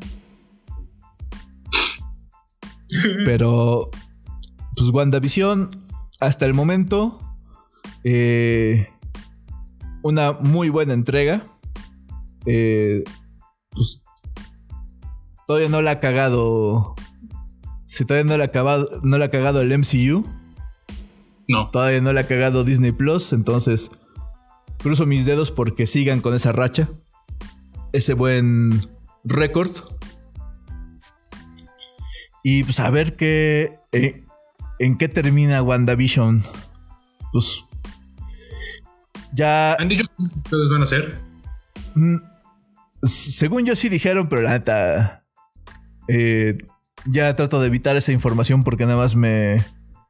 Pero, 3.26 3.90
pues 4.76 4.90
WandaVision, 4.92 5.70
hasta 6.20 6.46
el 6.46 6.54
momento, 6.54 7.20
eh, 8.04 8.88
una 10.02 10.34
muy 10.34 10.70
buena 10.70 10.94
entrega. 10.94 11.46
Eh, 12.46 13.04
pues 13.72 14.04
todavía 15.48 15.70
no 15.70 15.82
la 15.82 15.92
ha 15.92 16.00
cagado. 16.00 16.96
Si 17.86 18.06
todavía 18.06 18.30
no 18.30 18.38
le 18.38 18.44
ha, 18.44 18.48
acabado, 18.48 19.02
no 19.04 19.18
le 19.18 19.26
ha 19.26 19.32
cagado 19.32 19.62
el 19.62 19.78
MCU. 19.78 20.26
No. 21.48 21.70
Todavía 21.72 22.02
no 22.02 22.14
le 22.14 22.20
ha 22.20 22.28
cagado 22.28 22.64
Disney 22.64 22.92
Plus. 22.92 23.34
Entonces, 23.34 23.92
cruzo 24.80 25.06
mis 25.06 25.26
dedos 25.26 25.52
porque 25.52 25.88
sigan 25.88 26.22
con 26.22 26.34
esa 26.34 26.52
racha. 26.52 26.90
Ese 27.92 28.14
buen 28.14 28.82
récord. 29.24 29.72
Y 32.44 32.64
pues 32.66 32.80
a 32.80 32.90
ver 32.90 33.16
qué. 33.16 33.78
Eh, 33.94 34.26
en 34.80 34.98
qué 34.98 35.08
termina 35.08 35.64
WandaVision. 35.64 36.44
Pues. 37.32 37.64
Ya. 39.34 39.76
¿Han 39.76 39.88
dicho 39.88 40.06
que 40.06 40.24
ustedes 40.24 40.70
van 40.70 40.82
a 40.82 40.84
hacer? 40.84 41.20
Mm, 41.96 42.18
según 43.04 43.66
yo 43.66 43.76
sí 43.76 43.88
dijeron, 43.90 44.28
pero 44.28 44.42
la 44.42 44.52
neta. 44.52 45.24
Eh, 46.10 46.58
ya 47.06 47.34
trato 47.36 47.62
de 47.62 47.68
evitar 47.68 47.96
esa 47.96 48.12
información 48.12 48.64
porque 48.64 48.86
nada 48.86 48.98
más 48.98 49.16
me. 49.16 49.64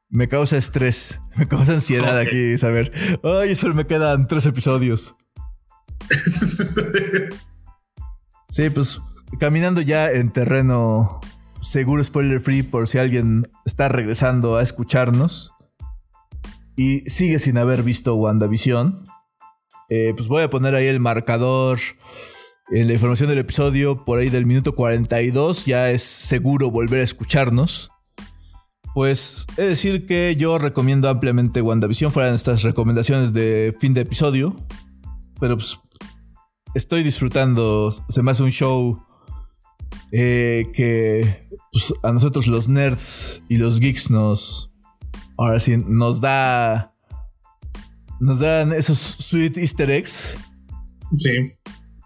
Me 0.10 0.28
causa 0.28 0.58
estrés. 0.58 1.20
Me 1.38 1.48
causa 1.48 1.74
ansiedad 1.74 2.18
aquí 2.20 2.58
saber. 2.58 2.92
Ay, 3.24 3.56
solo 3.56 3.74
me 3.74 3.88
quedan 3.88 4.28
tres 4.28 4.46
episodios. 4.46 5.16
sí, 8.50 8.70
pues 8.70 9.02
caminando 9.40 9.82
ya 9.82 10.12
en 10.12 10.32
terreno 10.32 11.20
seguro 11.64 12.04
spoiler 12.04 12.42
free 12.42 12.62
por 12.62 12.88
si 12.88 12.98
alguien 12.98 13.50
está 13.66 13.88
regresando 13.88 14.58
a 14.58 14.64
escucharnos 14.64 15.54
y 16.76 17.10
sigue 17.10 17.40
sin 17.40 17.58
haber 17.58 17.84
visto 17.84 18.16
WandaVision. 18.16 19.04
Eh, 19.90 20.14
pues 20.16 20.28
voy 20.28 20.44
a 20.44 20.50
poner 20.50 20.76
ahí 20.76 20.88
el 20.88 21.00
marcador 21.00 21.80
en 22.72 22.88
la 22.88 22.94
información 22.94 23.30
del 23.30 23.40
episodio 23.40 24.04
por 24.04 24.20
ahí 24.20 24.30
del 24.30 24.46
minuto 24.46 24.76
42. 24.76 25.66
Ya 25.66 25.90
es 25.90 26.04
seguro 26.04 26.70
volver 26.70 27.00
a 27.02 27.04
escucharnos. 27.04 27.90
Pues 28.94 29.48
es 29.58 29.70
decir 29.70 30.06
que 30.06 30.36
yo 30.38 30.60
recomiendo 30.60 31.10
ampliamente 31.10 31.62
WandaVision 31.62 32.12
fuera 32.12 32.30
de 32.30 32.36
estas 32.36 32.62
recomendaciones 32.62 33.34
de 33.34 33.76
fin 33.80 33.94
de 33.94 34.02
episodio. 34.02 34.56
Pero 35.40 35.56
pues 35.58 35.80
estoy 36.76 37.04
disfrutando. 37.04 37.92
Se 37.92 38.22
me 38.22 38.32
hace 38.32 38.44
un 38.44 38.52
show 38.52 39.04
eh, 40.16 40.70
que 40.74 41.48
pues, 41.72 41.92
a 42.04 42.12
nosotros 42.14 42.46
los 42.46 42.70
nerds 42.70 43.44
y 43.50 43.58
los 43.58 43.80
geeks 43.80 44.12
nos. 44.12 44.72
Ahora 45.38 45.60
sí, 45.60 45.76
nos 45.76 46.22
da. 46.22 46.94
Nos 48.20 48.40
dan 48.40 48.72
esos 48.74 48.98
sweet 48.98 49.58
easter 49.58 49.90
eggs. 49.90 50.38
Sí. 51.16 51.52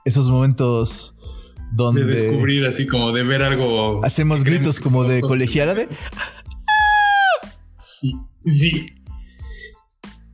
Esos 0.06 0.32
momentos 0.32 1.16
donde. 1.74 2.06
De 2.06 2.14
descubrir, 2.14 2.66
así 2.66 2.88
como 2.88 3.12
de 3.12 3.24
ver 3.24 3.44
algo. 3.44 4.04
Hacemos 4.06 4.46
gritos 4.46 4.80
como 4.80 5.04
de 5.04 5.20
colegiala 5.20 5.74
de. 5.74 5.90
Sí, 7.78 8.14
sí. 8.46 8.86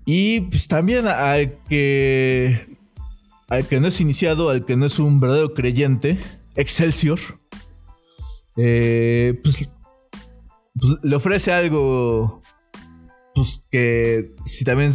Y 0.05 0.41
pues 0.41 0.67
también 0.67 1.07
al 1.07 1.57
que. 1.67 2.77
Al 3.49 3.67
que 3.67 3.79
no 3.79 3.87
es 3.87 3.99
iniciado, 3.99 4.49
al 4.49 4.65
que 4.65 4.77
no 4.77 4.85
es 4.85 4.99
un 4.99 5.19
verdadero 5.19 5.53
creyente, 5.53 6.19
Excelsior. 6.55 7.19
Eh, 8.57 9.39
pues, 9.43 9.67
pues, 10.79 10.93
le 11.01 11.15
ofrece 11.15 11.51
algo, 11.51 12.41
pues 13.33 13.63
que 13.69 14.31
si 14.43 14.63
también 14.63 14.93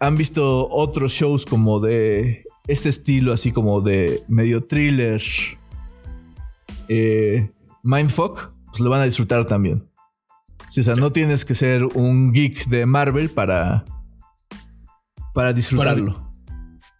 han 0.00 0.16
visto 0.16 0.68
otros 0.70 1.12
shows 1.12 1.46
como 1.46 1.80
de 1.80 2.44
este 2.66 2.88
estilo, 2.88 3.32
así 3.32 3.52
como 3.52 3.80
de 3.80 4.22
medio 4.28 4.66
thriller, 4.66 5.22
eh, 6.88 7.50
Mindfuck, 7.82 8.52
pues 8.66 8.80
lo 8.80 8.90
van 8.90 9.00
a 9.00 9.04
disfrutar 9.04 9.46
también. 9.46 9.88
o 10.66 10.70
sea, 10.70 10.96
no 10.96 11.12
tienes 11.12 11.44
que 11.44 11.54
ser 11.54 11.84
un 11.84 12.32
geek 12.32 12.66
de 12.66 12.86
Marvel 12.86 13.30
para, 13.30 13.84
para 15.32 15.52
disfrutarlo 15.52 16.23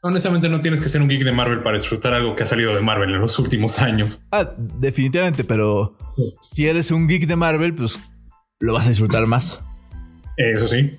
honestamente 0.05 0.51
no 0.51 0.61
tienes 0.61 0.83
que 0.83 0.91
ser 0.91 1.01
un 1.01 1.09
geek 1.09 1.25
de 1.25 1.33
Marvel 1.33 1.63
para 1.63 1.77
disfrutar 1.77 2.13
algo 2.13 2.37
que 2.37 2.43
ha 2.43 2.47
salido 2.47 2.75
de 2.75 2.83
Marvel 2.83 3.11
en 3.11 3.21
los 3.21 3.39
últimos 3.39 3.79
años. 3.79 4.23
Ah, 4.31 4.53
definitivamente, 4.59 5.45
pero 5.45 5.97
si 6.43 6.67
eres 6.67 6.91
un 6.91 7.09
geek 7.09 7.27
de 7.27 7.37
Marvel, 7.37 7.75
pues 7.75 7.99
lo 8.61 8.75
vas 8.75 8.85
a 8.87 8.91
disfrutar 8.91 9.27
más. 9.27 9.63
Eso 10.37 10.67
sí. 10.67 10.99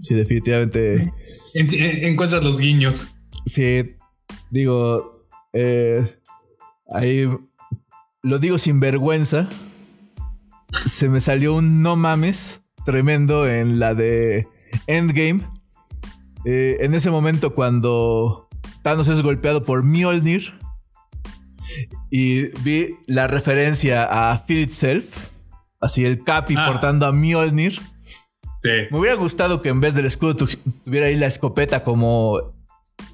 Sí, 0.00 0.14
definitivamente. 0.14 1.06
encuentras 1.52 2.42
los 2.42 2.58
guiños. 2.58 3.08
Sí, 3.44 3.96
digo, 4.50 5.28
eh, 5.52 6.18
ahí 6.94 7.28
lo 8.22 8.38
digo 8.38 8.56
sin 8.56 8.80
vergüenza. 8.80 9.50
Se 10.90 11.10
me 11.10 11.20
salió 11.20 11.54
un 11.54 11.82
no 11.82 11.96
mames 11.96 12.62
tremendo 12.86 13.46
en 13.46 13.78
la 13.78 13.94
de 13.94 14.48
Endgame. 14.86 15.46
Eh, 16.46 16.78
en 16.80 16.94
ese 16.94 17.10
momento 17.10 17.54
cuando 17.54 18.45
Thanos 18.86 19.08
es 19.08 19.20
golpeado 19.20 19.64
por 19.64 19.82
Mjolnir. 19.82 20.54
Y 22.08 22.56
vi 22.60 22.94
la 23.08 23.26
referencia 23.26 24.04
a 24.04 24.38
Feel 24.38 24.60
Itself. 24.60 25.06
Así 25.80 26.04
el 26.04 26.22
Capi 26.22 26.54
ah. 26.56 26.68
portando 26.68 27.04
a 27.04 27.10
Mjolnir. 27.10 27.72
Sí. 28.62 28.70
Me 28.92 28.98
hubiera 29.00 29.16
gustado 29.16 29.60
que 29.60 29.70
en 29.70 29.80
vez 29.80 29.94
del 29.94 30.06
escudo 30.06 30.36
tuviera 30.36 31.06
ahí 31.06 31.16
la 31.16 31.26
escopeta 31.26 31.82
como 31.82 32.54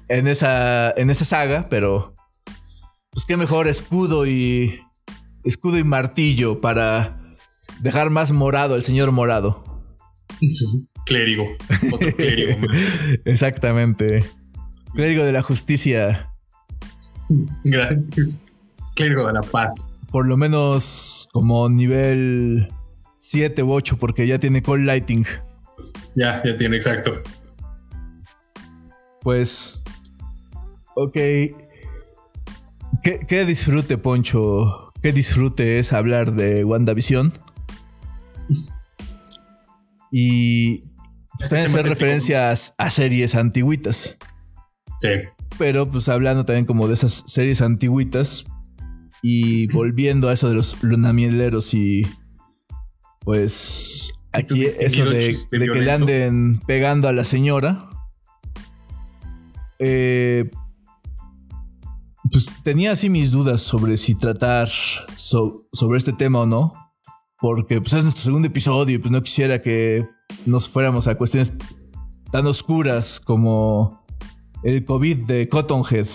en 0.09 0.27
esa, 0.27 0.91
en 0.91 1.09
esa 1.09 1.25
saga, 1.25 1.65
pero 1.71 2.13
pues 3.09 3.25
qué 3.25 3.35
mejor 3.35 3.67
escudo 3.67 4.27
y 4.27 4.79
escudo 5.43 5.79
y 5.79 5.83
martillo 5.83 6.61
para 6.61 7.17
dejar 7.79 8.11
más 8.11 8.31
morado 8.31 8.75
al 8.75 8.83
señor 8.83 9.11
morado. 9.11 9.83
Clérigo, 11.07 11.47
otro 11.91 12.15
clérigo. 12.15 12.59
Exactamente. 13.25 14.23
Clérigo 14.93 15.23
de 15.23 15.31
la 15.31 15.41
justicia. 15.41 16.33
Gracias. 17.63 18.39
Clérigo 18.95 19.27
de 19.27 19.33
la 19.33 19.41
paz. 19.41 19.89
Por 20.11 20.27
lo 20.27 20.37
menos 20.37 21.27
como 21.31 21.67
nivel 21.69 22.69
7 23.19 23.63
u 23.63 23.71
8, 23.71 23.97
porque 23.97 24.27
ya 24.27 24.39
tiene 24.39 24.61
call 24.61 24.85
lighting. 24.85 25.25
Ya, 26.15 26.41
ya 26.43 26.55
tiene, 26.55 26.75
exacto. 26.75 27.23
Pues. 29.21 29.81
Ok. 30.95 31.17
¿Qué, 33.01 33.45
disfrute, 33.45 33.97
Poncho? 33.97 34.91
¿Qué 35.01 35.11
disfrute 35.11 35.79
es 35.79 35.91
hablar 35.91 36.33
de 36.33 36.63
WandaVision? 36.63 37.33
Y 40.11 40.83
pues, 41.37 41.49
también 41.49 41.65
hacer 41.69 41.87
referencias 41.87 42.75
a 42.77 42.89
series 42.91 43.33
antiguitas. 43.35 44.17
Sí. 44.99 45.09
Pero 45.57 45.89
pues 45.89 46.09
hablando 46.09 46.45
también 46.45 46.65
como 46.65 46.87
de 46.87 46.95
esas 46.95 47.23
series 47.27 47.61
antiguitas 47.61 48.45
y 49.21 49.67
volviendo 49.67 50.29
a 50.29 50.33
eso 50.33 50.49
de 50.49 50.55
los 50.55 50.81
lunamieleros 50.83 51.73
y 51.73 52.07
pues 53.19 54.11
aquí 54.33 54.65
eso 54.65 55.05
de, 55.05 55.37
de 55.51 55.67
que 55.67 55.79
le 55.79 55.91
anden 55.91 56.59
pegando 56.65 57.07
a 57.07 57.13
la 57.13 57.23
señora. 57.23 57.89
Eh, 59.79 60.49
pues 62.31 62.49
tenía 62.63 62.93
así 62.93 63.09
mis 63.09 63.31
dudas 63.31 63.61
sobre 63.61 63.97
si 63.97 64.15
tratar 64.15 64.67
sobre 64.67 65.97
este 65.97 66.13
tema 66.13 66.41
o 66.41 66.45
no. 66.45 66.73
Porque 67.39 67.81
pues 67.81 67.93
es 67.93 68.03
nuestro 68.03 68.23
segundo 68.23 68.47
episodio 68.47 68.95
y 68.95 68.97
pues 68.97 69.11
no 69.11 69.21
quisiera 69.21 69.61
que 69.61 70.07
nos 70.45 70.69
fuéramos 70.69 71.07
a 71.07 71.15
cuestiones 71.15 71.51
tan 72.31 72.47
oscuras 72.47 73.19
como 73.19 74.02
el 74.63 74.85
COVID 74.85 75.25
de 75.25 75.49
Cottonhead. 75.49 76.07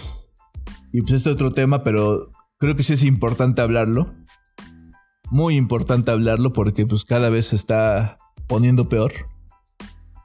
Y 0.93 1.03
pues 1.03 1.13
este 1.15 1.31
otro 1.31 1.53
tema, 1.53 1.83
pero 1.83 2.33
creo 2.59 2.77
que 2.77 2.83
sí 2.83 2.95
es 2.95 3.05
importante 3.05 3.61
hablarlo. 3.61 4.15
Muy 5.31 5.57
importante 5.57 6.11
hablarlo 6.11 6.53
porque 6.53 6.87
pues 6.87 7.05
cada 7.05 7.29
vez 7.29 7.49
se 7.49 7.57
está 7.57 8.19
poniendo 8.47 8.89
peor. 8.89 9.13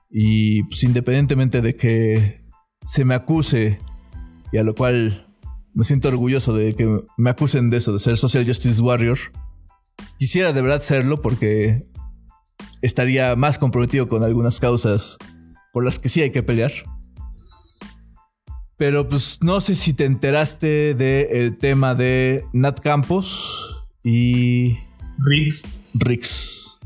Y 0.09 0.63
pues 0.63 0.83
independientemente 0.83 1.61
de 1.61 1.75
que 1.75 2.45
se 2.85 3.03
me 3.05 3.13
acuse, 3.13 3.79
y 4.51 4.57
a 4.57 4.63
lo 4.63 4.75
cual 4.75 5.27
me 5.73 5.83
siento 5.83 6.07
orgulloso 6.07 6.53
de 6.53 6.75
que 6.75 7.03
me 7.17 7.29
acusen 7.29 7.69
de 7.69 7.77
eso, 7.77 7.91
de 7.91 7.99
ser 7.99 8.17
Social 8.17 8.45
Justice 8.45 8.81
Warrior. 8.81 9.17
Quisiera 10.19 10.53
de 10.53 10.61
verdad 10.61 10.81
serlo 10.81 11.21
porque 11.21 11.83
estaría 12.81 13.35
más 13.35 13.57
comprometido 13.57 14.07
con 14.07 14.23
algunas 14.23 14.59
causas 14.59 15.17
por 15.73 15.83
las 15.83 15.99
que 15.99 16.09
sí 16.09 16.21
hay 16.21 16.31
que 16.31 16.43
pelear. 16.43 16.71
Pero 18.77 19.07
pues 19.07 19.39
no 19.41 19.61
sé 19.61 19.75
si 19.75 19.93
te 19.93 20.05
enteraste 20.05 20.93
del 20.95 21.57
tema 21.57 21.95
de 21.95 22.45
Nat 22.53 22.79
Campos 22.79 23.85
y... 24.03 24.77
Rix. 25.19 25.63
Rix. 25.93 26.79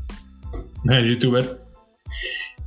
El 0.84 1.08
youtuber. 1.08 1.62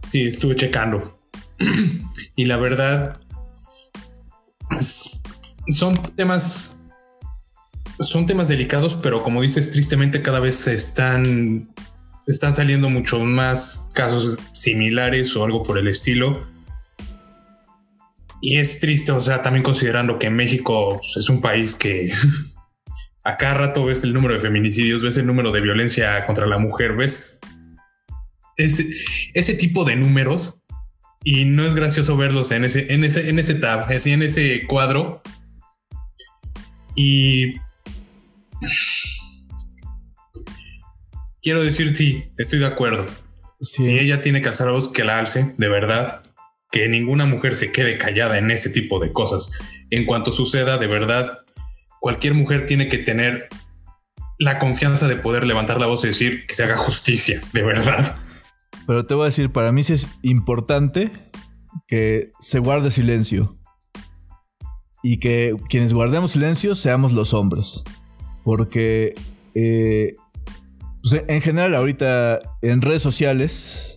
Sí, 0.07 0.23
estuve 0.23 0.55
checando. 0.55 1.19
y 2.35 2.45
la 2.45 2.57
verdad 2.57 3.21
son 5.67 5.95
temas 6.15 6.79
son 7.99 8.25
temas 8.25 8.47
delicados, 8.47 8.95
pero 8.95 9.21
como 9.21 9.41
dices, 9.41 9.71
tristemente 9.71 10.21
cada 10.21 10.39
vez 10.39 10.55
se 10.55 10.73
están 10.73 11.69
están 12.25 12.55
saliendo 12.55 12.89
mucho 12.89 13.19
más 13.19 13.89
casos 13.93 14.37
similares 14.53 15.35
o 15.35 15.43
algo 15.43 15.63
por 15.63 15.77
el 15.77 15.87
estilo. 15.87 16.39
Y 18.41 18.57
es 18.57 18.79
triste, 18.79 19.11
o 19.11 19.21
sea, 19.21 19.41
también 19.41 19.63
considerando 19.63 20.17
que 20.17 20.29
México 20.31 20.99
pues, 20.99 21.17
es 21.17 21.29
un 21.29 21.41
país 21.41 21.75
que 21.75 22.11
a 23.23 23.37
cada 23.37 23.53
rato 23.53 23.85
ves 23.85 24.03
el 24.03 24.13
número 24.13 24.33
de 24.33 24.39
feminicidios, 24.39 25.03
ves 25.03 25.17
el 25.17 25.27
número 25.27 25.51
de 25.51 25.61
violencia 25.61 26.25
contra 26.25 26.47
la 26.47 26.57
mujer, 26.57 26.95
ves 26.95 27.39
ese, 28.57 28.89
ese 29.33 29.53
tipo 29.53 29.85
de 29.85 29.95
números 29.95 30.59
y 31.23 31.45
no 31.45 31.65
es 31.65 31.75
gracioso 31.75 32.17
verlos 32.17 32.51
en 32.51 32.65
ese, 32.65 32.93
en 32.93 33.03
ese, 33.03 33.29
en 33.29 33.37
ese 33.37 33.55
tab, 33.55 33.91
así 33.91 34.11
en 34.11 34.23
ese 34.23 34.65
cuadro. 34.65 35.21
Y 36.95 37.55
quiero 41.41 41.61
decir, 41.61 41.95
sí, 41.95 42.25
estoy 42.37 42.59
de 42.59 42.65
acuerdo. 42.65 43.05
Si 43.59 43.99
ella 43.99 44.21
tiene 44.21 44.41
que 44.41 44.49
hacer 44.49 44.67
algo 44.67 44.91
que 44.91 45.03
la 45.03 45.19
alce, 45.19 45.53
de 45.57 45.67
verdad, 45.67 46.23
que 46.71 46.87
ninguna 46.87 47.25
mujer 47.25 47.55
se 47.55 47.71
quede 47.71 47.97
callada 47.97 48.37
en 48.37 48.49
ese 48.49 48.69
tipo 48.69 48.99
de 48.99 49.11
cosas. 49.11 49.51
En 49.89 50.05
cuanto 50.05 50.31
suceda, 50.31 50.77
de 50.77 50.87
verdad, 50.87 51.39
cualquier 51.99 52.33
mujer 52.33 52.65
tiene 52.65 52.87
que 52.87 52.97
tener 52.97 53.49
la 54.39 54.57
confianza 54.57 55.07
de 55.07 55.17
poder 55.17 55.45
levantar 55.45 55.79
la 55.79 55.85
voz 55.85 56.03
y 56.03 56.07
decir 56.07 56.47
que 56.47 56.55
se 56.55 56.63
haga 56.63 56.77
justicia, 56.77 57.41
de 57.53 57.61
verdad. 57.61 58.15
Pero 58.87 59.05
te 59.05 59.13
voy 59.13 59.23
a 59.23 59.25
decir, 59.25 59.51
para 59.51 59.71
mí 59.71 59.83
sí 59.83 59.93
es 59.93 60.07
importante 60.23 61.11
que 61.87 62.31
se 62.39 62.59
guarde 62.59 62.89
silencio 62.89 63.57
y 65.03 65.19
que 65.19 65.55
quienes 65.69 65.93
guardemos 65.93 66.31
silencio 66.31 66.73
seamos 66.73 67.11
los 67.11 67.33
hombres. 67.33 67.83
Porque 68.43 69.13
eh, 69.53 70.15
pues, 71.01 71.23
en 71.27 71.41
general 71.41 71.75
ahorita 71.75 72.41
en 72.61 72.81
redes 72.81 73.01
sociales, 73.01 73.90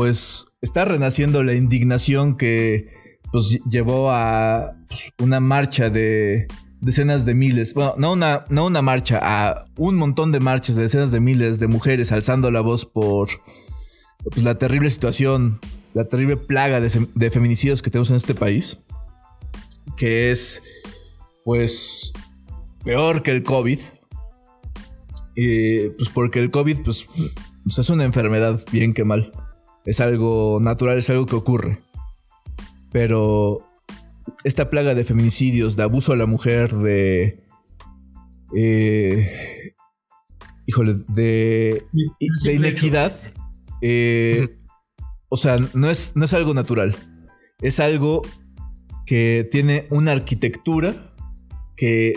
pues 0.00 0.46
está 0.62 0.86
renaciendo 0.86 1.44
la 1.44 1.52
indignación 1.52 2.38
que 2.38 3.18
pues, 3.30 3.60
llevó 3.68 4.10
a 4.10 4.74
pues, 4.88 5.12
una 5.18 5.40
marcha 5.40 5.90
de 5.90 6.48
decenas 6.80 7.26
de 7.26 7.34
miles, 7.34 7.74
bueno, 7.74 7.96
no 7.98 8.12
una, 8.12 8.80
marcha, 8.80 9.20
a 9.22 9.66
un 9.76 9.96
montón 9.96 10.32
de 10.32 10.40
marchas 10.40 10.74
de 10.74 10.84
decenas 10.84 11.10
de 11.10 11.20
miles 11.20 11.60
de 11.60 11.66
mujeres 11.66 12.12
alzando 12.12 12.50
la 12.50 12.62
voz 12.62 12.86
por 12.86 13.28
pues, 14.24 14.42
la 14.42 14.56
terrible 14.56 14.90
situación, 14.90 15.60
la 15.92 16.06
terrible 16.06 16.38
plaga 16.38 16.80
de, 16.80 17.30
feminicidios 17.30 17.82
que 17.82 17.90
tenemos 17.90 18.08
en 18.08 18.16
este 18.16 18.34
país 18.34 18.78
que 19.98 20.30
es 20.30 20.62
pues 21.44 22.14
peor 22.84 23.22
que 23.22 23.32
el 23.32 23.42
COVID. 23.42 23.78
Pues 25.34 26.08
porque 26.14 26.40
el 26.40 26.50
COVID 26.50 26.78
es 26.88 27.90
una 27.90 28.04
enfermedad 28.04 28.64
bien 28.72 28.94
que 28.94 29.04
mal. 29.04 29.30
Es 29.90 29.98
algo 29.98 30.60
natural, 30.60 30.98
es 30.98 31.10
algo 31.10 31.26
que 31.26 31.34
ocurre. 31.34 31.80
Pero 32.92 33.66
esta 34.44 34.70
plaga 34.70 34.94
de 34.94 35.02
feminicidios, 35.02 35.74
de 35.74 35.82
abuso 35.82 36.12
a 36.12 36.16
la 36.16 36.26
mujer, 36.26 36.76
de... 36.76 37.42
Eh, 38.56 39.74
híjole, 40.64 40.94
de, 41.08 41.82
de 42.44 42.54
inequidad. 42.54 43.16
Eh, 43.82 44.60
o 45.28 45.36
sea, 45.36 45.58
no 45.74 45.90
es, 45.90 46.12
no 46.14 46.24
es 46.24 46.34
algo 46.34 46.54
natural. 46.54 46.94
Es 47.60 47.80
algo 47.80 48.22
que 49.06 49.48
tiene 49.50 49.88
una 49.90 50.12
arquitectura 50.12 51.16
que 51.76 52.12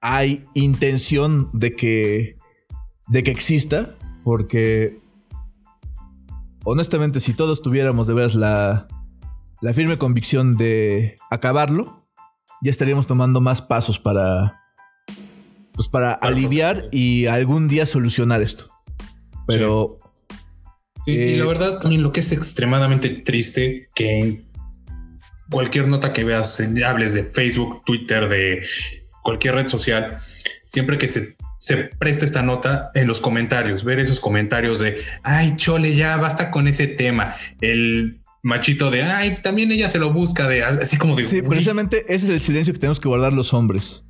hay 0.00 0.44
intención 0.54 1.50
de 1.52 1.72
que, 1.72 2.36
de 3.08 3.24
que 3.24 3.32
exista, 3.32 3.96
porque 4.22 5.00
honestamente 6.68 7.20
si 7.20 7.32
todos 7.34 7.62
tuviéramos 7.62 8.06
de 8.06 8.14
veras 8.14 8.34
la, 8.34 8.88
la 9.60 9.72
firme 9.72 9.96
convicción 9.96 10.56
de 10.56 11.16
acabarlo, 11.30 12.06
ya 12.62 12.70
estaríamos 12.70 13.06
tomando 13.06 13.40
más 13.40 13.62
pasos 13.62 13.98
para, 13.98 14.60
pues 15.72 15.88
para 15.88 16.12
aliviar 16.12 16.88
y 16.92 17.26
algún 17.26 17.68
día 17.68 17.86
solucionar 17.86 18.42
esto. 18.42 18.70
Pero... 19.46 19.98
y 21.06 21.36
la 21.36 21.44
eh, 21.44 21.46
verdad 21.46 21.78
también 21.80 22.02
lo 22.02 22.12
que 22.12 22.20
es 22.20 22.32
extremadamente 22.32 23.08
triste 23.08 23.88
que 23.94 24.44
cualquier 25.50 25.88
nota 25.88 26.12
que 26.12 26.24
veas, 26.24 26.60
hables 26.84 27.14
de 27.14 27.24
Facebook, 27.24 27.82
Twitter, 27.86 28.28
de 28.28 28.62
cualquier 29.22 29.54
red 29.54 29.68
social, 29.68 30.18
siempre 30.66 30.98
que 30.98 31.08
se, 31.08 31.37
se 31.58 31.76
presta 31.76 32.24
esta 32.24 32.42
nota 32.42 32.90
en 32.94 33.06
los 33.06 33.20
comentarios, 33.20 33.84
ver 33.84 34.00
esos 34.00 34.20
comentarios 34.20 34.78
de, 34.78 34.98
ay, 35.22 35.54
chole, 35.56 35.94
ya 35.94 36.16
basta 36.16 36.50
con 36.50 36.68
ese 36.68 36.86
tema. 36.86 37.34
El 37.60 38.20
machito 38.42 38.90
de, 38.90 39.02
ay, 39.02 39.36
también 39.42 39.70
ella 39.72 39.88
se 39.88 39.98
lo 39.98 40.12
busca, 40.12 40.48
de 40.48 40.64
así 40.64 40.96
como 40.96 41.16
de... 41.16 41.24
Sí, 41.24 41.42
precisamente 41.42 42.04
ese 42.08 42.26
es 42.26 42.30
el 42.30 42.40
silencio 42.40 42.72
que 42.72 42.80
tenemos 42.80 43.00
que 43.00 43.08
guardar 43.08 43.32
los 43.32 43.52
hombres. 43.52 44.04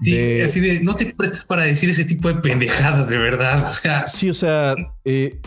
Sí, 0.00 0.40
así 0.40 0.60
de, 0.60 0.80
no 0.80 0.96
te 0.96 1.14
prestes 1.14 1.44
para 1.44 1.62
decir 1.62 1.90
ese 1.90 2.04
tipo 2.04 2.28
de 2.28 2.40
pendejadas, 2.40 3.10
de 3.10 3.18
verdad. 3.18 3.68
O 3.68 3.72
sea... 3.72 4.08
Sí, 4.08 4.30
o 4.30 4.34
sea, 4.34 4.74
eh, 5.04 5.38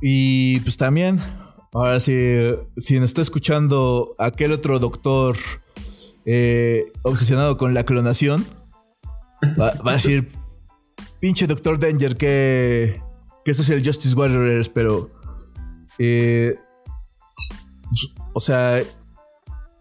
y 0.00 0.60
pues 0.60 0.76
también 0.76 1.20
Ahora, 1.74 2.00
si, 2.00 2.12
si 2.76 3.00
nos 3.00 3.10
está 3.10 3.22
escuchando 3.22 4.14
aquel 4.18 4.52
otro 4.52 4.78
doctor 4.78 5.38
eh, 6.26 6.84
obsesionado 7.00 7.56
con 7.56 7.72
la 7.72 7.84
clonación, 7.84 8.44
va, 9.58 9.72
a 9.82 9.92
decir, 9.94 10.28
pinche 11.22 11.46
doctor 11.46 11.78
Danger, 11.78 12.16
que, 12.16 13.00
que 13.44 13.52
eso 13.52 13.62
es 13.62 13.70
el 13.70 13.86
Justice 13.86 14.14
Warriors, 14.14 14.68
pero... 14.68 15.08
Eh, 15.98 16.56
o 18.32 18.40
sea, 18.40 18.82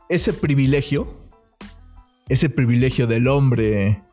ese 0.07 0.33
privilegio, 0.33 1.27
ese 2.29 2.49
privilegio 2.49 3.07
del 3.07 3.27
hombre, 3.27 4.03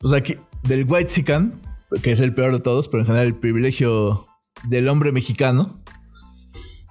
o 0.00 0.08
sea, 0.08 0.22
del 0.62 0.86
White 0.88 1.08
Sican, 1.08 1.60
que 2.02 2.12
es 2.12 2.20
el 2.20 2.34
peor 2.34 2.52
de 2.52 2.60
todos, 2.60 2.86
pero 2.86 3.00
en 3.00 3.06
general 3.06 3.26
el 3.26 3.34
privilegio 3.34 4.26
del 4.62 4.88
hombre 4.88 5.10
mexicano, 5.10 5.82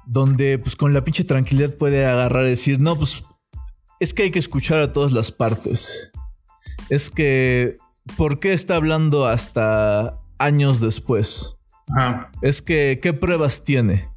donde 0.05 0.57
pues 0.57 0.76
con 0.76 0.93
la 0.93 1.05
pinche 1.05 1.24
tranquilidad 1.24 1.78
puede 1.78 2.05
agarrar 2.05 2.47
y 2.47 2.49
decir, 2.49 2.82
no, 2.82 2.97
pues 2.97 3.24
es 4.01 4.14
que 4.14 4.24
hay 4.24 4.32
que 4.32 4.39
escuchar 4.39 4.82
a 4.82 4.91
todas 4.91 5.14
las 5.14 5.32
partes. 5.32 6.11
Es 6.89 7.09
que, 7.09 7.78
¿por 8.18 8.39
qué 8.39 8.54
está 8.54 8.76
hablando 8.76 9.26
hasta 9.26 10.20
años 10.38 10.80
después? 10.80 11.58
Es 12.41 12.62
que, 12.62 12.99
¿qué 13.01 13.14
pruebas 13.14 13.64
tiene? 13.64 14.10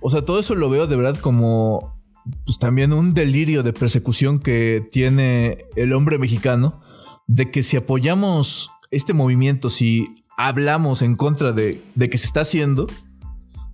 O 0.00 0.10
sea, 0.10 0.24
todo 0.24 0.38
eso 0.38 0.54
lo 0.54 0.68
veo 0.68 0.86
de 0.86 0.96
verdad 0.96 1.18
como 1.18 2.00
pues, 2.44 2.58
también 2.58 2.92
un 2.92 3.14
delirio 3.14 3.62
de 3.62 3.72
persecución 3.72 4.38
que 4.38 4.86
tiene 4.90 5.66
el 5.76 5.92
hombre 5.92 6.18
mexicano, 6.18 6.80
de 7.26 7.50
que 7.50 7.62
si 7.62 7.76
apoyamos 7.76 8.70
este 8.90 9.12
movimiento, 9.14 9.68
si 9.70 10.06
hablamos 10.36 11.02
en 11.02 11.16
contra 11.16 11.52
de, 11.52 11.82
de 11.94 12.10
que 12.10 12.18
se 12.18 12.26
está 12.26 12.42
haciendo, 12.42 12.86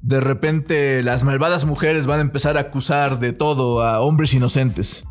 de 0.00 0.20
repente 0.20 1.02
las 1.02 1.24
malvadas 1.24 1.64
mujeres 1.64 2.06
van 2.06 2.18
a 2.18 2.22
empezar 2.22 2.56
a 2.56 2.60
acusar 2.60 3.18
de 3.18 3.32
todo 3.32 3.82
a 3.82 4.00
hombres 4.00 4.34
inocentes. 4.34 5.04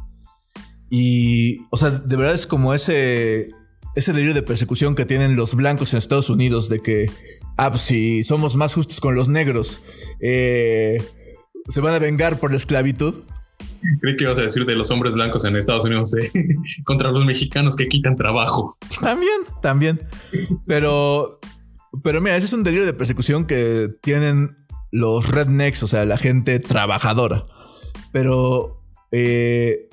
Y, 0.90 1.62
o 1.70 1.78
sea, 1.78 1.90
de 1.92 2.16
verdad 2.18 2.36
es 2.36 2.46
como 2.46 2.74
ese, 2.74 3.52
ese 3.96 4.14
delirio 4.14 4.34
de 4.34 4.44
persecución 4.44 4.96
que 4.96 5.06
tienen 5.06 5.36
los 5.36 5.56
blancos 5.56 5.94
en 5.94 5.98
Estados 5.98 6.30
Unidos 6.30 6.70
de 6.70 6.80
que, 6.80 7.12
ah, 7.58 7.72
pues 7.72 7.82
si 7.82 8.24
somos 8.24 8.56
más 8.56 8.74
justos 8.74 9.00
con 9.02 9.16
los 9.16 9.28
negros, 9.28 9.82
eh, 10.20 11.04
se 11.68 11.82
van 11.82 11.94
a 11.94 12.00
vengar 12.00 12.40
por 12.40 12.52
la 12.52 12.58
esclavitud. 12.58 13.24
Creí 14.00 14.16
que 14.16 14.24
ibas 14.24 14.40
a 14.40 14.44
decir 14.44 14.66
de 14.66 14.76
los 14.76 14.92
hombres 14.92 15.14
blancos 15.14 15.44
en 15.46 15.56
Estados 15.56 15.86
Unidos 15.86 16.14
eh, 16.16 16.32
contra 16.86 17.12
los 17.12 17.26
mexicanos 17.26 17.76
que 17.76 17.88
quitan 17.88 18.16
trabajo. 18.16 18.78
También, 19.02 19.42
también. 19.62 20.02
Pero, 20.66 21.40
pero 22.04 22.22
mira, 22.22 22.38
ese 22.38 22.48
es 22.48 22.54
un 22.54 22.64
delirio 22.64 22.86
de 22.86 22.94
persecución 22.94 23.46
que 23.46 23.90
tienen 24.02 24.58
los 24.92 25.30
rednecks, 25.30 25.84
o 25.84 25.88
sea, 25.88 26.06
la 26.06 26.18
gente 26.18 26.60
trabajadora. 26.60 27.44
Pero 28.12 28.82
eh, 29.12 29.90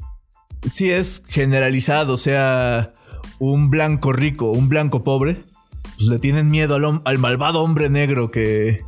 si 0.64 0.90
es 0.90 1.22
generalizado, 1.26 2.14
o 2.14 2.18
sea, 2.18 2.92
un 3.38 3.70
blanco 3.70 4.12
rico, 4.12 4.50
un 4.50 4.68
blanco 4.68 5.04
pobre, 5.04 5.44
pues 5.96 6.08
le 6.08 6.18
tienen 6.18 6.50
miedo 6.50 6.76
al, 7.04 7.18
malvado 7.18 7.62
hombre 7.62 7.90
negro 7.90 8.30
que, 8.30 8.84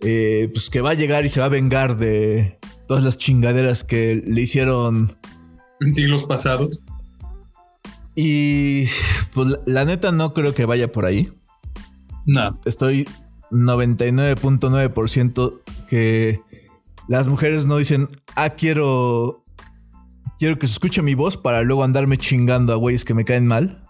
eh, 0.00 0.50
pues 0.52 0.70
que 0.70 0.80
va 0.80 0.90
a 0.90 0.94
llegar 0.94 1.24
y 1.24 1.28
se 1.28 1.40
va 1.40 1.46
a 1.46 1.50
vengar 1.50 1.96
de 1.96 2.58
todas 2.86 3.04
las 3.04 3.18
chingaderas 3.18 3.84
que 3.84 4.22
le 4.26 4.40
hicieron 4.40 5.16
en 5.80 5.92
siglos 5.92 6.24
pasados. 6.24 6.82
Y 8.14 8.86
pues 9.32 9.58
la 9.66 9.84
neta 9.84 10.12
no 10.12 10.32
creo 10.34 10.54
que 10.54 10.66
vaya 10.66 10.92
por 10.92 11.04
ahí. 11.04 11.28
No. 12.26 12.60
Estoy 12.64 13.08
99.9% 13.50 15.60
que 15.88 16.40
las 17.08 17.26
mujeres 17.28 17.66
no 17.66 17.76
dicen, 17.76 18.08
ah, 18.34 18.48
quiero, 18.50 19.43
quiero 20.38 20.58
que 20.58 20.66
se 20.66 20.74
escuche 20.74 21.02
mi 21.02 21.14
voz 21.14 21.36
para 21.36 21.62
luego 21.62 21.84
andarme 21.84 22.18
chingando 22.18 22.72
a 22.72 22.76
güeyes 22.76 23.04
que 23.04 23.14
me 23.14 23.24
caen 23.24 23.46
mal. 23.46 23.80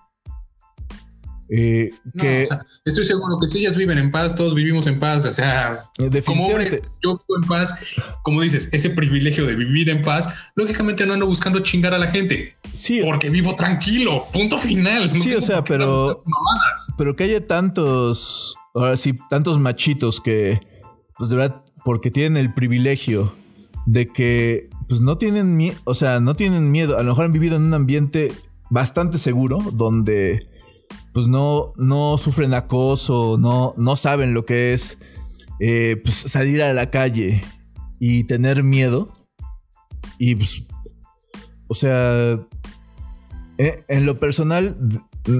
Eh, 1.50 1.90
que, 2.18 2.48
estoy 2.84 3.04
seguro 3.04 3.38
que 3.38 3.46
si 3.46 3.58
ellas 3.58 3.76
viven 3.76 3.98
en 3.98 4.10
paz, 4.10 4.34
todos 4.34 4.54
vivimos 4.54 4.86
en 4.86 4.98
paz. 4.98 5.26
O 5.26 5.32
sea, 5.32 5.84
como 6.24 6.46
hombre, 6.46 6.82
yo 7.02 7.12
vivo 7.12 7.42
en 7.42 7.48
paz. 7.48 7.74
Como 8.22 8.40
dices, 8.40 8.70
ese 8.72 8.90
privilegio 8.90 9.46
de 9.46 9.54
vivir 9.54 9.90
en 9.90 10.02
paz, 10.02 10.28
lógicamente 10.56 11.06
no 11.06 11.12
ando 11.12 11.26
buscando 11.26 11.60
chingar 11.60 11.94
a 11.94 11.98
la 11.98 12.08
gente. 12.08 12.56
Sí, 12.72 13.02
porque 13.04 13.30
vivo 13.30 13.54
tranquilo. 13.54 14.26
Punto 14.32 14.58
final. 14.58 15.12
sí, 15.14 15.34
o 15.34 15.40
sea, 15.40 15.62
pero, 15.62 16.24
pero 16.96 17.14
que 17.14 17.24
haya 17.24 17.46
tantos 17.46 18.56
ahora 18.74 18.96
sí, 18.96 19.14
tantos 19.30 19.58
machitos 19.58 20.20
que, 20.20 20.60
pues 21.16 21.30
de 21.30 21.36
verdad, 21.36 21.64
porque 21.84 22.10
tienen 22.10 22.36
el 22.36 22.52
privilegio 22.52 23.34
de 23.86 24.06
que, 24.06 24.68
pues 24.88 25.00
no 25.00 25.18
tienen 25.18 25.56
miedo, 25.56 25.78
o 25.84 25.94
sea, 25.94 26.20
no 26.20 26.36
tienen 26.36 26.70
miedo, 26.70 26.98
a 26.98 27.02
lo 27.02 27.10
mejor 27.10 27.26
han 27.26 27.32
vivido 27.32 27.56
en 27.56 27.62
un 27.62 27.74
ambiente 27.74 28.32
bastante 28.70 29.18
seguro, 29.18 29.58
donde, 29.72 30.46
pues 31.12 31.28
no, 31.28 31.72
no 31.76 32.18
sufren 32.18 32.54
acoso, 32.54 33.38
no, 33.38 33.74
no 33.76 33.96
saben 33.96 34.34
lo 34.34 34.44
que 34.44 34.72
es, 34.72 34.98
eh, 35.60 36.00
pues, 36.02 36.14
salir 36.14 36.62
a 36.62 36.72
la 36.72 36.90
calle 36.90 37.42
y 37.98 38.24
tener 38.24 38.62
miedo. 38.62 39.12
Y 40.18 40.34
pues, 40.34 40.64
o 41.68 41.74
sea, 41.74 42.46
eh, 43.58 43.84
en 43.88 44.06
lo 44.06 44.18
personal, 44.18 44.76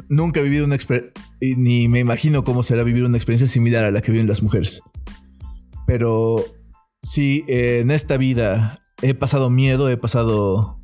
nunca 0.09 0.41
he 0.41 0.45
vivido 0.45 0.65
una 0.65 0.75
experiencia, 0.75 1.13
ni 1.41 1.89
me 1.89 1.99
imagino 1.99 2.45
cómo 2.45 2.63
será 2.63 2.83
vivir 2.83 3.05
una 3.05 3.17
experiencia 3.17 3.49
similar 3.49 3.85
a 3.85 3.91
la 3.91 4.01
que 4.01 4.13
viven 4.13 4.29
las 4.29 4.43
mujeres. 4.43 4.81
Pero 5.87 6.45
sí, 7.03 7.45
en 7.49 7.91
esta 7.91 8.17
vida 8.17 8.79
he 9.03 9.15
pasado 9.15 9.51
miedo, 9.51 9.89
he 9.89 9.97
pasado, 9.97 10.79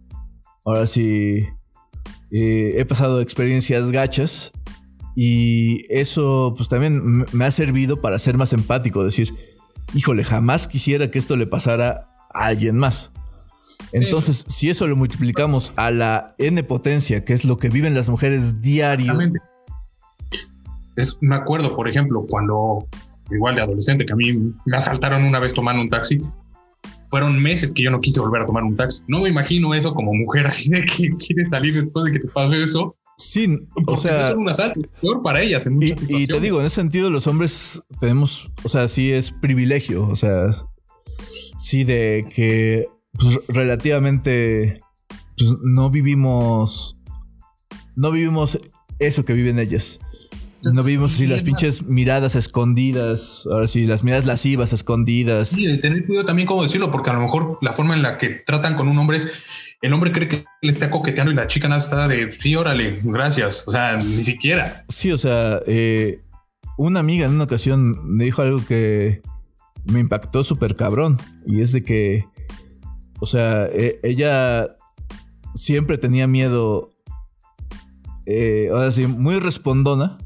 ahora 0.64 0.86
sí, 0.86 1.46
eh, 2.30 2.74
he 2.76 2.84
pasado 2.84 3.20
experiencias 3.20 3.90
gachas 3.90 4.52
y 5.16 5.84
eso 5.88 6.54
pues 6.56 6.68
también 6.68 7.26
me 7.32 7.44
ha 7.44 7.52
servido 7.52 8.00
para 8.00 8.18
ser 8.18 8.36
más 8.36 8.52
empático, 8.52 9.04
decir, 9.04 9.34
híjole, 9.94 10.24
jamás 10.24 10.68
quisiera 10.68 11.10
que 11.10 11.18
esto 11.18 11.36
le 11.36 11.46
pasara 11.46 12.08
a 12.32 12.46
alguien 12.46 12.76
más. 12.76 13.12
Entonces, 13.92 14.44
si 14.48 14.70
eso 14.70 14.86
lo 14.86 14.94
multiplicamos 14.94 15.72
a 15.76 15.90
la 15.90 16.34
N 16.38 16.62
potencia, 16.62 17.24
que 17.24 17.32
es 17.32 17.44
lo 17.44 17.58
que 17.58 17.70
viven 17.70 17.94
las 17.94 18.08
mujeres 18.08 18.60
diario. 18.60 19.18
Es, 20.96 21.18
me 21.20 21.34
acuerdo, 21.34 21.74
por 21.74 21.88
ejemplo, 21.88 22.24
cuando 22.28 22.86
igual 23.30 23.54
de 23.54 23.62
adolescente, 23.62 24.04
que 24.04 24.12
a 24.12 24.16
mí 24.16 24.32
me 24.64 24.76
asaltaron 24.76 25.24
una 25.24 25.40
vez 25.40 25.54
tomando 25.54 25.82
un 25.82 25.88
taxi. 25.88 26.20
Fueron 27.10 27.42
meses 27.42 27.74
que 27.74 27.82
yo 27.82 27.90
no 27.90 28.00
quise 28.00 28.20
volver 28.20 28.42
a 28.42 28.46
tomar 28.46 28.62
un 28.62 28.76
taxi. 28.76 29.02
No 29.08 29.20
me 29.20 29.28
imagino 29.28 29.74
eso 29.74 29.92
como 29.94 30.14
mujer, 30.14 30.46
así 30.46 30.70
de 30.70 30.84
que 30.84 31.10
quieres 31.16 31.50
salir 31.50 31.74
después 31.74 32.06
de 32.06 32.12
que 32.12 32.20
te 32.20 32.28
pase 32.28 32.62
eso. 32.62 32.96
Sí, 33.18 33.54
o 33.86 33.96
sea, 33.98 34.30
es 34.30 34.34
un 34.34 34.48
asalto, 34.48 34.80
peor 34.98 35.22
para 35.22 35.42
ellas 35.42 35.66
en 35.66 35.74
muchas 35.74 36.02
y, 36.08 36.22
Y 36.22 36.26
te 36.26 36.40
digo, 36.40 36.58
en 36.58 36.66
ese 36.66 36.76
sentido, 36.76 37.10
los 37.10 37.26
hombres 37.26 37.82
tenemos, 38.00 38.50
o 38.62 38.68
sea, 38.70 38.88
sí 38.88 39.12
es 39.12 39.30
privilegio, 39.30 40.08
o 40.08 40.16
sea, 40.16 40.48
sí 41.58 41.84
de 41.84 42.26
que 42.34 42.88
pues, 43.18 43.38
relativamente 43.48 44.80
pues, 45.36 45.54
no 45.62 45.90
vivimos 45.90 46.98
no 48.00 48.10
vivimos 48.10 48.58
eso 48.98 49.24
que 49.24 49.34
viven 49.34 49.58
ellas. 49.58 50.00
No 50.62 50.82
vivimos 50.82 51.14
así 51.14 51.26
las 51.26 51.42
pinches 51.42 51.82
miradas 51.84 52.34
escondidas, 52.34 53.46
ahora 53.50 53.66
sí, 53.66 53.86
las 53.86 54.04
miradas 54.04 54.26
lascivas 54.26 54.72
escondidas. 54.72 55.48
Sí, 55.48 55.66
de 55.66 55.78
tener 55.78 56.04
cuidado 56.04 56.26
también 56.26 56.46
cómo 56.46 56.62
decirlo, 56.62 56.90
porque 56.90 57.10
a 57.10 57.14
lo 57.14 57.20
mejor 57.20 57.58
la 57.62 57.72
forma 57.72 57.94
en 57.94 58.02
la 58.02 58.18
que 58.18 58.28
tratan 58.30 58.76
con 58.76 58.88
un 58.88 58.98
hombre 58.98 59.16
es, 59.16 59.76
el 59.80 59.92
hombre 59.92 60.12
cree 60.12 60.28
que 60.28 60.44
le 60.60 60.70
está 60.70 60.90
coqueteando 60.90 61.32
y 61.32 61.34
la 61.34 61.46
chica 61.46 61.68
nada 61.68 61.80
está 61.80 62.08
de, 62.08 62.30
sí, 62.32 62.54
órale, 62.56 63.00
gracias. 63.02 63.64
O 63.66 63.70
sea, 63.70 63.94
ni 63.94 64.00
siquiera. 64.00 64.84
Sí, 64.88 65.10
o 65.10 65.18
sea, 65.18 65.60
eh, 65.66 66.20
una 66.76 67.00
amiga 67.00 67.26
en 67.26 67.32
una 67.32 67.44
ocasión 67.44 67.98
me 68.04 68.24
dijo 68.24 68.42
algo 68.42 68.64
que 68.66 69.22
me 69.84 70.00
impactó 70.00 70.44
súper 70.44 70.76
cabrón, 70.76 71.18
y 71.46 71.62
es 71.62 71.72
de 71.72 71.82
que 71.82 72.26
o 73.20 73.26
sea, 73.26 73.66
e, 73.66 74.00
ella 74.02 74.76
siempre 75.54 75.98
tenía 75.98 76.26
miedo. 76.26 76.90
Eh, 78.26 78.70
ahora 78.72 78.90
sí, 78.90 79.06
muy 79.06 79.38
respondona. 79.38 80.18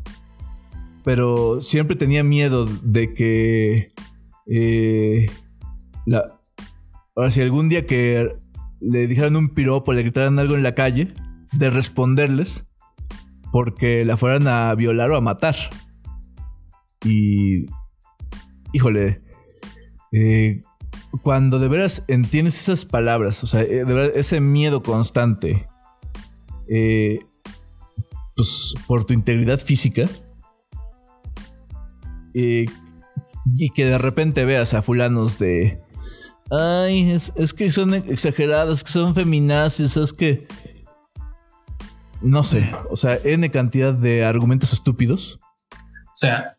Pero 1.04 1.60
siempre 1.60 1.96
tenía 1.96 2.24
miedo 2.24 2.66
de 2.66 3.12
que. 3.12 3.90
Eh, 4.46 5.30
ahora 7.14 7.30
sí, 7.30 7.40
algún 7.40 7.68
día 7.68 7.86
que 7.86 8.36
le 8.80 9.06
dijeran 9.06 9.36
un 9.36 9.50
piropo, 9.50 9.92
le 9.92 10.02
gritaran 10.02 10.38
algo 10.38 10.56
en 10.56 10.62
la 10.62 10.74
calle, 10.74 11.08
de 11.52 11.70
responderles 11.70 12.64
porque 13.54 14.04
la 14.04 14.16
fueran 14.16 14.48
a 14.48 14.74
violar 14.74 15.12
o 15.12 15.16
a 15.16 15.20
matar. 15.20 15.54
Y. 17.04 17.66
Híjole. 18.72 19.22
Eh, 20.12 20.62
cuando 21.22 21.58
de 21.58 21.68
veras 21.68 22.02
entiendes 22.08 22.60
esas 22.60 22.84
palabras, 22.84 23.44
o 23.44 23.46
sea, 23.46 23.62
eh, 23.62 23.84
de 23.84 24.12
ese 24.16 24.40
miedo 24.40 24.82
constante, 24.82 25.68
eh, 26.68 27.20
pues 28.34 28.74
por 28.86 29.04
tu 29.04 29.12
integridad 29.12 29.60
física, 29.60 30.08
eh, 32.34 32.66
y 33.56 33.70
que 33.70 33.86
de 33.86 33.98
repente 33.98 34.44
veas 34.44 34.74
a 34.74 34.82
fulanos 34.82 35.38
de, 35.38 35.80
ay, 36.50 37.12
es, 37.12 37.52
que 37.52 37.70
son 37.70 37.94
exagerados, 37.94 38.84
que 38.84 38.92
son 38.92 39.14
feminazis, 39.14 39.96
es 39.96 40.12
que, 40.12 40.46
no 42.20 42.44
sé, 42.44 42.72
o 42.90 42.96
sea, 42.96 43.18
N 43.24 43.50
cantidad 43.50 43.94
de 43.94 44.24
argumentos 44.24 44.72
estúpidos. 44.72 45.40
O 45.72 46.16
sea, 46.16 46.56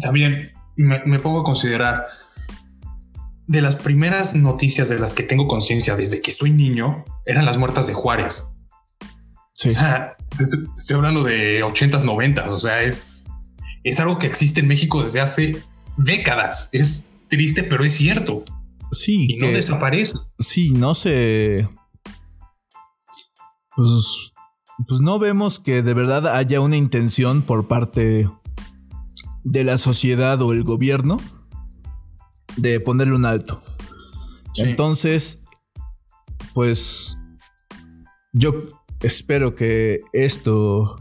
también 0.00 0.52
me 0.76 1.18
pongo 1.18 1.40
a 1.40 1.44
considerar 1.44 2.06
de 3.50 3.62
las 3.62 3.74
primeras 3.74 4.36
noticias 4.36 4.88
de 4.88 5.00
las 5.00 5.12
que 5.12 5.24
tengo 5.24 5.48
conciencia 5.48 5.96
desde 5.96 6.22
que 6.22 6.32
soy 6.32 6.52
niño 6.52 7.04
eran 7.26 7.44
las 7.44 7.58
muertas 7.58 7.88
de 7.88 7.94
Juárez. 7.94 8.46
Sí. 9.54 9.70
estoy, 10.38 10.96
hablando 10.96 11.24
de 11.24 11.60
80s, 11.64 12.04
90 12.04 12.48
O 12.48 12.60
sea, 12.60 12.82
es, 12.82 13.28
es 13.84 14.00
algo 14.00 14.18
que 14.18 14.26
existe 14.26 14.60
en 14.60 14.68
México 14.68 15.02
desde 15.02 15.20
hace 15.20 15.62
décadas. 15.96 16.68
Es 16.72 17.10
triste, 17.28 17.62
pero 17.62 17.84
es 17.84 17.94
cierto. 17.94 18.44
Sí. 18.92 19.26
Y 19.30 19.36
no 19.36 19.48
desaparece. 19.48 20.18
Sí, 20.38 20.70
no 20.70 20.94
se. 20.94 21.68
Pues, 23.76 24.32
pues 24.86 25.00
no 25.00 25.18
vemos 25.18 25.58
que 25.58 25.82
de 25.82 25.94
verdad 25.94 26.36
haya 26.36 26.60
una 26.60 26.76
intención 26.76 27.42
por 27.42 27.68
parte 27.68 28.28
de 29.44 29.64
la 29.64 29.78
sociedad 29.78 30.40
o 30.42 30.52
el 30.52 30.64
gobierno 30.64 31.16
de 32.56 32.80
ponerle 32.80 33.14
un 33.14 33.24
alto. 33.24 33.62
Entonces, 34.56 35.40
pues 36.52 37.18
yo 38.32 38.82
espero 39.00 39.54
que 39.54 40.00
esto, 40.12 40.96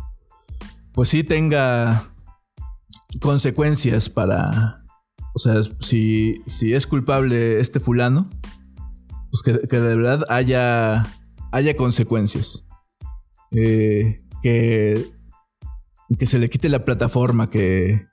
pues 0.94 1.10
sí 1.10 1.24
tenga 1.24 2.14
consecuencias 3.22 4.10
para, 4.10 4.86
o 5.34 5.40
sea, 5.40 5.62
si, 5.80 6.42
si 6.46 6.74
es 6.74 6.88
culpable 6.88 7.60
este 7.60 7.80
fulano, 7.80 8.30
pues 9.32 9.44
que, 9.44 9.80
de 9.80 9.96
verdad 9.96 10.26
haya, 10.30 11.06
haya 11.52 11.76
consecuencias. 11.78 12.66
Eh, 13.52 14.22
que, 14.42 15.12
que 16.18 16.26
se 16.26 16.40
le 16.40 16.50
quite 16.50 16.70
la 16.70 16.86
plataforma, 16.86 17.50
que 17.50 18.08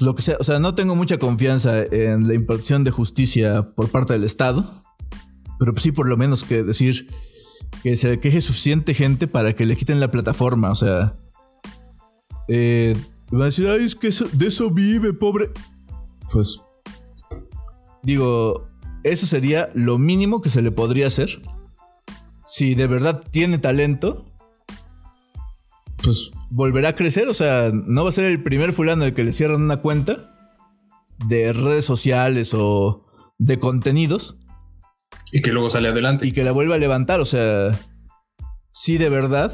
lo 0.00 0.14
que 0.14 0.22
sea, 0.22 0.36
o 0.40 0.44
sea, 0.44 0.58
no 0.58 0.74
tengo 0.74 0.94
mucha 0.94 1.18
confianza 1.18 1.82
en 1.82 2.28
la 2.28 2.34
impartición 2.34 2.84
de 2.84 2.90
justicia 2.90 3.66
por 3.74 3.90
parte 3.90 4.14
del 4.14 4.24
Estado, 4.24 4.82
pero 5.58 5.76
sí 5.76 5.92
por 5.92 6.08
lo 6.08 6.16
menos 6.16 6.44
que 6.44 6.62
decir 6.62 7.08
que 7.82 7.96
se 7.96 8.18
queje 8.20 8.40
suficiente 8.40 8.94
gente 8.94 9.26
para 9.26 9.54
que 9.54 9.66
le 9.66 9.76
quiten 9.76 10.00
la 10.00 10.10
plataforma, 10.10 10.70
o 10.70 10.74
sea, 10.74 11.18
eh, 12.48 12.96
va 13.38 13.44
a 13.44 13.46
decir, 13.46 13.66
ay, 13.66 13.84
es 13.84 13.94
que 13.94 14.10
de 14.32 14.46
eso 14.46 14.70
vive, 14.70 15.12
pobre. 15.12 15.50
Pues, 16.30 16.60
digo, 18.02 18.66
eso 19.04 19.26
sería 19.26 19.70
lo 19.74 19.98
mínimo 19.98 20.42
que 20.42 20.50
se 20.50 20.62
le 20.62 20.70
podría 20.70 21.06
hacer. 21.06 21.42
Si 22.44 22.74
de 22.74 22.86
verdad 22.86 23.24
tiene 23.30 23.58
talento, 23.58 24.26
pues 26.02 26.32
volverá 26.50 26.90
a 26.90 26.94
crecer. 26.94 27.28
O 27.28 27.34
sea, 27.34 27.70
no 27.72 28.04
va 28.04 28.10
a 28.10 28.12
ser 28.12 28.26
el 28.26 28.42
primer 28.42 28.72
fulano 28.72 29.04
el 29.04 29.14
que 29.14 29.24
le 29.24 29.32
cierran 29.32 29.62
una 29.62 29.78
cuenta 29.78 30.34
de 31.26 31.52
redes 31.52 31.84
sociales 31.84 32.52
o 32.54 33.06
de 33.38 33.58
contenidos. 33.58 34.36
Y 35.32 35.40
que 35.40 35.52
luego 35.52 35.70
sale 35.70 35.88
adelante. 35.88 36.26
Y 36.26 36.32
que 36.32 36.44
la 36.44 36.52
vuelva 36.52 36.74
a 36.74 36.78
levantar. 36.78 37.20
O 37.20 37.24
sea, 37.24 37.78
si 38.70 38.98
de 38.98 39.08
verdad 39.08 39.52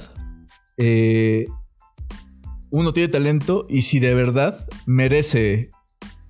eh, 0.76 1.46
uno 2.70 2.92
tiene 2.92 3.08
talento 3.08 3.66
y 3.68 3.82
si 3.82 3.98
de 3.98 4.14
verdad 4.14 4.68
merece 4.86 5.70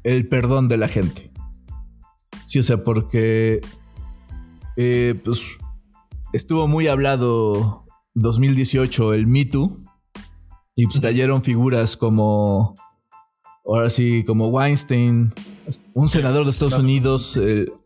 el 0.04 0.28
perdón 0.28 0.68
de 0.68 0.76
la 0.76 0.88
gente. 0.88 1.30
Sí, 2.46 2.58
o 2.58 2.62
sea, 2.62 2.82
porque 2.82 3.60
eh, 4.76 5.20
pues 5.24 5.58
estuvo 6.32 6.66
muy 6.66 6.86
hablado 6.86 7.84
2018 8.14 9.14
el 9.14 9.26
Me 9.26 9.44
Too 9.44 9.84
y 10.76 10.86
pues 10.86 11.00
cayeron 11.00 11.42
figuras 11.42 11.96
como, 11.96 12.74
ahora 13.64 13.90
sí, 13.90 14.24
como 14.24 14.48
Weinstein, 14.48 15.34
un 15.92 16.08
senador 16.08 16.44
de 16.44 16.52
Estados 16.52 16.78
Unidos, 16.78 17.38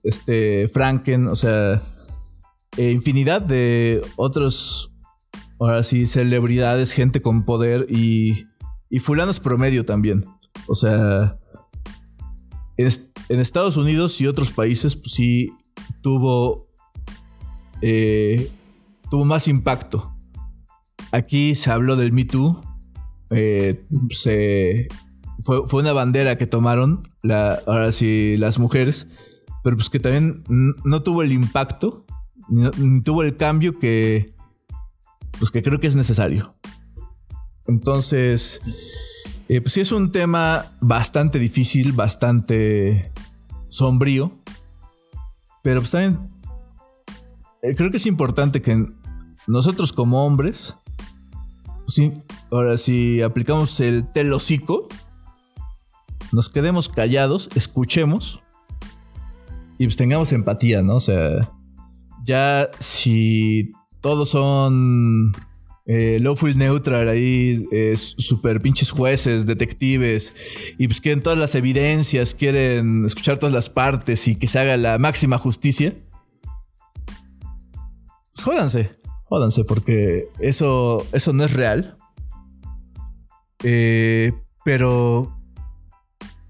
este 0.02 0.68
Franken, 0.68 1.26
o 1.26 1.34
sea, 1.34 1.82
eh, 2.76 2.90
infinidad 2.90 3.42
de 3.42 4.02
otros, 4.16 4.91
ahora 5.66 5.82
sí, 5.82 6.06
celebridades, 6.06 6.92
gente 6.92 7.22
con 7.22 7.44
poder 7.44 7.86
y, 7.88 8.46
y 8.90 8.98
fulanos 8.98 9.40
promedio 9.40 9.84
también. 9.84 10.24
O 10.66 10.74
sea, 10.74 11.38
en, 12.76 12.90
Estados 13.28 13.76
Unidos 13.76 14.20
y 14.20 14.26
otros 14.26 14.50
países, 14.50 14.96
pues 14.96 15.12
sí 15.12 15.52
tuvo, 16.02 16.68
eh, 17.80 18.50
tuvo 19.10 19.24
más 19.24 19.48
impacto. 19.48 20.14
Aquí 21.10 21.54
se 21.54 21.70
habló 21.70 21.96
del 21.96 22.12
Me 22.12 22.24
Too 22.24 22.62
eh, 23.34 23.86
se, 24.10 24.88
fue, 25.42 25.64
una 25.72 25.92
bandera 25.92 26.36
que 26.36 26.46
tomaron, 26.46 27.02
ahora 27.66 27.90
sí, 27.92 28.36
las 28.36 28.58
mujeres, 28.58 29.06
pero 29.64 29.76
pues 29.76 29.88
que 29.88 30.00
también 30.00 30.44
no 30.84 31.02
tuvo 31.02 31.22
el 31.22 31.32
impacto, 31.32 32.04
ni, 32.48 33.00
tuvo 33.02 33.22
el 33.22 33.36
cambio 33.36 33.78
que, 33.78 34.34
pues 35.38 35.50
que 35.50 35.62
creo 35.62 35.80
que 35.80 35.86
es 35.86 35.96
necesario. 35.96 36.54
Entonces, 37.66 38.60
eh, 39.48 39.60
pues 39.60 39.74
sí 39.74 39.80
es 39.80 39.92
un 39.92 40.12
tema 40.12 40.66
bastante 40.80 41.38
difícil, 41.38 41.92
bastante 41.92 43.12
sombrío, 43.68 44.32
pero 45.62 45.80
pues 45.80 45.90
también 45.92 46.18
eh, 47.62 47.74
creo 47.74 47.90
que 47.90 47.96
es 47.98 48.06
importante 48.06 48.60
que 48.62 48.86
nosotros 49.46 49.92
como 49.92 50.24
hombres, 50.24 50.76
pues, 51.86 52.12
Ahora, 52.52 52.76
si 52.76 53.22
aplicamos 53.22 53.80
el 53.80 54.06
telocico, 54.06 54.86
nos 56.32 56.50
quedemos 56.50 56.90
callados, 56.90 57.48
escuchemos 57.54 58.40
y 59.78 59.86
pues 59.86 59.96
tengamos 59.96 60.32
empatía, 60.32 60.82
¿no? 60.82 60.96
O 60.96 61.00
sea, 61.00 61.50
ya 62.24 62.70
si 62.78 63.72
todos 64.02 64.28
son 64.28 65.32
eh, 65.86 66.18
lawful 66.20 66.56
neutral 66.58 67.08
ahí, 67.08 67.66
eh, 67.72 67.96
super 67.96 68.60
pinches 68.60 68.90
jueces, 68.90 69.46
detectives, 69.46 70.34
y 70.78 70.86
pues 70.86 71.00
quieren 71.00 71.22
todas 71.22 71.38
las 71.38 71.54
evidencias, 71.54 72.34
quieren 72.34 73.04
escuchar 73.06 73.38
todas 73.38 73.54
las 73.54 73.70
partes 73.70 74.28
y 74.28 74.34
que 74.34 74.48
se 74.48 74.58
haga 74.58 74.76
la 74.76 74.98
máxima 74.98 75.38
justicia. 75.38 75.94
Pues 78.34 78.44
jódanse, 78.44 78.88
jódanse, 79.24 79.64
porque 79.64 80.28
eso, 80.38 81.06
eso 81.12 81.32
no 81.32 81.44
es 81.44 81.52
real. 81.52 81.96
Eh, 83.64 84.32
pero 84.64 85.40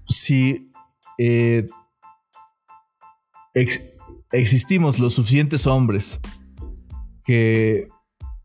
si 0.07 0.71
eh, 1.17 1.65
existimos 4.31 4.97
los 4.97 5.13
suficientes 5.13 5.67
hombres 5.67 6.19
que 7.25 7.87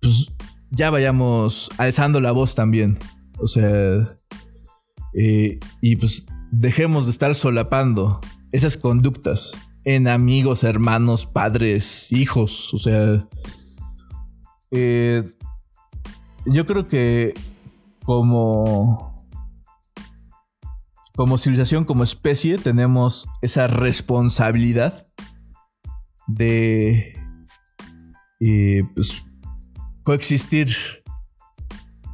pues, 0.01 0.31
ya 0.71 0.91
vayamos 0.91 1.71
alzando 1.79 2.21
la 2.21 2.33
voz 2.33 2.55
también. 2.55 2.99
O 3.39 3.47
sea, 3.47 4.17
eh, 5.15 5.59
y 5.81 5.97
pues 5.97 6.27
dejemos 6.51 7.07
de 7.07 7.13
estar 7.13 7.35
solapando 7.35 8.21
esas 8.53 8.77
conductas 8.77 9.53
en 9.85 10.09
amigos, 10.09 10.65
hermanos, 10.65 11.27
padres, 11.27 12.13
hijos. 12.13 12.73
O 12.75 12.79
sea, 12.79 13.27
yo 16.47 16.67
creo 16.67 16.89
que 16.89 17.35
como, 18.05 19.27
como 21.15 21.37
civilización, 21.37 21.85
como 21.85 22.05
especie, 22.05 22.57
tenemos 22.57 23.29
esa 23.43 23.67
responsabilidad 23.67 25.07
de 26.27 27.18
eh, 28.41 28.85
pues, 28.95 29.25
coexistir 30.03 30.69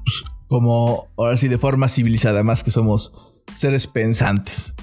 pues, 0.04 0.24
como, 0.48 1.08
ahora 1.16 1.36
sí, 1.36 1.48
de 1.48 1.58
forma 1.58 1.88
civilizada, 1.88 2.42
más 2.42 2.62
que 2.62 2.70
somos 2.70 3.12
seres 3.54 3.86
pensantes. 3.86 4.74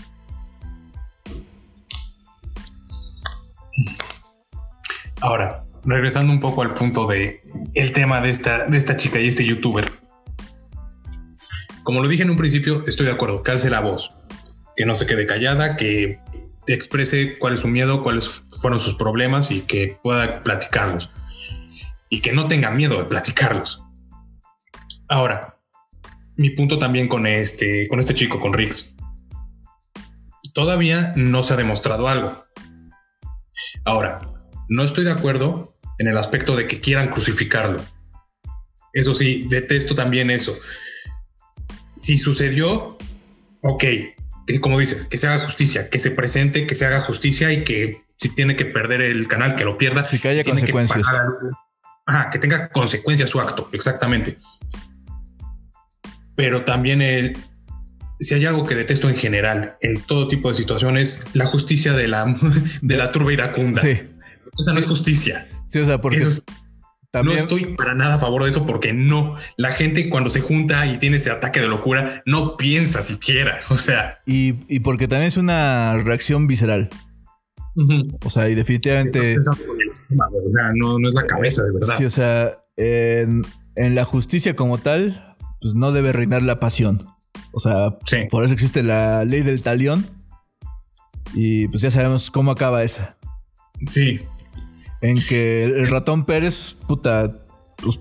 Ahora, 5.21 5.65
regresando 5.83 6.33
un 6.33 6.39
poco 6.39 6.61
al 6.63 6.73
punto 6.73 7.07
de 7.07 7.41
el 7.73 7.93
tema 7.93 8.21
de 8.21 8.29
esta, 8.29 8.65
de 8.65 8.77
esta 8.77 8.97
chica 8.97 9.19
y 9.19 9.27
este 9.27 9.45
youtuber. 9.45 9.85
Como 11.83 12.01
lo 12.01 12.07
dije 12.07 12.23
en 12.23 12.29
un 12.29 12.37
principio, 12.37 12.83
estoy 12.87 13.07
de 13.07 13.11
acuerdo, 13.11 13.43
calce 13.43 13.69
la 13.69 13.81
voz, 13.81 14.11
que 14.75 14.85
no 14.85 14.95
se 14.95 15.05
quede 15.05 15.25
callada, 15.25 15.75
que 15.75 16.19
exprese 16.67 17.37
cuál 17.37 17.55
es 17.55 17.61
su 17.61 17.67
miedo, 17.67 18.03
cuáles 18.03 18.43
fueron 18.61 18.79
sus 18.79 18.95
problemas 18.95 19.51
y 19.51 19.61
que 19.61 19.97
pueda 20.03 20.43
platicarlos. 20.43 21.11
Y 22.11 22.21
que 22.21 22.31
no 22.31 22.47
tenga 22.47 22.69
miedo 22.69 22.99
de 22.99 23.05
platicarlos. 23.05 23.83
Ahora, 25.07 25.57
mi 26.35 26.51
punto 26.51 26.77
también 26.77 27.07
con 27.07 27.25
este, 27.25 27.87
con 27.87 27.99
este 27.99 28.13
chico, 28.13 28.39
con 28.39 28.53
Rix. 28.53 28.95
Todavía 30.53 31.13
no 31.15 31.41
se 31.41 31.53
ha 31.53 31.57
demostrado 31.57 32.07
algo. 32.07 32.43
Ahora, 33.85 34.21
no 34.69 34.83
estoy 34.83 35.05
de 35.05 35.11
acuerdo 35.11 35.75
en 35.97 36.07
el 36.07 36.17
aspecto 36.19 36.55
de 36.55 36.67
que 36.67 36.79
quieran 36.79 37.09
crucificarlo. 37.09 37.83
Eso 38.93 39.15
sí, 39.15 39.47
detesto 39.49 39.95
también 39.95 40.29
eso 40.29 40.55
si 42.01 42.17
sucedió, 42.17 42.97
ok, 43.61 43.83
como 44.59 44.79
dices, 44.79 45.05
que 45.05 45.19
se 45.19 45.27
haga 45.27 45.45
justicia, 45.45 45.89
que 45.89 45.99
se 45.99 46.09
presente, 46.09 46.65
que 46.65 46.73
se 46.73 46.85
haga 46.87 47.01
justicia 47.01 47.53
y 47.53 47.63
que 47.63 48.03
si 48.17 48.29
tiene 48.29 48.55
que 48.55 48.65
perder 48.65 49.01
el 49.01 49.27
canal, 49.27 49.55
que 49.55 49.65
lo 49.65 49.77
pierda. 49.77 50.03
que 50.03 50.27
haya 50.27 50.43
consecuencias. 50.43 51.07
Que, 51.07 51.47
tenga 52.39 52.69
consecuencias 52.69 53.29
su 53.29 53.39
acto, 53.39 53.69
exactamente. 53.71 54.37
Pero 56.35 56.63
también 56.63 57.01
el, 57.01 57.37
si 58.19 58.35
hay 58.35 58.45
algo 58.45 58.65
que 58.65 58.75
detesto 58.75 59.09
en 59.09 59.15
general, 59.15 59.77
en 59.81 60.01
todo 60.01 60.27
tipo 60.27 60.49
de 60.49 60.55
situaciones, 60.55 61.25
la 61.33 61.45
justicia 61.45 61.93
de 61.93 62.07
la, 62.07 62.35
de 62.81 62.97
la 62.97 63.09
turba 63.09 63.33
iracunda. 63.33 63.81
Sí. 63.81 64.01
Esa 64.57 64.73
no 64.73 64.79
es 64.79 64.85
justicia. 64.85 65.47
Sí, 65.67 65.79
o 65.79 65.85
sea, 65.85 65.99
porque 65.99 66.19
no 67.23 67.33
estoy 67.33 67.65
para 67.75 67.93
nada 67.93 68.15
a 68.15 68.19
favor 68.19 68.43
de 68.43 68.49
eso 68.49 68.65
porque 68.65 68.93
no. 68.93 69.35
La 69.57 69.71
gente 69.71 70.09
cuando 70.09 70.29
se 70.29 70.39
junta 70.39 70.85
y 70.85 70.97
tiene 70.97 71.17
ese 71.17 71.31
ataque 71.31 71.59
de 71.59 71.67
locura 71.67 72.21
no 72.25 72.57
piensa 72.57 73.01
siquiera. 73.01 73.61
O 73.69 73.75
sea. 73.75 74.19
Y, 74.25 74.53
porque 74.81 75.07
también 75.07 75.27
es 75.27 75.37
una 75.37 75.97
reacción 76.03 76.47
visceral. 76.47 76.89
O 78.23 78.29
sea, 78.29 78.49
y 78.49 78.55
definitivamente. 78.55 79.37
o 79.39 79.43
sea, 79.43 80.71
no, 80.75 80.99
no, 80.99 81.07
es 81.07 81.15
la 81.15 81.25
cabeza, 81.25 81.63
de 81.63 81.71
verdad. 81.71 81.95
Sí, 81.97 82.05
o 82.05 82.09
sea, 82.09 82.59
en, 82.77 83.45
en, 83.75 83.95
la 83.95 84.05
justicia 84.05 84.55
como 84.55 84.77
tal, 84.77 85.35
pues 85.61 85.75
no 85.75 85.91
debe 85.91 86.11
reinar 86.11 86.43
la 86.43 86.59
pasión. 86.59 87.05
O 87.53 87.59
sea, 87.59 87.97
por 88.29 88.43
eso 88.45 88.53
existe 88.53 88.83
la 88.83 89.25
ley 89.25 89.41
del 89.41 89.61
talión. 89.61 90.05
Y 91.33 91.67
pues 91.69 91.81
ya 91.81 91.91
sabemos 91.91 92.29
cómo 92.29 92.51
acaba 92.51 92.83
esa. 92.83 93.17
Sí. 93.87 94.19
En 95.01 95.17
que 95.21 95.63
el 95.63 95.87
ratón 95.87 96.25
Pérez, 96.25 96.75
puta, 96.87 97.45
pues 97.77 97.99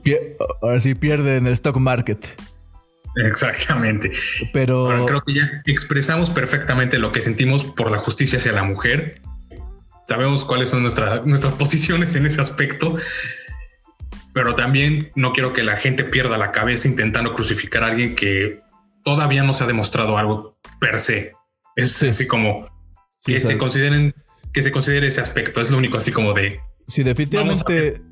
ahora 0.63 0.81
sí 0.81 0.95
pierde 0.95 1.37
en 1.37 1.47
el 1.47 1.53
stock 1.55 1.77
market. 1.77 2.27
Exactamente. 3.17 4.13
Pero 4.53 5.07
creo 5.07 5.23
que 5.23 5.35
ya 5.35 5.63
expresamos 5.67 6.31
perfectamente 6.31 6.99
lo 6.99 7.13
que 7.13 7.23
sentimos 7.23 7.65
por 7.65 7.91
la 7.91 7.99
justicia 7.99 8.39
hacia 8.39 8.53
la 8.53 8.63
mujer. 8.63 9.21
Sabemos 10.11 10.45
cuáles 10.45 10.71
son 10.71 10.83
nuestras 10.83 11.55
posiciones 11.55 12.17
en 12.17 12.27
ese 12.27 12.41
aspecto. 12.41 12.97
Pero 14.35 14.57
también 14.57 15.13
no 15.15 15.33
quiero 15.33 15.53
que 15.53 15.63
la 15.63 15.77
gente 15.77 16.03
pierda 16.03 16.37
la 16.37 16.51
cabeza 16.51 16.89
intentando 16.89 17.33
crucificar 17.33 17.85
a 17.85 17.87
alguien 17.87 18.17
que 18.17 18.61
todavía 19.05 19.45
no 19.45 19.55
se 19.55 19.63
ha 19.63 19.67
demostrado 19.69 20.19
algo 20.19 20.59
per 20.81 20.99
se. 20.99 21.35
Es 21.77 22.03
así 22.03 22.27
como 22.27 22.69
que 23.25 23.41
se 23.41 23.57
consideren, 23.57 24.13
que 24.53 24.63
se 24.63 24.73
considere 24.73 25.07
ese 25.07 25.21
aspecto. 25.21 25.61
Es 25.61 25.71
lo 25.71 25.79
único 25.79 25.97
así 25.97 26.11
como 26.11 26.33
de. 26.33 26.61
Sí, 26.89 27.05
definitivamente 27.05 28.03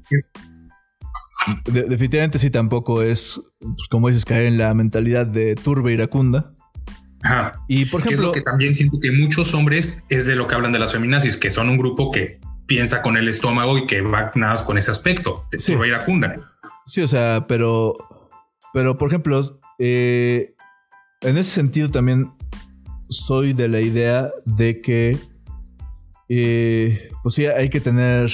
definitivamente 1.66 2.38
sí 2.38 2.50
tampoco 2.50 3.02
es, 3.02 3.40
pues, 3.58 3.88
como 3.90 4.06
dices, 4.06 4.24
caer 4.24 4.46
en 4.46 4.56
la 4.56 4.72
mentalidad 4.72 5.26
de 5.26 5.56
turba 5.56 5.90
iracunda. 5.90 6.54
Ajá. 7.22 7.64
Y 7.68 7.86
por 7.86 8.00
ejemplo, 8.00 8.20
es 8.20 8.26
lo 8.28 8.32
que 8.32 8.40
también 8.42 8.74
siento 8.74 8.98
que 9.00 9.12
muchos 9.12 9.54
hombres 9.54 10.04
es 10.08 10.26
de 10.26 10.36
lo 10.36 10.46
que 10.46 10.54
hablan 10.54 10.72
de 10.72 10.78
las 10.78 10.92
feminazis, 10.92 11.36
que 11.36 11.50
son 11.50 11.68
un 11.68 11.78
grupo 11.78 12.10
que 12.10 12.40
piensa 12.66 13.02
con 13.02 13.16
el 13.16 13.28
estómago 13.28 13.78
y 13.78 13.86
que 13.86 14.02
va 14.02 14.30
nada 14.34 14.64
con 14.64 14.78
ese 14.78 14.90
aspecto 14.90 15.46
de 15.50 15.58
turba 15.58 15.86
iracunda. 15.86 16.36
Sí, 16.86 17.00
o 17.00 17.08
sea, 17.08 17.46
pero, 17.48 17.94
pero 18.72 18.98
por 18.98 19.08
ejemplo, 19.08 19.60
eh, 19.78 20.54
en 21.22 21.38
ese 21.38 21.50
sentido 21.50 21.90
también 21.90 22.32
soy 23.08 23.54
de 23.54 23.68
la 23.68 23.80
idea 23.80 24.30
de 24.44 24.80
que, 24.80 25.18
eh, 26.28 27.08
pues 27.22 27.34
sí, 27.34 27.46
hay 27.46 27.70
que 27.70 27.80
tener 27.80 28.30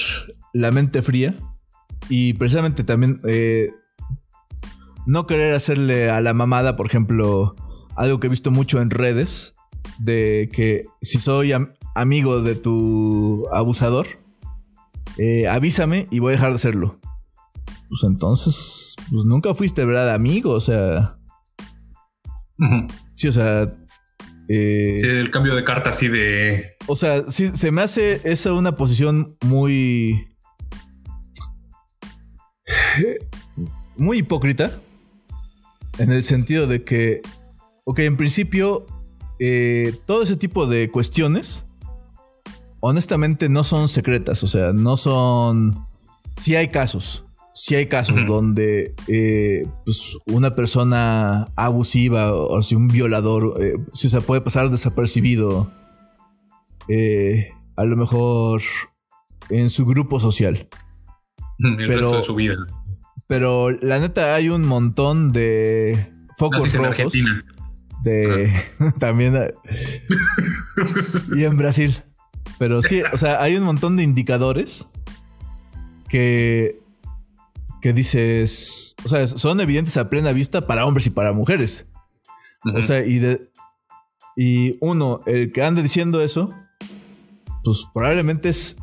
la 0.53 0.71
mente 0.71 1.01
fría 1.01 1.35
y 2.09 2.33
precisamente 2.33 2.83
también 2.83 3.21
eh, 3.27 3.71
no 5.05 5.27
querer 5.27 5.53
hacerle 5.53 6.09
a 6.09 6.19
la 6.21 6.33
mamada, 6.33 6.75
por 6.75 6.87
ejemplo, 6.87 7.55
algo 7.95 8.19
que 8.19 8.27
he 8.27 8.29
visto 8.29 8.51
mucho 8.51 8.81
en 8.81 8.89
redes, 8.89 9.53
de 9.99 10.49
que 10.51 10.85
si 11.01 11.19
soy 11.19 11.53
amigo 11.95 12.41
de 12.41 12.55
tu 12.55 13.47
abusador, 13.51 14.07
eh, 15.17 15.47
avísame 15.47 16.07
y 16.11 16.19
voy 16.19 16.33
a 16.33 16.35
dejar 16.35 16.49
de 16.49 16.55
hacerlo. 16.55 16.99
Pues 17.87 18.03
entonces, 18.03 18.95
pues 19.09 19.23
nunca 19.25 19.53
fuiste, 19.53 19.85
¿verdad? 19.85 20.13
Amigo, 20.13 20.51
o 20.51 20.59
sea... 20.59 21.17
Sí, 23.13 23.27
o 23.27 23.31
sea... 23.31 23.73
Eh, 24.47 24.97
sí, 25.01 25.07
el 25.07 25.31
cambio 25.31 25.55
de 25.55 25.63
carta 25.63 25.91
así 25.91 26.07
de... 26.07 26.75
O 26.87 26.95
sea, 26.95 27.29
sí, 27.29 27.51
se 27.55 27.71
me 27.71 27.81
hace 27.81 28.21
esa 28.23 28.53
una 28.53 28.75
posición 28.75 29.37
muy 29.41 30.27
muy 33.95 34.19
hipócrita. 34.19 34.79
En 35.97 36.11
el 36.11 36.23
sentido 36.23 36.67
de 36.67 36.83
que, 36.83 37.21
ok, 37.85 37.99
en 37.99 38.17
principio, 38.17 38.85
eh, 39.39 39.95
todo 40.05 40.21
ese 40.21 40.35
tipo 40.35 40.67
de 40.67 40.91
cuestiones, 40.91 41.65
honestamente, 42.81 43.47
no 43.47 43.63
son 43.63 43.87
secretas. 43.87 44.43
O 44.43 44.47
sea, 44.47 44.73
no 44.73 44.97
son. 44.97 45.87
Sí 46.37 46.55
hay 46.55 46.67
casos. 46.67 47.25
Sí 47.53 47.73
hay 47.75 47.85
casos 47.85 48.25
donde 48.25 48.95
eh, 49.07 49.65
pues, 49.85 50.17
una 50.25 50.55
persona 50.55 51.53
abusiva 51.55 52.33
o, 52.33 52.61
si 52.61 52.75
un 52.75 52.89
violador, 52.89 53.63
eh, 53.63 53.77
si 53.93 54.09
se 54.09 54.19
puede 54.19 54.41
pasar 54.41 54.69
desapercibido, 54.69 55.71
a 57.77 57.85
lo 57.85 57.95
mejor 57.95 58.61
en 59.49 59.69
su 59.69 59.85
grupo 59.85 60.19
social. 60.19 60.67
El 61.59 61.87
resto 61.87 62.17
de 62.17 62.23
su 62.23 62.35
vida. 62.35 62.55
Pero 63.27 63.71
la 63.71 63.99
neta 63.99 64.35
hay 64.35 64.49
un 64.49 64.67
montón 64.67 65.31
de 65.31 66.11
focos 66.37 66.59
rojos. 66.59 66.75
En 66.75 66.85
Argentina. 66.85 67.45
De 68.05 68.53
también 68.99 69.35
y 71.35 71.43
en 71.43 71.57
Brasil. 71.57 72.03
Pero 72.59 72.81
sí, 72.81 73.01
o 73.11 73.17
sea, 73.17 73.41
hay 73.41 73.57
un 73.57 73.63
montón 73.63 73.97
de 73.97 74.03
indicadores 74.03 74.87
que 76.07 76.79
que 77.81 77.93
dices, 77.93 78.95
o 79.03 79.09
sea, 79.09 79.27
son 79.27 79.59
evidentes 79.59 79.97
a 79.97 80.09
plena 80.09 80.31
vista 80.31 80.65
para 80.65 80.85
hombres 80.85 81.05
y 81.07 81.11
para 81.11 81.33
mujeres. 81.33 81.85
O 82.63 82.81
sea, 82.81 83.05
y 83.05 83.19
de 83.19 83.51
y 84.35 84.77
uno, 84.81 85.21
el 85.25 85.51
que 85.51 85.63
ande 85.63 85.81
diciendo 85.81 86.21
eso, 86.21 86.53
pues 87.63 87.85
probablemente 87.93 88.49
es 88.49 88.77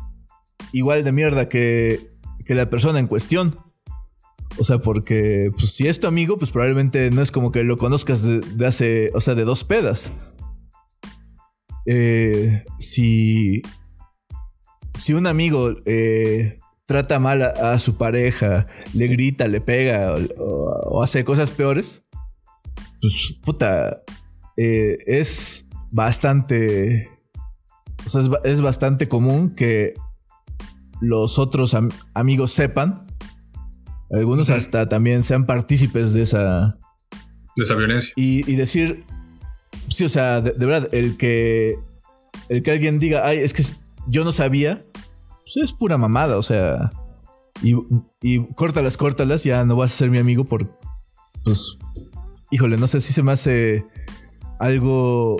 igual 0.71 1.03
de 1.03 1.11
mierda 1.11 1.47
que, 1.47 2.11
que 2.45 2.55
la 2.55 2.69
persona 2.69 2.99
en 2.99 3.07
cuestión. 3.07 3.57
O 4.57 4.63
sea, 4.63 4.79
porque 4.79 5.49
pues, 5.55 5.71
si 5.71 5.87
es 5.87 5.99
tu 5.99 6.07
amigo, 6.07 6.37
pues 6.37 6.51
probablemente 6.51 7.09
no 7.11 7.21
es 7.21 7.31
como 7.31 7.51
que 7.51 7.63
lo 7.63 7.77
conozcas 7.77 8.23
de, 8.23 8.65
hace, 8.65 9.11
o 9.13 9.21
sea, 9.21 9.35
de 9.35 9.43
dos 9.43 9.63
pedas. 9.63 10.11
Eh, 11.85 12.63
si, 12.79 13.61
si 14.99 15.13
un 15.13 15.27
amigo 15.27 15.75
eh, 15.85 16.59
trata 16.85 17.19
mal 17.19 17.41
a, 17.41 17.79
su 17.79 17.95
pareja, 17.95 18.67
le 18.93 19.07
grita, 19.07 19.47
le 19.47 19.61
pega 19.61 20.15
o, 20.37 21.01
hace 21.01 21.25
cosas 21.25 21.51
peores, 21.51 22.03
pues 23.01 23.37
puta, 23.43 24.03
eh, 24.57 24.97
es 25.07 25.65
bastante, 25.91 27.09
o 28.05 28.09
sea, 28.09 28.21
es, 28.43 28.61
bastante 28.61 29.09
común 29.09 29.55
que 29.55 29.93
los 31.01 31.39
otros 31.39 31.75
amigos 32.13 32.51
sepan 32.51 33.02
algunos 34.13 34.49
hasta 34.49 34.87
también 34.87 35.23
sean 35.23 35.45
partícipes 35.45 36.13
de 36.13 36.21
esa... 36.21 36.77
De 37.55 37.63
esa 37.63 37.75
violencia. 37.75 38.13
Y, 38.15 38.55
decir, 38.55 39.03
sí, 39.89 40.05
o 40.05 40.09
sea, 40.09 40.41
de, 40.41 40.53
verdad, 40.65 40.89
el 40.91 41.17
que, 41.17 41.77
el 42.49 42.63
que 42.63 42.71
alguien 42.71 42.99
diga, 42.99 43.27
ay, 43.27 43.39
es 43.39 43.53
que 43.53 43.63
yo 44.07 44.23
no 44.23 44.31
sabía, 44.31 44.83
pues 45.43 45.57
es 45.57 45.71
pura 45.71 45.97
mamada, 45.97 46.37
o 46.37 46.43
sea, 46.43 46.91
y, 47.61 47.75
y 48.21 48.45
córtalas, 48.53 48.97
córtalas, 48.97 49.43
ya 49.43 49.65
no 49.65 49.75
vas 49.75 49.93
a 49.93 49.97
ser 49.97 50.09
mi 50.09 50.17
amigo 50.17 50.45
por, 50.45 50.79
pues, 51.43 51.77
híjole, 52.49 52.77
no 52.77 52.87
sé 52.87 53.01
si 53.01 53.13
se 53.13 53.23
me 53.23 53.31
hace 53.31 53.85
algo, 54.59 55.37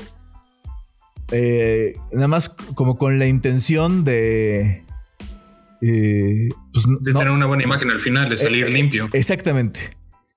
eh, 1.32 1.95
nada 2.11 2.28
más 2.28 2.49
como 2.49 2.97
con 2.97 3.19
la 3.19 3.28
intención 3.28 4.03
de 4.03 4.86
eh, 5.82 6.49
pues, 6.74 6.86
de 7.01 7.13
tener 7.13 7.30
una 7.30 7.45
buena 7.45 7.63
imagen 7.63 7.91
al 7.91 7.99
final, 7.99 8.30
de 8.30 8.38
salir 8.38 8.65
eh, 8.65 8.67
eh, 8.67 8.71
limpio. 8.71 9.09
Exactamente. 9.13 9.91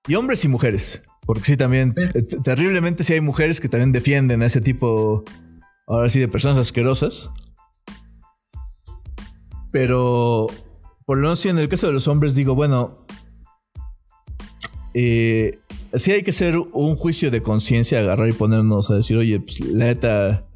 Y 0.07 0.15
hombres 0.15 0.45
y 0.45 0.49
mujeres. 0.49 1.03
Porque 1.25 1.45
sí, 1.45 1.57
también, 1.57 1.95
terriblemente 2.45 3.03
sí 3.03 3.15
hay 3.15 3.21
mujeres 3.21 3.61
que 3.61 3.69
también 3.69 3.91
defienden 3.91 4.43
a 4.43 4.47
ese 4.47 4.61
tipo, 4.61 5.25
ahora 5.89 6.09
sí, 6.09 6.21
de 6.21 6.29
personas 6.29 6.59
asquerosas. 6.59 7.31
Pero, 9.73 10.47
por 11.05 11.17
lo 11.17 11.25
menos 11.25 11.41
sí, 11.41 11.49
en 11.49 11.59
el 11.59 11.69
caso 11.69 11.89
de 11.89 11.95
los 11.95 12.07
hombres, 12.07 12.37
digo, 12.37 12.55
bueno, 12.55 13.05
sí 14.95 16.13
hay 16.13 16.23
que 16.23 16.31
hacer 16.31 16.57
un 16.59 16.95
juicio 16.95 17.33
de 17.33 17.43
conciencia, 17.43 17.99
agarrar 17.99 18.29
y 18.29 18.33
ponernos 18.33 18.89
a 18.91 18.95
decir, 18.95 19.17
oye, 19.17 19.41
pues 19.41 19.59
la 19.61 19.87
neta, 19.87 20.47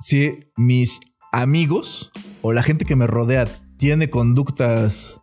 si 0.00 0.30
mis 0.56 0.98
amigos 1.32 2.10
o 2.42 2.52
la 2.52 2.62
gente 2.62 2.84
que 2.84 2.96
me 2.96 3.06
rodea 3.06 3.46
tiene 3.76 4.10
conductas 4.10 5.20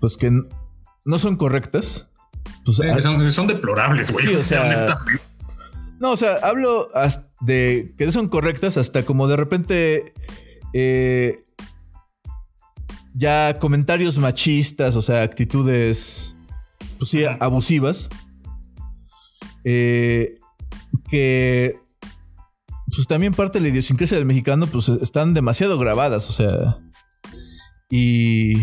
pues 0.00 0.16
que 0.16 0.30
no 1.04 1.18
son 1.18 1.36
correctas. 1.36 2.08
Pues, 2.64 2.78
son, 3.34 3.46
deplorables, 3.46 4.12
güey. 4.12 4.26
no, 6.00 6.12
o 6.12 6.16
sea, 6.16 6.34
hablo 6.42 6.88
de 7.40 7.94
que 7.96 8.06
no 8.06 8.12
son 8.12 8.28
correctas 8.28 8.76
hasta 8.76 9.04
como 9.04 9.28
de 9.28 9.36
repente 9.36 10.12
eh, 10.72 11.44
ya 13.14 13.58
comentarios 13.60 14.18
machistas, 14.18 14.96
o 14.96 15.02
sea, 15.02 15.22
actitudes, 15.22 16.36
pues 16.98 17.10
sí, 17.10 17.24
abusivas. 17.24 18.08
Eh, 19.64 20.38
que 21.08 21.80
pues 22.94 23.06
también 23.06 23.34
parte 23.34 23.58
de 23.58 23.62
la 23.62 23.68
idiosincrasia 23.68 24.16
del 24.16 24.26
mexicano, 24.26 24.66
pues 24.66 24.88
están 24.88 25.34
demasiado 25.34 25.78
grabadas, 25.78 26.28
o 26.28 26.32
sea. 26.32 26.78
Y. 27.90 28.54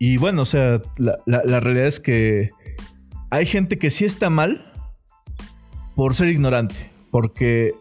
Y 0.00 0.16
bueno, 0.16 0.42
o 0.42 0.46
sea, 0.46 0.80
la, 0.96 1.60
realidad 1.60 1.86
es 1.86 1.98
que 1.98 2.50
hay 3.30 3.46
gente 3.46 3.78
que 3.78 3.90
sí 3.90 4.04
está 4.04 4.30
mal 4.30 4.72
por 5.96 6.14
ser 6.14 6.28
ignorante. 6.28 6.90
porque 7.10 7.74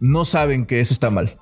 no 0.00 0.24
saben 0.24 0.64
que 0.64 0.80
eso 0.80 0.94
está 0.94 1.10
mal. 1.10 1.36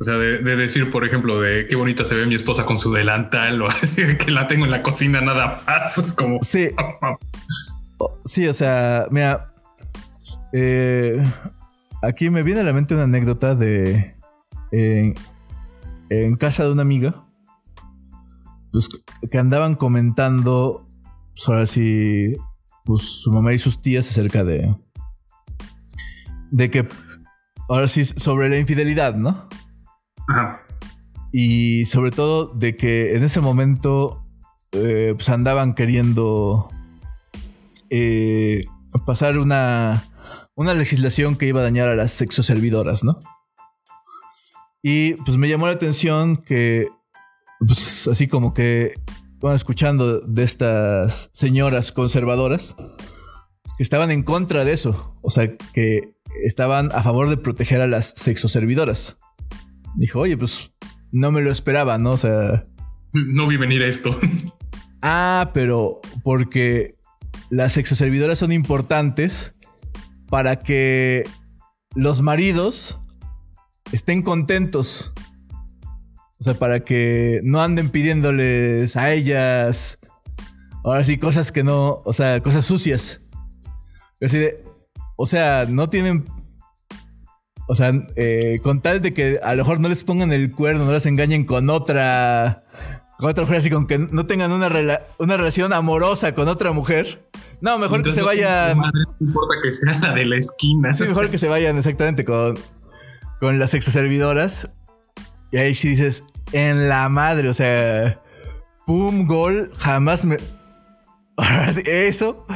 O 0.00 0.04
sea, 0.04 0.14
de, 0.14 0.56
decir, 0.56 0.90
por 0.90 1.04
ejemplo, 1.04 1.40
de 1.40 1.66
qué 1.66 1.76
bonita 1.76 2.04
se 2.04 2.14
ve 2.14 2.26
mi 2.26 2.34
esposa 2.34 2.64
con 2.64 2.78
su 2.78 2.92
delantal 2.92 3.60
o 3.60 3.68
así 3.68 4.02
de 4.02 4.16
que 4.16 4.30
la 4.30 4.46
tengo 4.46 4.64
en 4.64 4.70
la 4.70 4.82
cocina 4.82 5.20
nada 5.20 5.62
más. 5.66 5.98
Es 5.98 6.12
como. 6.12 6.38
Sí. 6.42 6.70
sí, 8.24 8.46
o 8.46 8.54
sea, 8.54 9.06
mira. 9.10 9.47
Eh, 10.52 11.22
aquí 12.02 12.30
me 12.30 12.42
viene 12.42 12.60
a 12.60 12.64
la 12.64 12.72
mente 12.72 12.94
una 12.94 13.04
anécdota 13.04 13.54
de. 13.54 14.14
en 14.72 16.36
casa 16.36 16.64
de 16.64 16.72
una 16.72 16.82
amiga. 16.82 17.24
Pues, 18.72 18.88
que 19.30 19.38
andaban 19.38 19.74
comentando 19.74 20.86
sobre 21.34 21.66
si 21.66 22.36
pues, 22.84 23.02
su 23.02 23.32
mamá 23.32 23.52
y 23.52 23.58
sus 23.58 23.80
tías 23.80 24.08
acerca 24.08 24.44
de. 24.44 24.74
de 26.50 26.70
que. 26.70 26.88
Ahora 27.68 27.88
sí, 27.88 28.04
sobre 28.04 28.48
la 28.48 28.58
infidelidad, 28.58 29.14
¿no? 29.14 29.48
Ajá. 30.28 30.62
Y 31.32 31.84
sobre 31.84 32.10
todo 32.10 32.46
de 32.54 32.76
que 32.76 33.14
en 33.14 33.22
ese 33.22 33.40
momento 33.40 34.24
eh, 34.72 35.14
pues 35.14 35.28
andaban 35.30 35.74
queriendo 35.74 36.68
eh, 37.88 38.64
pasar 39.06 39.38
una, 39.38 40.04
una 40.58 40.74
legislación 40.74 41.36
que 41.36 41.46
iba 41.46 41.60
a 41.60 41.62
dañar 41.62 41.86
a 41.86 41.94
las 41.94 42.12
sexoservidoras, 42.12 43.04
¿no? 43.04 43.20
Y 44.82 45.14
pues 45.14 45.36
me 45.36 45.48
llamó 45.48 45.66
la 45.66 45.72
atención 45.72 46.36
que, 46.36 46.88
pues 47.64 48.08
así 48.08 48.26
como 48.26 48.54
que, 48.54 48.94
bueno, 49.38 49.54
escuchando 49.54 50.18
de 50.18 50.42
estas 50.42 51.30
señoras 51.32 51.92
conservadoras, 51.92 52.74
que 53.76 53.84
estaban 53.84 54.10
en 54.10 54.24
contra 54.24 54.64
de 54.64 54.72
eso, 54.72 55.16
o 55.22 55.30
sea, 55.30 55.56
que 55.72 56.14
estaban 56.44 56.90
a 56.92 57.04
favor 57.04 57.30
de 57.30 57.36
proteger 57.36 57.80
a 57.80 57.86
las 57.86 58.12
sexoservidoras 58.16 59.16
dijo, 59.94 60.20
oye, 60.20 60.36
pues 60.36 60.74
no 61.12 61.30
me 61.30 61.40
lo 61.40 61.50
esperaba, 61.50 61.98
¿no? 61.98 62.12
O 62.12 62.16
sea... 62.16 62.64
No 63.12 63.46
vi 63.46 63.56
venir 63.56 63.82
esto. 63.82 64.18
Ah, 65.00 65.52
pero 65.54 66.00
porque 66.24 66.96
las 67.50 67.76
exoservidoras 67.76 68.40
son 68.40 68.50
importantes 68.50 69.54
para 70.28 70.56
que 70.56 71.28
los 71.94 72.22
maridos 72.22 72.98
estén 73.92 74.22
contentos. 74.22 75.12
O 76.40 76.44
sea, 76.44 76.54
para 76.54 76.84
que 76.84 77.40
no 77.42 77.60
anden 77.60 77.90
pidiéndoles 77.90 78.96
a 78.96 79.12
ellas, 79.12 79.98
ahora 80.84 81.02
sí, 81.02 81.18
cosas 81.18 81.50
que 81.50 81.64
no, 81.64 82.02
o 82.04 82.12
sea, 82.12 82.40
cosas 82.42 82.64
sucias. 82.64 83.22
Así 84.20 84.38
de, 84.38 84.64
o 85.16 85.26
sea, 85.26 85.66
no 85.68 85.90
tienen 85.90 86.24
o 87.70 87.74
sea, 87.74 87.92
eh, 88.16 88.60
con 88.62 88.80
tal 88.80 89.02
de 89.02 89.12
que 89.12 89.38
a 89.42 89.54
lo 89.54 89.62
mejor 89.62 89.78
no 89.78 89.90
les 89.90 90.02
pongan 90.02 90.32
el 90.32 90.50
cuerno, 90.52 90.86
no 90.86 90.92
las 90.92 91.04
engañen 91.04 91.44
con 91.44 91.68
otra. 91.68 92.64
Con 93.18 93.28
otra 93.28 93.44
mujer, 93.44 93.58
así 93.58 93.68
con 93.68 93.86
que 93.86 93.98
no 93.98 94.26
tengan 94.26 94.52
una, 94.52 94.68
una 95.18 95.36
relación 95.36 95.72
amorosa 95.74 96.32
con 96.34 96.48
otra 96.48 96.72
mujer. 96.72 97.20
No, 97.60 97.78
mejor 97.78 98.02
que 98.02 98.12
se 98.12 98.22
vayan. 98.22 98.78
no 98.78 98.90
importa 99.20 99.56
que 99.62 99.72
sea 99.72 99.98
la 99.98 100.14
de 100.14 100.24
la 100.26 100.36
esquina. 100.36 100.92
Sí, 100.92 101.04
mejor 101.04 101.30
que 101.30 101.38
se 101.38 101.48
vayan 101.48 101.76
exactamente 101.76 102.24
con, 102.24 102.58
con 103.40 103.58
las 103.58 103.74
exoservidoras. 103.74 104.70
Y 105.50 105.56
ahí 105.56 105.74
sí 105.74 105.88
dices, 105.88 106.24
en 106.52 106.88
la 106.88 107.08
madre, 107.08 107.48
o 107.48 107.54
sea, 107.54 108.20
pum, 108.86 109.26
gol, 109.26 109.70
jamás 109.78 110.24
me. 110.24 110.38
Eso, 111.84 112.46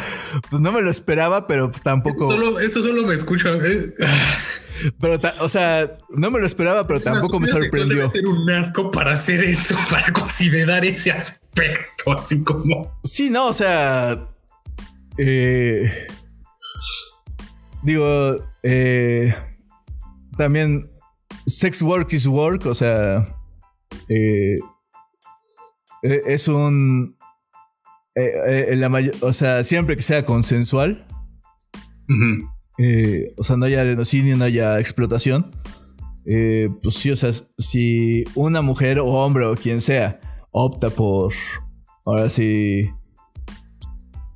pues 0.50 0.60
no 0.60 0.72
me 0.72 0.82
lo 0.82 0.90
esperaba, 0.90 1.46
pero 1.46 1.70
tampoco. 1.70 2.24
Eso 2.24 2.32
solo, 2.32 2.60
eso 2.60 2.82
solo 2.82 3.02
me 3.06 3.14
escucha. 3.14 3.50
Eh. 3.50 3.94
Pero, 5.00 5.20
o 5.38 5.48
sea, 5.48 5.96
no 6.10 6.30
me 6.32 6.40
lo 6.40 6.46
esperaba, 6.46 6.86
pero 6.88 7.00
tampoco 7.00 7.38
me 7.38 7.46
sorprendió. 7.46 7.98
Debe 7.98 8.10
ser 8.10 8.26
un 8.26 8.50
asco 8.50 8.90
para 8.90 9.12
hacer 9.12 9.44
eso, 9.44 9.76
para 9.88 10.10
considerar 10.12 10.84
ese 10.84 11.12
aspecto, 11.12 12.18
así 12.18 12.42
como. 12.42 12.92
Sí, 13.04 13.30
no, 13.30 13.48
o 13.48 13.52
sea. 13.52 14.31
Eh, 15.18 15.90
digo, 17.82 18.38
eh, 18.62 19.34
también 20.36 20.90
sex 21.46 21.82
work 21.82 22.12
is 22.12 22.26
work, 22.26 22.66
o 22.66 22.74
sea, 22.74 23.36
eh, 24.08 24.58
es 26.02 26.48
un, 26.48 27.16
la 28.14 29.12
o 29.20 29.32
sea, 29.32 29.64
siempre 29.64 29.96
que 29.96 30.02
sea 30.02 30.24
consensual, 30.24 31.06
o 33.36 33.44
sea, 33.44 33.56
no 33.56 33.66
haya 33.66 33.84
genocidio, 33.84 34.36
no 34.36 34.44
haya 34.44 34.80
explotación, 34.80 35.50
pues 36.24 36.94
sí, 36.94 37.10
o 37.10 37.16
sea, 37.16 37.30
si 37.58 38.24
una 38.34 38.62
mujer 38.62 38.98
o 38.98 39.06
hombre 39.06 39.44
o 39.44 39.54
quien 39.54 39.80
sea 39.80 40.20
opta 40.50 40.90
por, 40.90 41.32
ahora 42.04 42.28
sí, 42.28 42.90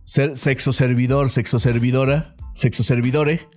ser 0.07 0.37
sexo 0.37 0.73
servidor, 0.73 1.31
sexo 1.31 1.59
servidora, 1.59 2.37
sexo 2.55 2.85
servidore, 2.85 3.49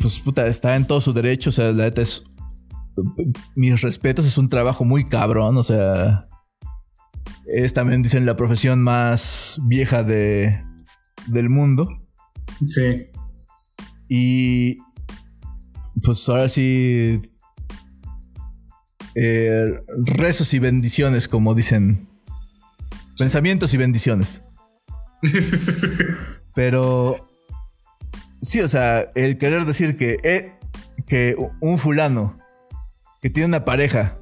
pues 0.00 0.20
puta, 0.20 0.46
está 0.46 0.76
en 0.76 0.86
todo 0.86 1.00
su 1.00 1.12
derecho, 1.12 1.48
o 1.50 1.52
sea, 1.52 1.72
la 1.72 1.84
neta 1.84 2.02
es, 2.02 2.22
mis 3.56 3.80
respetos, 3.80 4.26
es 4.26 4.36
un 4.36 4.50
trabajo 4.50 4.84
muy 4.84 5.04
cabrón, 5.06 5.56
o 5.56 5.62
sea, 5.62 6.28
es 7.46 7.72
también, 7.72 8.02
dicen, 8.02 8.26
la 8.26 8.36
profesión 8.36 8.82
más 8.82 9.58
vieja 9.62 10.02
de, 10.02 10.62
del 11.26 11.48
mundo. 11.48 11.88
Sí. 12.62 13.06
Y 14.08 14.78
pues 16.02 16.28
ahora 16.28 16.48
sí, 16.50 17.22
eh, 19.14 19.80
rezos 20.04 20.52
y 20.52 20.58
bendiciones, 20.58 21.26
como 21.26 21.54
dicen. 21.54 22.06
Pensamientos 23.16 23.72
y 23.72 23.78
bendiciones. 23.78 24.42
Pero 26.54 27.28
sí, 28.42 28.60
o 28.60 28.68
sea, 28.68 29.10
el 29.14 29.38
querer 29.38 29.64
decir 29.64 29.96
que, 29.96 30.16
eh, 30.22 30.52
que 31.06 31.36
un 31.60 31.78
fulano 31.78 32.38
que 33.20 33.30
tiene 33.30 33.48
una 33.48 33.64
pareja 33.64 34.18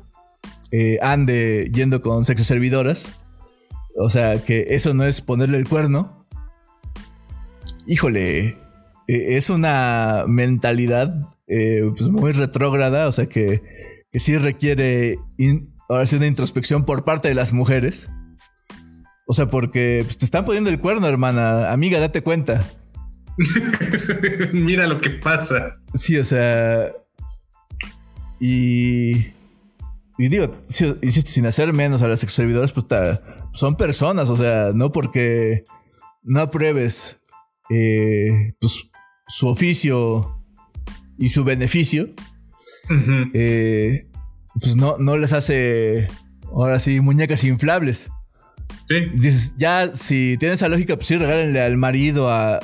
eh, 0.70 0.99
ande 1.03 1.70
yendo 1.73 2.03
con 2.03 2.24
sexo 2.24 2.45
servidoras, 2.45 3.12
o 3.97 4.11
sea, 4.11 4.43
que 4.43 4.66
eso 4.70 4.95
no 4.95 5.05
es 5.05 5.20
ponerle 5.20 5.59
el 5.59 5.69
cuerno. 5.69 6.27
Híjole, 7.87 8.49
eh, 8.49 8.57
es 9.07 9.51
una 9.51 10.24
mentalidad 10.27 11.28
pues 11.47 12.09
muy 12.09 12.33
retrógrada, 12.33 13.07
o 13.07 13.12
sea 13.12 13.27
que, 13.27 13.62
que 14.11 14.19
sí 14.19 14.39
requiere 14.39 15.19
ahora 15.89 16.07
sí 16.07 16.16
una 16.16 16.27
introspección 16.27 16.85
por 16.85 17.05
parte 17.05 17.28
de 17.28 17.35
las 17.35 17.53
mujeres. 17.53 18.09
O 19.27 19.35
sea, 19.35 19.47
porque 19.47 20.03
pues, 20.05 20.19
te 20.19 20.25
están 20.25 20.45
poniendo 20.45 20.71
el 20.71 20.81
cuerno, 20.81 21.07
hermana. 21.07 21.73
Amiga, 21.73 21.99
date 21.99 22.23
cuenta. 22.23 22.65
Mira 24.53 24.87
lo 24.87 24.99
que 24.99 25.11
pasa. 25.11 25.81
Sí, 25.95 26.17
o 26.19 26.25
sea. 26.25 26.93
Y. 28.41 29.31
Y 30.17 30.29
digo, 30.29 30.57
sin 30.69 31.47
hacer 31.47 31.73
menos 31.73 32.01
a 32.03 32.07
las 32.07 32.23
ex 32.23 32.33
servidores, 32.33 32.71
pues 32.71 32.87
son 33.53 33.77
personas, 33.77 34.31
o 34.31 34.37
sea, 34.37 34.71
no 34.73 34.93
porque 34.93 35.65
no 36.23 36.41
apruebes 36.41 37.19
eh, 37.69 38.55
pues, 38.61 38.91
su 39.27 39.49
oficio 39.49 40.41
y 41.19 41.31
su 41.31 41.43
beneficio, 41.43 42.11
eh, 43.33 44.07
pues 44.61 44.77
no, 44.77 44.99
no 44.99 45.17
les 45.17 45.33
hace 45.33 46.09
ahora 46.45 46.79
sí 46.79 47.01
muñecas 47.01 47.43
inflables. 47.43 48.11
Dices, 48.89 49.55
ya 49.56 49.94
si 49.94 50.36
tienes 50.39 50.56
esa 50.56 50.69
lógica, 50.69 50.97
pues 50.97 51.06
sí, 51.06 51.16
regálenle 51.16 51.62
al 51.62 51.77
marido, 51.77 52.31
a, 52.31 52.61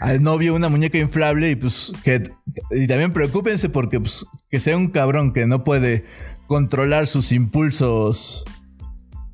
al 0.00 0.22
novio 0.22 0.54
una 0.54 0.68
muñeca 0.68 0.98
inflable 0.98 1.50
y 1.50 1.56
pues 1.56 1.92
que 2.04 2.30
y 2.70 2.86
también 2.86 3.12
preocúpense 3.12 3.68
porque 3.68 4.00
pues 4.00 4.26
que 4.50 4.60
sea 4.60 4.76
un 4.76 4.88
cabrón 4.88 5.32
que 5.32 5.46
no 5.46 5.64
puede 5.64 6.04
controlar 6.46 7.06
sus 7.06 7.32
impulsos 7.32 8.44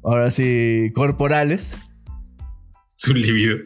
ahora 0.03 0.31
sí 0.31 0.93
corporales. 0.95 1.77
Su 2.95 3.15
libido. 3.15 3.59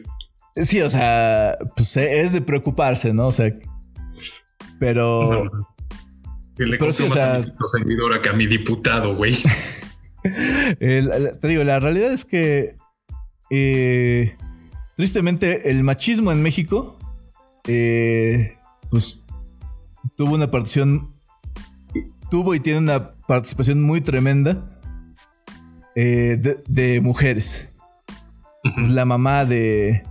Sí, 0.55 0.81
o 0.81 0.89
sea, 0.89 1.55
pues 1.75 1.95
eh, 1.97 2.21
es 2.21 2.31
de 2.31 2.41
preocuparse, 2.41 3.13
¿no? 3.13 3.27
O 3.27 3.31
sea, 3.31 3.53
pero. 4.79 5.49
Si 6.57 6.65
le 6.65 6.79
pero 6.79 6.91
más 7.09 7.21
a 7.21 7.35
mi 7.35 7.67
servidora 7.67 8.19
que 8.19 8.29
a 8.29 8.33
mi 8.33 8.47
diputado, 8.47 9.15
güey. 9.15 9.37
te 10.79 11.47
digo, 11.47 11.63
la 11.63 11.79
realidad 11.79 12.11
es 12.11 12.25
que. 12.25 12.75
Eh, 13.49 14.35
tristemente, 14.95 15.69
el 15.69 15.83
machismo 15.83 16.31
en 16.31 16.41
México. 16.41 16.97
Eh, 17.67 18.55
pues. 18.89 19.25
Tuvo 20.15 20.35
una 20.35 20.49
participación. 20.49 21.13
Tuvo 22.31 22.55
y 22.55 22.59
tiene 22.59 22.79
una 22.79 23.13
participación 23.27 23.81
muy 23.81 24.01
tremenda. 24.01 24.79
de, 25.95 26.99
mujeres. 27.01 27.69
La 28.89 29.05
mamá 29.05 29.45
de 29.45 30.03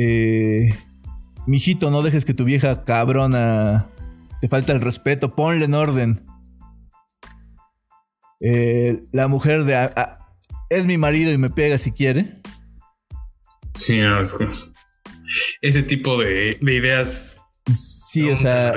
eh, 0.00 0.72
mijito, 1.46 1.90
no 1.90 2.02
dejes 2.02 2.24
que 2.24 2.32
tu 2.32 2.44
vieja 2.44 2.84
cabrona 2.84 3.88
te 4.40 4.48
falta 4.48 4.72
el 4.72 4.80
respeto, 4.80 5.34
ponle 5.34 5.64
en 5.64 5.74
orden. 5.74 6.22
Eh, 8.40 9.04
la 9.12 9.28
mujer 9.28 9.64
de 9.64 9.90
es 10.70 10.86
mi 10.86 10.96
marido 10.96 11.32
y 11.32 11.38
me 11.38 11.50
pega 11.50 11.78
si 11.78 11.92
quiere. 11.92 12.40
Sí, 13.74 14.00
no, 14.00 14.20
es, 14.20 14.36
ese 15.60 15.82
tipo 15.82 16.18
de, 16.18 16.58
de 16.60 16.74
ideas. 16.74 17.42
Sí, 17.66 18.30
o 18.30 18.36
sea, 18.36 18.72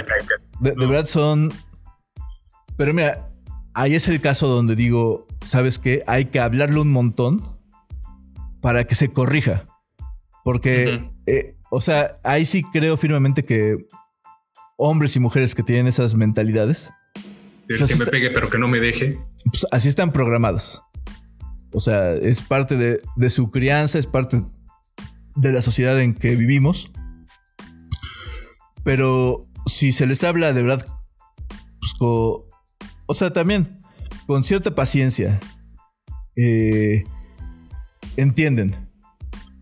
de, 0.60 0.72
de 0.72 0.86
verdad 0.86 1.06
son. 1.06 1.52
Pero 2.78 2.94
mira, 2.94 3.30
ahí 3.74 3.96
es 3.96 4.08
el 4.08 4.22
caso 4.22 4.48
donde 4.48 4.76
digo, 4.76 5.28
¿sabes 5.46 5.80
qué? 5.80 6.04
Hay 6.08 6.26
que 6.26 6.40
hablarle 6.40 6.80
un 6.80 6.92
montón 6.92 7.42
para 8.62 8.86
que 8.86 8.96
se 8.96 9.12
corrija. 9.12 9.68
Porque, 10.44 11.10
eh, 11.28 11.56
o 11.70 11.82
sea, 11.82 12.20
ahí 12.24 12.46
sí 12.46 12.64
creo 12.64 12.98
firmemente 12.98 13.44
que 13.44 13.78
hombres 14.78 15.16
y 15.16 15.20
mujeres 15.20 15.54
que 15.54 15.64
tienen 15.64 15.88
esas 15.88 16.16
mentalidades. 16.16 16.92
El 17.68 17.86
que 17.86 17.96
me 17.96 18.06
pegue, 18.08 18.32
pero 18.32 18.50
que 18.50 18.58
no 18.58 18.68
me 18.68 18.80
deje. 18.80 19.20
Pues 19.46 19.66
así 19.72 19.90
están 19.90 20.12
programados. 20.12 20.84
O 21.74 21.80
sea, 21.80 22.14
es 22.14 22.42
parte 22.42 22.76
de, 22.76 23.02
de, 23.16 23.30
su 23.30 23.50
crianza, 23.50 23.98
es 23.98 24.08
parte 24.08 24.44
de 25.36 25.52
la 25.52 25.62
sociedad 25.62 26.00
en 26.02 26.14
que 26.14 26.36
vivimos. 26.36 26.92
Pero 28.84 29.48
si 29.66 29.92
se 29.92 30.08
les 30.08 30.24
habla 30.24 30.54
de 30.54 30.64
verdad, 30.64 30.86
pues, 31.80 31.94
o 33.06 33.14
sea, 33.14 33.32
también 33.32 33.80
con 34.28 34.44
cierta 34.44 34.74
paciencia, 34.74 35.40
eh, 36.36 37.04
entienden. 38.18 38.74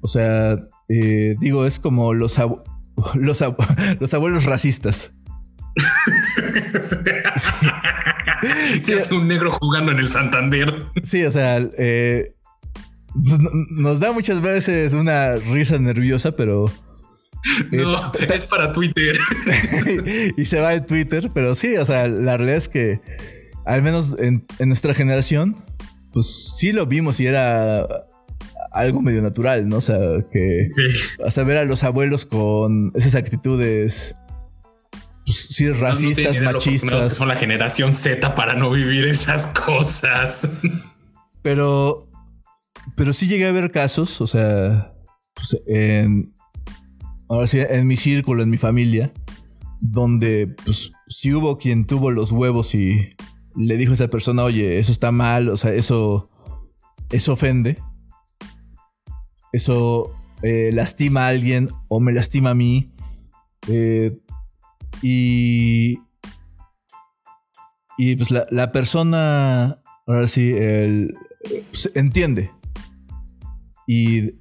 O 0.01 0.07
sea, 0.07 0.59
eh, 0.89 1.35
digo, 1.39 1.65
es 1.65 1.79
como 1.79 2.13
los 2.13 2.37
abuelos 4.13 4.45
racistas. 4.45 5.13
sí. 8.81 8.93
es 8.93 9.11
un 9.11 9.27
negro 9.27 9.51
jugando 9.51 9.91
en 9.91 9.99
el 9.99 10.09
Santander. 10.09 10.85
Sí, 11.03 11.23
o 11.25 11.31
sea, 11.31 11.57
eh, 11.77 12.33
pues, 13.13 13.37
nos 13.71 13.99
da 13.99 14.11
muchas 14.11 14.41
veces 14.41 14.93
una 14.93 15.35
risa 15.35 15.77
nerviosa, 15.77 16.31
pero. 16.31 16.71
Eh, 17.71 17.77
no, 17.77 18.11
es 18.33 18.45
para 18.45 18.71
Twitter. 18.71 19.17
y 20.37 20.45
se 20.45 20.59
va 20.59 20.71
de 20.71 20.81
Twitter, 20.81 21.29
pero 21.33 21.55
sí, 21.55 21.77
o 21.77 21.85
sea, 21.85 22.07
la 22.07 22.37
realidad 22.37 22.57
es 22.57 22.69
que, 22.69 23.01
al 23.65 23.81
menos 23.81 24.15
en, 24.19 24.45
en 24.59 24.67
nuestra 24.67 24.93
generación, 24.93 25.55
pues 26.11 26.55
sí 26.57 26.71
lo 26.71 26.85
vimos 26.85 27.19
y 27.19 27.27
era 27.27 27.87
algo 28.71 29.01
medio 29.01 29.21
natural, 29.21 29.67
¿no? 29.67 29.77
O 29.77 29.81
sea, 29.81 29.97
que. 30.31 30.65
Sí. 30.67 30.83
O 31.19 31.31
sea, 31.31 31.43
ver 31.43 31.57
a 31.57 31.65
los 31.65 31.83
abuelos 31.83 32.25
con 32.25 32.91
esas 32.95 33.15
actitudes. 33.15 34.15
Pues, 35.29 35.45
sí, 35.49 35.71
racistas, 35.71 36.41
no, 36.41 36.51
machistas. 36.53 37.05
Que 37.05 37.09
son 37.11 37.27
la 37.27 37.35
generación 37.35 37.93
Z 37.93 38.33
para 38.33 38.55
no 38.55 38.71
vivir 38.71 39.05
esas 39.05 39.45
cosas. 39.47 40.49
Pero. 41.43 42.09
Pero 42.95 43.13
sí 43.13 43.27
llegué 43.27 43.45
a 43.45 43.51
ver 43.51 43.69
casos, 43.69 44.21
o 44.21 44.25
sea. 44.25 44.95
Pues 45.35 45.61
en. 45.67 46.33
Ahora 47.29 47.45
sí, 47.45 47.59
en 47.59 47.85
mi 47.85 47.95
círculo, 47.95 48.41
en 48.41 48.49
mi 48.49 48.57
familia. 48.57 49.13
Donde, 49.79 50.47
pues, 50.65 50.93
sí 51.07 51.31
hubo 51.31 51.59
quien 51.59 51.85
tuvo 51.85 52.09
los 52.09 52.31
huevos 52.31 52.73
y 52.73 53.09
le 53.55 53.77
dijo 53.77 53.91
a 53.91 53.93
esa 53.93 54.07
persona, 54.07 54.43
oye, 54.43 54.79
eso 54.79 54.91
está 54.91 55.11
mal, 55.11 55.49
o 55.49 55.57
sea, 55.57 55.71
eso. 55.73 56.31
Eso 57.11 57.33
ofende 57.33 57.77
eso 59.51 60.11
eh, 60.41 60.71
lastima 60.73 61.25
a 61.25 61.27
alguien 61.29 61.69
o 61.87 61.99
me 61.99 62.13
lastima 62.13 62.51
a 62.51 62.55
mí. 62.55 62.91
Eh, 63.67 64.17
y. 65.01 65.99
Y 67.97 68.15
pues 68.15 68.31
la, 68.31 68.47
la 68.49 68.71
persona. 68.71 69.81
Ahora 70.07 70.27
sí, 70.27 70.51
el, 70.51 71.13
pues, 71.71 71.91
entiende. 71.95 72.51
Y. 73.87 74.35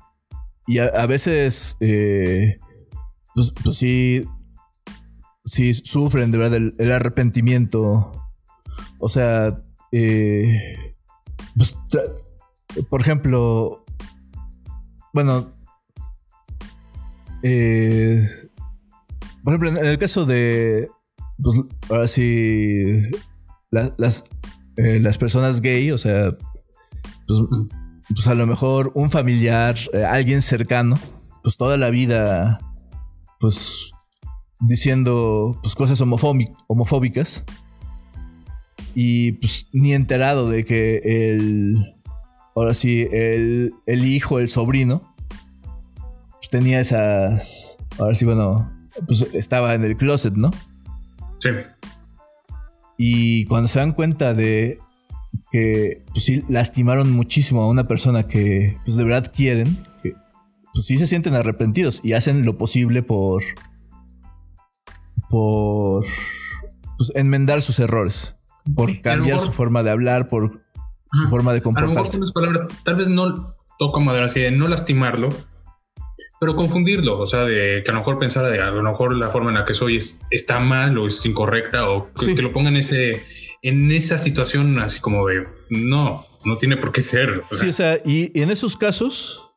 Y 0.66 0.78
a, 0.78 1.06
veces. 1.06 1.76
Eh, 1.80 2.58
pues, 3.34 3.52
pues, 3.62 3.76
sí. 3.76 4.26
Sí 5.44 5.72
sufren 5.72 6.30
de 6.30 6.38
verdad 6.38 6.56
el, 6.56 6.74
el 6.78 6.92
arrepentimiento. 6.92 8.12
O 8.98 9.08
sea. 9.08 9.62
Eh, 9.92 10.78
pues, 11.56 11.76
por 12.90 13.00
ejemplo, 13.00 13.84
bueno, 15.12 15.52
eh, 17.42 18.28
por 19.44 19.54
ejemplo, 19.54 19.80
en 19.80 19.86
el 19.86 19.98
caso 19.98 20.26
de, 20.26 20.88
pues, 21.42 21.60
ahora 21.88 22.08
sí, 22.08 23.02
la, 23.70 23.94
las, 23.98 24.24
eh, 24.76 25.00
las 25.00 25.18
personas 25.18 25.60
gay, 25.60 25.90
o 25.90 25.98
sea, 25.98 26.36
pues, 27.26 27.40
pues 28.14 28.26
a 28.26 28.34
lo 28.34 28.46
mejor 28.46 28.92
un 28.94 29.10
familiar, 29.10 29.76
eh, 29.92 30.04
alguien 30.04 30.42
cercano, 30.42 30.98
pues 31.42 31.56
toda 31.56 31.76
la 31.76 31.90
vida, 31.90 32.58
pues 33.40 33.92
diciendo 34.60 35.56
pues 35.62 35.76
cosas 35.76 36.00
homofóbicas 36.00 37.44
y 38.92 39.32
pues 39.32 39.68
ni 39.72 39.94
enterado 39.94 40.48
de 40.48 40.64
que 40.64 41.00
el 41.04 41.98
ahora 42.58 42.74
sí, 42.74 43.06
el, 43.12 43.72
el 43.86 44.04
hijo, 44.04 44.40
el 44.40 44.48
sobrino, 44.48 45.14
pues 46.32 46.48
tenía 46.50 46.80
esas. 46.80 47.76
Ahora 47.98 48.14
sí, 48.14 48.24
bueno, 48.24 48.70
pues 49.06 49.22
estaba 49.34 49.74
en 49.74 49.84
el 49.84 49.96
closet, 49.96 50.34
¿no? 50.34 50.50
Sí. 51.40 51.50
Y 52.96 53.44
cuando 53.46 53.68
se 53.68 53.78
dan 53.78 53.92
cuenta 53.92 54.34
de 54.34 54.80
que, 55.50 56.04
pues 56.12 56.24
sí, 56.24 56.44
lastimaron 56.48 57.12
muchísimo 57.12 57.62
a 57.62 57.68
una 57.68 57.86
persona 57.86 58.26
que, 58.26 58.78
pues 58.84 58.96
de 58.96 59.04
verdad 59.04 59.32
quieren, 59.34 59.78
que, 60.02 60.14
pues 60.72 60.86
sí 60.86 60.96
se 60.96 61.06
sienten 61.06 61.34
arrepentidos 61.34 62.00
y 62.02 62.14
hacen 62.14 62.44
lo 62.44 62.58
posible 62.58 63.02
por. 63.02 63.42
por. 65.30 66.04
Pues 66.96 67.12
enmendar 67.14 67.62
sus 67.62 67.78
errores. 67.78 68.36
Por 68.74 69.00
cambiar 69.00 69.38
su 69.38 69.52
forma 69.52 69.82
de 69.82 69.90
hablar, 69.90 70.28
por 70.28 70.62
su 71.12 71.28
forma 71.28 71.52
de 71.52 71.62
comportarse. 71.62 72.18
palabras, 72.34 72.68
tal 72.84 72.96
vez 72.96 73.08
no 73.08 73.54
toco 73.78 74.00
madera 74.00 74.26
así 74.26 74.40
de 74.40 74.50
no 74.50 74.68
lastimarlo, 74.68 75.30
pero 76.40 76.54
confundirlo, 76.54 77.18
o 77.18 77.26
sea, 77.26 77.44
de 77.44 77.82
que 77.84 77.90
a 77.90 77.94
lo 77.94 78.00
mejor 78.00 78.18
pensara 78.18 78.48
de 78.48 78.60
a 78.60 78.70
lo 78.70 78.82
mejor 78.82 79.16
la 79.16 79.28
forma 79.28 79.50
en 79.50 79.56
la 79.56 79.64
que 79.64 79.74
soy 79.74 79.96
es, 79.96 80.20
está 80.30 80.60
mal 80.60 80.96
o 80.98 81.08
es 81.08 81.24
incorrecta 81.26 81.88
o 81.88 82.12
que, 82.12 82.34
que 82.34 82.42
lo 82.42 82.52
ponga 82.52 82.68
en 82.68 82.76
ese 82.76 83.24
en 83.62 83.90
esa 83.90 84.18
situación 84.18 84.78
así 84.78 85.00
como 85.00 85.26
de 85.26 85.46
no, 85.70 86.26
no 86.44 86.56
tiene 86.56 86.76
por 86.76 86.92
qué 86.92 87.02
ser. 87.02 87.42
O 87.50 87.54
sea. 87.54 87.58
Sí, 87.58 87.68
o 87.68 87.72
sea, 87.72 88.00
y, 88.04 88.38
y 88.38 88.42
en 88.42 88.50
esos 88.50 88.76
casos 88.76 89.50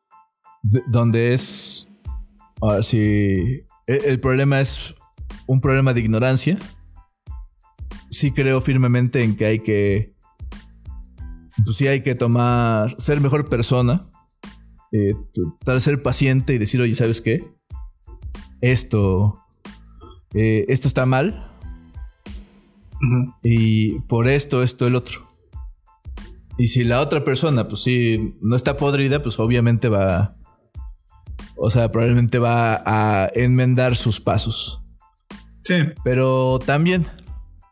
de, 0.63 0.81
donde 0.87 1.33
es 1.33 1.87
si 2.81 3.65
el, 3.87 4.05
el 4.05 4.19
problema 4.19 4.59
es 4.61 4.95
un 5.47 5.61
problema 5.61 5.93
de 5.93 6.01
ignorancia, 6.01 6.57
sí 8.09 8.31
creo 8.31 8.61
firmemente 8.61 9.23
en 9.23 9.35
que 9.35 9.45
hay 9.45 9.59
que 9.59 10.13
pues 11.63 11.77
sí 11.77 11.87
hay 11.87 12.01
que 12.01 12.15
tomar, 12.15 12.95
ser 12.99 13.21
mejor 13.21 13.49
persona, 13.49 14.09
eh, 14.91 15.15
tratar 15.33 15.75
de 15.75 15.81
ser 15.81 16.03
paciente 16.03 16.53
y 16.53 16.57
decir, 16.57 16.81
oye, 16.81 16.95
¿sabes 16.95 17.21
qué? 17.21 17.47
Esto, 18.61 19.43
eh, 20.33 20.65
esto 20.67 20.87
está 20.87 21.05
mal. 21.05 21.47
Uh 23.01 23.05
-huh. 23.05 23.35
Y 23.43 23.99
por 24.01 24.27
esto, 24.27 24.63
esto, 24.63 24.87
el 24.87 24.95
otro. 24.95 25.27
Y 26.57 26.67
si 26.67 26.83
la 26.83 27.01
otra 27.01 27.23
persona, 27.23 27.67
pues 27.67 27.83
sí, 27.83 28.35
no 28.41 28.55
está 28.55 28.77
podrida, 28.77 29.21
pues 29.21 29.39
obviamente 29.39 29.89
va. 29.89 30.35
O 31.55 31.69
sea, 31.69 31.91
probablemente 31.91 32.39
va 32.39 32.81
a 32.85 33.29
enmendar 33.33 33.95
sus 33.95 34.19
pasos. 34.19 34.81
Sí. 35.63 35.75
Pero 36.03 36.59
también 36.59 37.05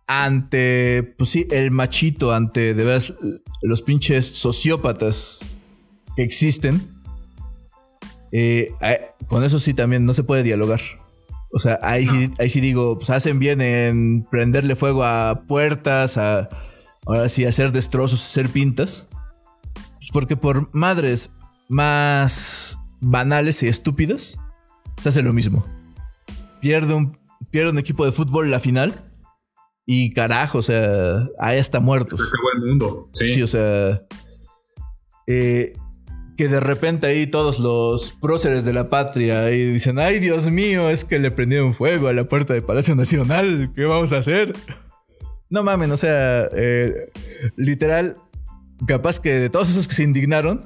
ante, 0.09 1.03
pues 1.17 1.29
sí, 1.29 1.47
el 1.51 1.69
machito, 1.69 2.33
ante 2.33 2.73
de 2.73 2.83
veras 2.83 3.13
los 3.61 3.83
pinches 3.83 4.25
sociópatas 4.25 5.53
que 6.15 6.23
existen, 6.23 6.81
eh, 8.31 8.73
con 9.27 9.43
eso 9.43 9.59
sí 9.59 9.73
también 9.73 10.05
no 10.05 10.13
se 10.13 10.23
puede 10.23 10.43
dialogar. 10.43 10.81
O 11.51 11.59
sea, 11.59 11.79
ahí, 11.81 12.05
no. 12.05 12.11
sí, 12.11 12.31
ahí 12.37 12.49
sí 12.49 12.61
digo, 12.61 12.97
pues 12.97 13.09
hacen 13.09 13.39
bien 13.39 13.61
en 13.61 14.27
prenderle 14.29 14.75
fuego 14.75 15.03
a 15.03 15.43
puertas, 15.47 16.17
a 16.17 16.49
ahora 17.05 17.27
sí 17.29 17.45
hacer 17.45 17.71
destrozos, 17.71 18.23
hacer 18.23 18.49
pintas. 18.49 19.07
Pues 19.73 20.09
porque 20.11 20.37
por 20.37 20.73
madres 20.73 21.31
más 21.67 22.79
banales 22.99 23.63
y 23.63 23.67
estúpidas, 23.67 24.39
se 24.97 25.09
hace 25.09 25.21
lo 25.21 25.33
mismo. 25.33 25.65
Pierde 26.61 26.93
un, 26.93 27.17
pierde 27.51 27.71
un 27.71 27.79
equipo 27.79 28.05
de 28.05 28.11
fútbol 28.11 28.51
la 28.51 28.59
final 28.59 29.11
y 29.85 30.11
carajo, 30.13 30.59
o 30.59 30.61
sea, 30.61 31.27
ahí 31.39 31.57
está 31.57 31.79
muertos. 31.79 32.19
Se 32.19 32.27
acabó 32.27 32.51
el 32.55 32.69
mundo. 32.69 33.09
Sí. 33.13 33.33
sí 33.33 33.41
o 33.41 33.47
sea. 33.47 34.01
Eh, 35.25 35.73
que 36.39 36.47
de 36.47 36.61
repente 36.61 37.05
ahí 37.05 37.27
todos 37.27 37.59
los 37.59 38.11
próceres 38.11 38.63
de 38.63 38.71
la 38.71 38.89
patria 38.89 39.51
y 39.51 39.71
dicen, 39.71 39.99
ay 39.99 40.19
Dios 40.19 40.49
mío, 40.49 40.89
es 40.89 41.03
que 41.03 41.19
le 41.19 41.31
prendieron 41.31 41.73
fuego 41.73 42.07
a 42.07 42.13
la 42.13 42.29
puerta 42.29 42.53
del 42.53 42.63
Palacio 42.63 42.95
Nacional, 42.95 43.73
¿qué 43.75 43.83
vamos 43.83 44.13
a 44.13 44.19
hacer? 44.19 44.55
No 45.49 45.63
mamen, 45.63 45.91
o 45.91 45.97
sea, 45.97 46.49
eh, 46.55 47.11
literal, 47.57 48.15
capaz 48.87 49.19
que 49.19 49.33
de 49.33 49.49
todos 49.49 49.69
esos 49.69 49.85
que 49.89 49.95
se 49.95 50.03
indignaron, 50.03 50.63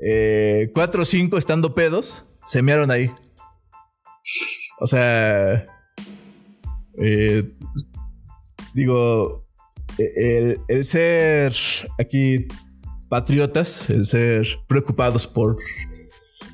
eh, 0.00 0.70
cuatro 0.72 1.02
o 1.02 1.04
cinco 1.04 1.38
estando 1.38 1.74
pedos, 1.74 2.26
se 2.44 2.62
mearon 2.62 2.92
ahí. 2.92 3.10
O 4.78 4.86
sea, 4.86 5.64
eh, 7.02 7.52
digo, 8.74 9.44
el, 9.98 10.60
el, 10.68 10.86
ser 10.86 11.52
aquí 11.98 12.46
patriotas, 13.08 13.90
el 13.90 14.06
ser 14.06 14.46
preocupados 14.66 15.26
por, 15.26 15.56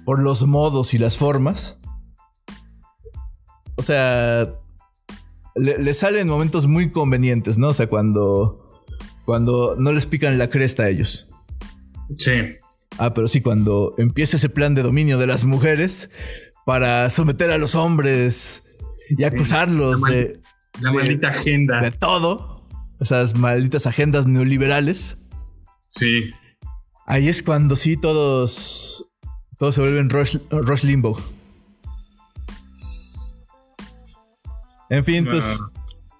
por 0.05 0.22
los 0.22 0.47
modos 0.47 0.94
y 0.94 0.98
las 0.98 1.18
formas. 1.18 1.78
O 3.76 3.82
sea, 3.82 4.55
le, 5.55 5.94
salen 5.94 6.28
momentos 6.28 6.66
muy 6.66 6.90
convenientes, 6.90 7.59
¿no? 7.59 7.68
O 7.68 7.74
sea, 7.74 7.89
cuando, 7.89 8.85
cuando 9.24 9.76
no 9.78 9.93
les 9.93 10.06
pican 10.06 10.39
la 10.39 10.48
cresta 10.48 10.85
a 10.85 10.89
ellos. 10.89 11.28
Sí. 12.16 12.32
Ah, 12.98 13.14
pero 13.14 13.26
sí, 13.28 13.40
cuando 13.40 13.94
empieza 13.98 14.36
ese 14.36 14.48
plan 14.48 14.74
de 14.74 14.82
dominio 14.82 15.18
de 15.18 15.26
las 15.26 15.44
mujeres 15.44 16.10
para 16.64 17.10
someter 17.10 17.51
a 17.51 17.59
los 17.59 17.74
hombres 17.74 18.64
y 19.10 19.24
acusarlos 19.24 20.02
de... 20.02 20.40
La 20.81 20.93
maldita 20.93 21.28
agenda. 21.28 21.81
De 21.81 21.90
todo. 21.90 22.66
Esas 23.01 23.36
malditas 23.36 23.86
agendas 23.86 24.26
neoliberales. 24.26 25.18
Sí. 25.86 26.31
Ahí 27.06 27.28
es 27.28 27.43
cuando 27.43 27.76
sí 27.76 27.97
todos. 27.97 29.06
Todos 29.59 29.74
se 29.74 29.81
vuelven 29.81 30.10
Rush, 30.10 30.85
Limbo. 30.85 31.18
En 34.90 35.05
fin, 35.05 35.26
pues. 35.26 35.60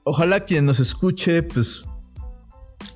Ojalá 0.05 0.45
quien 0.45 0.67
nos 0.67 0.81
escuche, 0.81 1.43
pues. 1.43 1.87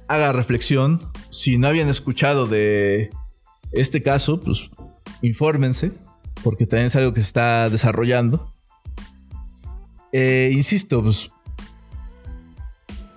Haga 0.07 0.33
reflexión. 0.33 1.11
Si 1.31 1.59
no 1.59 1.69
habían 1.69 1.89
escuchado 1.89 2.47
de 2.47 3.11
este 3.73 4.03
caso, 4.03 4.41
pues. 4.41 4.71
Infórmense. 5.23 5.93
Porque 6.43 6.67
también 6.67 6.87
es 6.87 6.97
algo 6.97 7.15
que 7.15 7.21
se 7.21 7.27
está 7.29 7.71
desarrollando. 7.71 8.55
Eh, 10.13 10.51
insisto, 10.53 11.03
pues. 11.03 11.31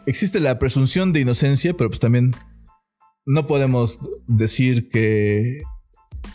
Existe 0.06 0.40
la 0.40 0.58
presunción 0.58 1.14
de 1.14 1.20
inocencia, 1.20 1.74
pero 1.74 1.90
pues 1.90 2.00
también 2.00 2.36
no 3.32 3.48
podemos 3.48 3.98
decir 4.28 4.90
que, 4.90 5.64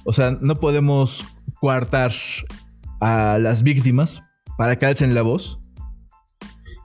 o 0.05 0.13
sea, 0.13 0.39
no 0.41 0.59
podemos 0.61 1.27
coartar 1.61 2.13
a 3.01 3.39
las 3.39 3.63
víctimas 3.63 4.23
para 4.57 4.79
que 4.79 4.87
alcen 4.87 5.15
la 5.15 5.21
voz 5.21 5.61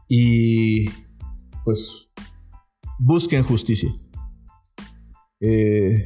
y 0.10 0.90
pues 1.64 2.12
busquen 3.00 3.44
justicia. 3.44 3.90
Eh, 5.40 6.06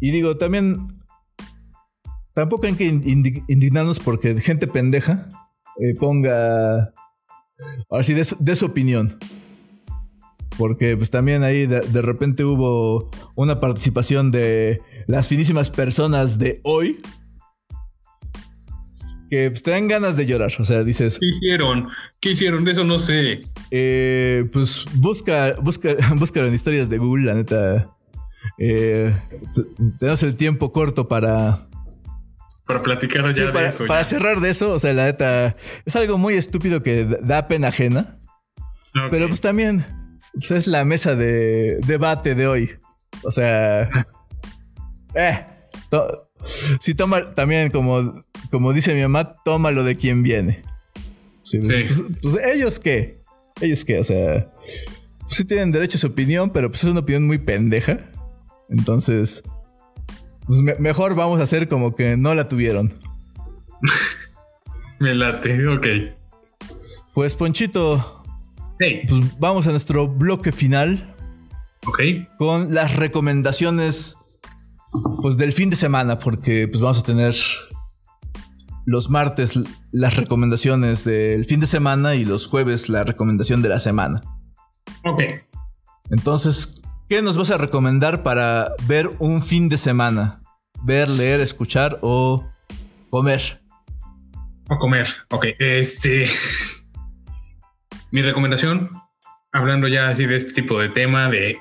y 0.00 0.10
digo, 0.12 0.36
también 0.36 0.86
tampoco 2.32 2.66
hay 2.66 2.74
que 2.74 2.86
indignarnos 2.86 3.98
porque 3.98 4.40
gente 4.40 4.68
pendeja 4.68 5.28
eh, 5.80 5.94
ponga, 5.98 6.94
ahora 7.88 8.04
sí, 8.04 8.14
de 8.14 8.56
su 8.56 8.66
opinión. 8.66 9.18
Porque 10.60 10.94
pues 10.94 11.10
también 11.10 11.42
ahí 11.42 11.64
de, 11.64 12.02
repente 12.02 12.44
hubo 12.44 13.10
una 13.34 13.60
participación 13.60 14.30
de 14.30 14.82
las 15.06 15.26
finísimas 15.26 15.70
personas 15.70 16.38
de 16.38 16.60
hoy. 16.64 16.98
Que 19.30 19.48
pues, 19.48 19.62
te 19.62 19.70
dan 19.70 19.88
ganas 19.88 20.18
de 20.18 20.26
llorar. 20.26 20.52
O 20.58 20.66
sea, 20.66 20.84
dices. 20.84 21.16
¿Qué 21.18 21.28
hicieron? 21.28 21.88
¿Qué 22.20 22.32
hicieron? 22.32 22.66
De 22.66 22.72
eso 22.72 22.84
no 22.84 22.98
sé. 22.98 23.40
Eh, 23.70 24.50
pues 24.52 24.84
busca, 24.96 25.54
busca, 25.62 25.96
busca 26.16 26.40
en 26.46 26.52
historias 26.52 26.90
de 26.90 26.98
Google, 26.98 27.24
la 27.24 27.34
neta. 27.36 27.96
Eh, 28.58 29.16
tenemos 29.98 30.22
el 30.22 30.36
tiempo 30.36 30.72
corto 30.72 31.08
para. 31.08 31.70
Para 32.66 32.82
platicar 32.82 33.34
ya 33.34 33.50
de 33.50 33.66
eso. 33.66 33.86
Para 33.86 34.04
cerrar 34.04 34.42
de 34.42 34.50
eso, 34.50 34.74
o 34.74 34.78
sea, 34.78 34.92
la 34.92 35.06
neta. 35.06 35.56
Es 35.86 35.96
algo 35.96 36.18
muy 36.18 36.34
estúpido 36.34 36.82
que 36.82 37.06
da 37.22 37.48
pena 37.48 37.68
ajena. 37.68 38.18
Pero 39.10 39.26
pues 39.28 39.40
también 39.40 39.86
pues 40.32 40.50
es 40.50 40.66
la 40.66 40.84
mesa 40.84 41.16
de 41.16 41.78
debate 41.86 42.34
de 42.34 42.46
hoy. 42.46 42.70
O 43.22 43.30
sea. 43.30 43.88
Eh. 45.12 45.44
si 46.80 46.94
toma 46.94 47.34
también, 47.34 47.72
como, 47.72 48.22
como 48.48 48.72
dice 48.72 48.94
mi 48.94 49.02
mamá, 49.02 49.34
tómalo 49.44 49.82
de 49.82 49.96
quien 49.96 50.22
viene. 50.22 50.62
Sí, 51.42 51.58
pues, 51.58 52.04
pues, 52.22 52.38
ellos 52.44 52.78
qué. 52.78 53.20
Ellos 53.60 53.84
qué, 53.84 53.98
o 53.98 54.04
sea. 54.04 54.46
Pues 55.22 55.34
sí 55.34 55.44
tienen 55.44 55.72
derecho 55.72 55.96
a 55.96 56.00
su 56.00 56.06
opinión, 56.06 56.50
pero 56.50 56.70
pues 56.70 56.84
es 56.84 56.90
una 56.90 57.00
opinión 57.00 57.26
muy 57.26 57.38
pendeja. 57.38 57.98
Entonces. 58.68 59.42
Pues 60.46 60.60
mejor 60.78 61.16
vamos 61.16 61.40
a 61.40 61.42
hacer 61.42 61.68
como 61.68 61.96
que 61.96 62.16
no 62.16 62.32
la 62.36 62.46
tuvieron. 62.46 62.94
Me 65.00 65.14
late, 65.14 65.66
ok. 65.66 65.86
Pues 67.14 67.34
Ponchito, 67.34 68.19
pues 69.06 69.38
vamos 69.38 69.66
a 69.66 69.70
nuestro 69.70 70.08
bloque 70.08 70.52
final. 70.52 71.14
Ok. 71.86 72.00
Con 72.38 72.74
las 72.74 72.96
recomendaciones 72.96 74.16
pues 75.22 75.36
del 75.36 75.52
fin 75.52 75.70
de 75.70 75.76
semana, 75.76 76.18
porque 76.18 76.66
pues 76.68 76.80
vamos 76.80 76.98
a 76.98 77.02
tener 77.02 77.34
los 78.86 79.10
martes 79.10 79.58
las 79.92 80.16
recomendaciones 80.16 81.04
del 81.04 81.44
fin 81.44 81.60
de 81.60 81.66
semana 81.66 82.14
y 82.14 82.24
los 82.24 82.46
jueves 82.46 82.88
la 82.88 83.04
recomendación 83.04 83.62
de 83.62 83.68
la 83.68 83.78
semana. 83.78 84.20
Ok. 85.04 85.22
Entonces, 86.10 86.80
¿qué 87.08 87.22
nos 87.22 87.36
vas 87.36 87.50
a 87.50 87.58
recomendar 87.58 88.22
para 88.22 88.72
ver 88.86 89.10
un 89.18 89.42
fin 89.42 89.68
de 89.68 89.76
semana? 89.76 90.42
Ver, 90.82 91.08
leer, 91.08 91.40
escuchar 91.40 91.98
o 92.00 92.48
comer. 93.10 93.62
O 94.68 94.78
comer, 94.78 95.08
ok. 95.30 95.46
Este. 95.58 96.26
Mi 98.12 98.22
recomendación, 98.22 98.90
hablando 99.52 99.86
ya 99.86 100.08
así 100.08 100.26
de 100.26 100.34
este 100.34 100.52
tipo 100.52 100.80
de 100.80 100.88
tema, 100.88 101.30
de, 101.30 101.56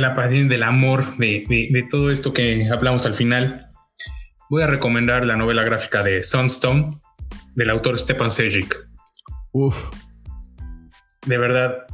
la 0.00 0.14
pasión, 0.14 0.48
del 0.48 0.62
amor, 0.62 1.18
de, 1.18 1.86
todo 1.90 2.10
esto 2.10 2.32
que 2.32 2.66
hablamos 2.70 3.04
al 3.04 3.12
final, 3.12 3.70
voy 4.48 4.62
a 4.62 4.68
recomendar 4.68 5.26
la 5.26 5.36
novela 5.36 5.64
gráfica 5.64 6.02
de 6.02 6.22
Sunstone 6.22 6.98
del 7.54 7.68
autor 7.68 7.98
Stepan 7.98 8.30
Sejic. 8.30 8.88
Uf. 9.52 9.90
De 11.26 11.36
verdad, 11.36 11.86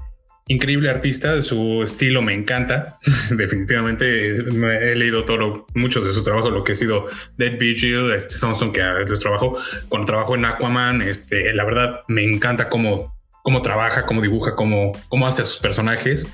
increíble 0.46 0.88
artista, 0.88 1.42
su 1.42 1.82
estilo 1.82 2.22
me 2.22 2.34
encanta. 2.34 3.00
Definitivamente 3.30 4.36
he 4.36 4.94
leído 4.94 5.24
todo 5.24 5.66
muchos 5.74 6.04
de 6.04 6.12
sus 6.12 6.22
trabajos, 6.22 6.52
lo 6.52 6.62
que 6.62 6.72
ha 6.72 6.76
sido 6.76 7.06
Dead 7.36 7.59
Vigil, 7.59 8.12
este 8.12 8.34
Sunstone 8.36 8.70
que 8.70 8.82
les 9.09 9.18
trabajo 9.18 9.59
cuando 9.88 10.06
trabajo 10.06 10.36
en 10.36 10.44
Aquaman, 10.44 11.02
este, 11.02 11.52
la 11.52 11.64
verdad 11.64 12.02
me 12.06 12.22
encanta 12.22 12.68
cómo 12.68 13.20
cómo 13.43 13.62
trabaja, 13.62 14.06
cómo 14.06 14.23
dibuja, 14.23 14.55
cómo, 14.55 14.93
cómo 15.09 15.27
hace 15.27 15.43
a 15.43 15.44
sus 15.44 15.59
personajes. 15.59 16.27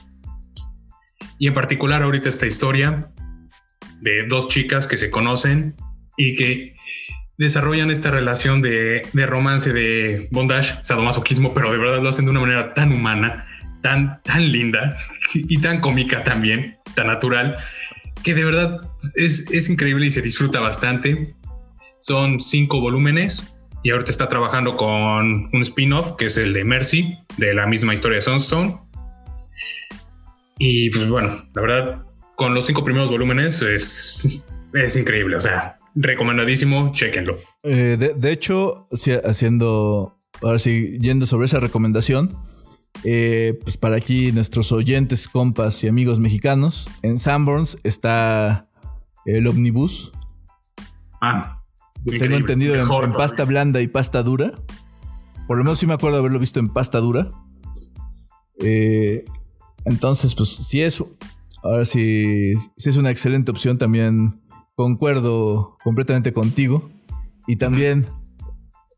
Y 1.38 1.48
en 1.48 1.54
particular 1.54 2.02
ahorita 2.02 2.28
esta 2.28 2.46
historia 2.46 3.10
de 4.00 4.26
dos 4.26 4.48
chicas 4.48 4.86
que 4.86 4.96
se 4.96 5.10
conocen 5.10 5.74
y 6.16 6.36
que 6.36 6.76
desarrollan 7.38 7.90
esta 7.90 8.10
relación 8.10 8.62
de, 8.62 9.08
romance, 9.14 9.72
de 9.72 10.28
bondage, 10.30 10.74
sadomasoquismo, 10.82 11.54
pero 11.54 11.70
de 11.70 11.78
verdad 11.78 12.02
lo 12.02 12.08
hacen 12.08 12.24
de 12.24 12.32
una 12.32 12.40
manera 12.40 12.74
tan 12.74 12.92
humana, 12.92 13.46
tan, 13.80 14.20
tan 14.22 14.50
linda 14.50 14.94
y 15.34 15.58
tan 15.58 15.80
cómica 15.80 16.24
también, 16.24 16.76
tan 16.94 17.06
natural, 17.06 17.56
que 18.22 18.34
de 18.34 18.44
verdad 18.44 18.80
es, 19.14 19.48
es 19.52 19.70
increíble 19.70 20.06
y 20.06 20.10
se 20.10 20.20
disfruta 20.20 20.60
bastante. 20.60 21.34
Son 22.00 22.40
cinco 22.40 22.80
volúmenes 22.80 23.48
y 23.82 23.90
ahorita 23.90 24.10
está 24.10 24.28
trabajando 24.28 24.76
con 24.76 25.50
un 25.52 25.62
spin-off 25.62 26.12
que 26.16 26.26
es 26.26 26.36
el 26.36 26.52
de 26.52 26.64
Mercy, 26.64 27.18
de 27.36 27.54
la 27.54 27.66
misma 27.66 27.94
historia 27.94 28.16
de 28.16 28.22
Sunstone. 28.22 28.78
Y 30.58 30.90
pues 30.90 31.08
bueno, 31.08 31.30
la 31.54 31.62
verdad, 31.62 32.02
con 32.34 32.54
los 32.54 32.66
cinco 32.66 32.84
primeros 32.84 33.10
volúmenes 33.10 33.62
es, 33.62 34.42
es 34.74 34.96
increíble, 34.96 35.36
o 35.36 35.40
sea, 35.40 35.78
recomendadísimo, 35.94 36.92
chequenlo. 36.92 37.38
Eh, 37.62 37.96
de, 38.16 38.32
hecho, 38.32 38.88
haciendo, 39.24 40.18
ahora 40.42 40.58
sí, 40.58 40.98
yendo 41.00 41.26
sobre 41.26 41.46
esa 41.46 41.60
recomendación, 41.60 42.36
eh, 43.04 43.58
pues 43.62 43.76
para 43.76 43.96
aquí 43.96 44.32
nuestros 44.32 44.72
oyentes, 44.72 45.28
compas 45.28 45.84
y 45.84 45.88
amigos 45.88 46.18
mexicanos, 46.18 46.90
en 47.02 47.18
Sanborns 47.18 47.78
está 47.84 48.68
el 49.24 49.46
Omnibus. 49.46 50.12
Ah, 51.20 51.57
tengo 52.04 52.36
entendido 52.36 52.74
en, 52.74 53.12
pasta 53.12 53.44
blanda 53.44 53.80
y 53.80 53.88
pasta 53.88 54.22
dura. 54.22 54.52
Por 55.46 55.58
lo 55.58 55.64
menos 55.64 55.78
sí 55.78 55.86
me 55.86 55.94
acuerdo 55.94 56.18
haberlo 56.18 56.38
visto 56.38 56.60
en 56.60 56.68
pasta 56.68 56.98
dura. 57.00 57.30
Eh, 58.60 59.24
entonces, 59.84 60.34
pues 60.34 60.48
si 60.48 60.82
es 60.82 61.02
ahora 61.62 61.84
sí, 61.84 62.54
sí 62.76 62.88
es 62.88 62.96
una 62.96 63.10
excelente 63.10 63.50
opción. 63.50 63.78
También 63.78 64.40
concuerdo 64.74 65.76
completamente 65.82 66.32
contigo. 66.32 66.90
Y 67.46 67.56
también, 67.56 68.06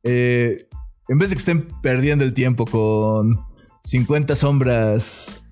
eh, 0.02 0.68
en 1.08 1.18
vez 1.18 1.30
de 1.30 1.36
que 1.36 1.38
estén 1.38 1.68
perdiendo 1.82 2.24
el 2.24 2.34
tiempo 2.34 2.64
con 2.64 3.40
50 3.82 4.36
sombras 4.36 5.42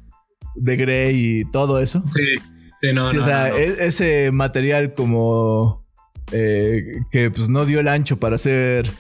de 0.55 0.77
Grey 0.77 1.41
y 1.41 1.45
todo 1.45 1.81
eso. 1.81 2.03
Sí, 2.11 2.25
sí 2.83 2.93
no, 2.93 3.07
o 3.07 3.23
sea, 3.23 3.57
e-, 3.57 3.87
ese 3.87 4.31
material 4.33 4.95
como 4.95 5.88
eh, 6.33 7.01
que 7.11 7.31
pues 7.31 7.49
no 7.49 7.65
dio 7.65 7.81
el 7.81 7.89
ancho 7.89 8.19
para 8.19 8.37
hacer 8.37 8.91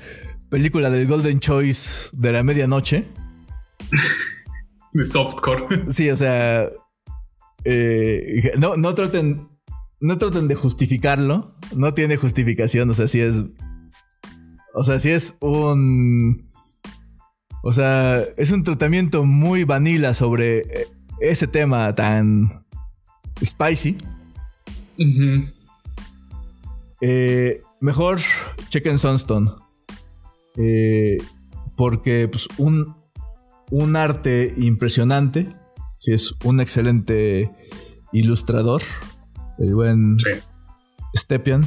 película 0.49 0.91
del 0.91 1.07
Golden 1.07 1.41
Choice 1.41 2.09
de 2.13 2.33
la 2.33 2.43
medianoche. 2.43 3.09
de 4.93 5.05
softcore. 5.05 5.93
Sí, 5.93 6.11
o 6.11 6.17
sea, 6.17 6.69
eh, 7.65 8.53
no, 8.59 8.77
no 8.77 8.95
traten, 8.95 9.49
no 10.01 10.19
traten 10.19 10.49
de 10.49 10.55
justificarlo. 10.55 11.55
No 11.75 11.95
tiene 11.95 12.17
justificación. 12.17 12.91
O 12.91 12.95
sea, 12.95 13.09
si 13.09 13.21
es, 13.21 13.45
o 14.75 14.85
sea, 14.85 15.01
si 15.01 15.11
es 15.11 15.37
un, 15.41 16.51
o 17.63 17.73
sea, 17.73 18.23
es 18.37 18.51
un 18.53 18.65
tratamiento 18.65 19.25
muy 19.25 19.65
vanilla 19.65 20.15
sobre 20.15 20.59
eh, 20.59 20.89
ese 21.21 21.47
tema 21.47 21.95
tan 21.95 22.65
spicy. 23.45 23.99
Eh, 27.01 27.63
mejor 27.81 28.21
chequen 28.69 28.99
Sunstone. 28.99 29.51
Eh, 30.57 31.19
porque 31.77 32.29
pues, 32.29 32.49
un, 32.59 32.97
un 33.71 33.97
arte 33.97 34.55
impresionante. 34.57 35.49
Si 35.95 36.13
es 36.13 36.35
un 36.45 36.61
excelente 36.61 37.51
ilustrador. 38.13 38.83
El 39.59 39.75
buen 39.75 40.17
Stepian. 41.17 41.67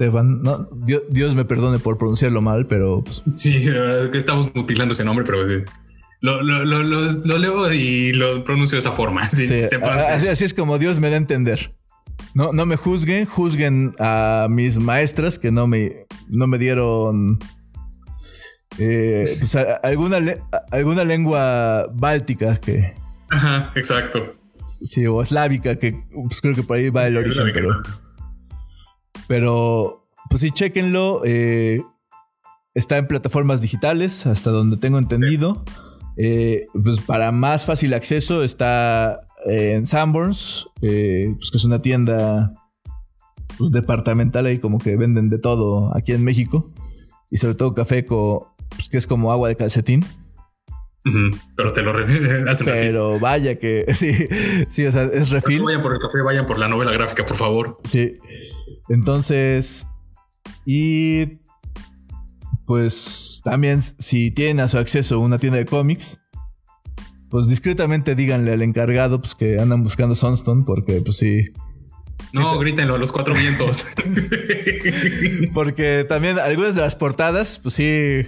Stefan. 0.00 0.42
No, 0.42 0.68
Dios, 1.10 1.34
me 1.34 1.44
perdone 1.44 1.78
por 1.78 1.98
pronunciarlo 1.98 2.40
mal, 2.40 2.66
pero. 2.66 3.04
Pues, 3.04 3.22
sí, 3.32 3.58
de 3.58 3.78
verdad 3.78 4.10
que 4.10 4.18
estamos 4.18 4.50
mutilando 4.54 4.92
ese 4.92 5.04
nombre, 5.04 5.24
pero 5.24 5.46
Lo, 6.20 6.42
lo, 6.42 7.38
leo 7.38 7.72
y 7.72 8.12
lo 8.12 8.42
pronuncio 8.44 8.76
de 8.76 8.80
esa 8.80 8.92
forma. 8.92 9.22
así, 9.24 9.44
es 10.44 10.54
como 10.54 10.78
Dios 10.78 11.00
me 11.00 11.10
da 11.10 11.14
a 11.14 11.18
entender. 11.18 11.74
No, 12.34 12.52
no 12.52 12.66
me 12.66 12.76
juzguen, 12.76 13.26
juzguen 13.26 13.94
a 13.98 14.46
mis 14.48 14.78
maestras 14.78 15.38
que 15.38 15.50
no 15.50 15.66
me, 15.66 16.06
no 16.28 16.46
me 16.46 16.58
dieron 16.58 17.38
eh, 18.78 19.26
pues, 19.38 19.56
alguna, 19.82 20.18
alguna 20.70 21.04
lengua 21.04 21.86
báltica 21.92 22.56
que. 22.56 22.94
Ajá, 23.30 23.72
exacto. 23.74 24.36
Sí, 24.82 25.06
o 25.06 25.20
eslávica, 25.22 25.76
que 25.76 26.04
pues, 26.12 26.40
creo 26.40 26.54
que 26.54 26.62
por 26.62 26.76
ahí 26.76 26.88
va 26.90 27.06
el 27.06 27.16
origen, 27.16 27.50
pero. 27.52 27.76
Pero, 29.28 30.08
pues 30.28 30.42
sí, 30.42 30.50
chequenlo. 30.50 31.22
Eh, 31.24 31.82
está 32.74 32.96
en 32.96 33.06
plataformas 33.06 33.60
digitales, 33.60 34.26
hasta 34.26 34.50
donde 34.50 34.76
tengo 34.76 34.98
entendido. 34.98 35.64
Eh, 36.16 36.66
pues 36.72 37.00
para 37.00 37.32
más 37.32 37.64
fácil 37.64 37.94
acceso 37.94 38.42
está 38.42 39.20
en 39.46 39.86
Sanborns, 39.86 40.68
pues 40.80 41.50
que 41.50 41.56
es 41.56 41.64
una 41.64 41.82
tienda 41.82 42.54
pues, 43.58 43.72
departamental 43.72 44.46
ahí 44.46 44.58
como 44.58 44.78
que 44.78 44.96
venden 44.96 45.28
de 45.28 45.38
todo 45.38 45.96
aquí 45.96 46.12
en 46.12 46.24
México. 46.24 46.72
Y 47.30 47.36
sobre 47.36 47.54
todo 47.54 47.74
café 47.74 48.04
con, 48.04 48.40
pues, 48.70 48.88
que 48.88 48.96
es 48.96 49.06
como 49.06 49.30
agua 49.32 49.48
de 49.48 49.56
calcetín. 49.56 50.04
Pero 51.56 51.72
te 51.72 51.82
lo 51.82 51.92
hacen 52.50 52.66
Pero 52.66 53.18
vaya 53.18 53.58
que 53.58 53.86
sí, 53.94 54.28
sí, 54.68 54.86
o 54.86 54.92
sea, 54.92 55.04
es 55.04 55.30
refil. 55.30 55.58
No 55.58 55.64
vayan 55.64 55.82
por 55.82 55.92
el 55.92 55.98
café, 55.98 56.20
vayan 56.22 56.46
por 56.46 56.58
la 56.58 56.68
novela 56.68 56.92
gráfica, 56.92 57.24
por 57.24 57.36
favor. 57.36 57.78
Sí. 57.84 58.18
Entonces, 58.88 59.86
y 60.66 61.40
pues 62.66 63.40
también 63.44 63.82
si 63.82 64.30
tienen 64.30 64.60
a 64.60 64.68
su 64.68 64.78
acceso 64.78 65.20
una 65.20 65.38
tienda 65.38 65.58
de 65.58 65.64
cómics, 65.64 66.20
pues 67.30 67.48
discretamente 67.48 68.14
díganle 68.14 68.52
al 68.52 68.62
encargado 68.62 69.20
pues 69.20 69.34
que 69.34 69.60
andan 69.60 69.82
buscando 69.82 70.14
Sunstone 70.14 70.64
porque 70.66 71.00
pues 71.00 71.16
sí. 71.16 71.50
No, 72.32 72.58
grítenlo 72.58 72.96
a 72.96 72.98
los 72.98 73.12
cuatro 73.12 73.34
vientos. 73.34 73.86
porque 75.54 76.04
también 76.08 76.38
algunas 76.38 76.74
de 76.74 76.82
las 76.82 76.96
portadas, 76.96 77.58
pues 77.58 77.74
sí, 77.74 78.26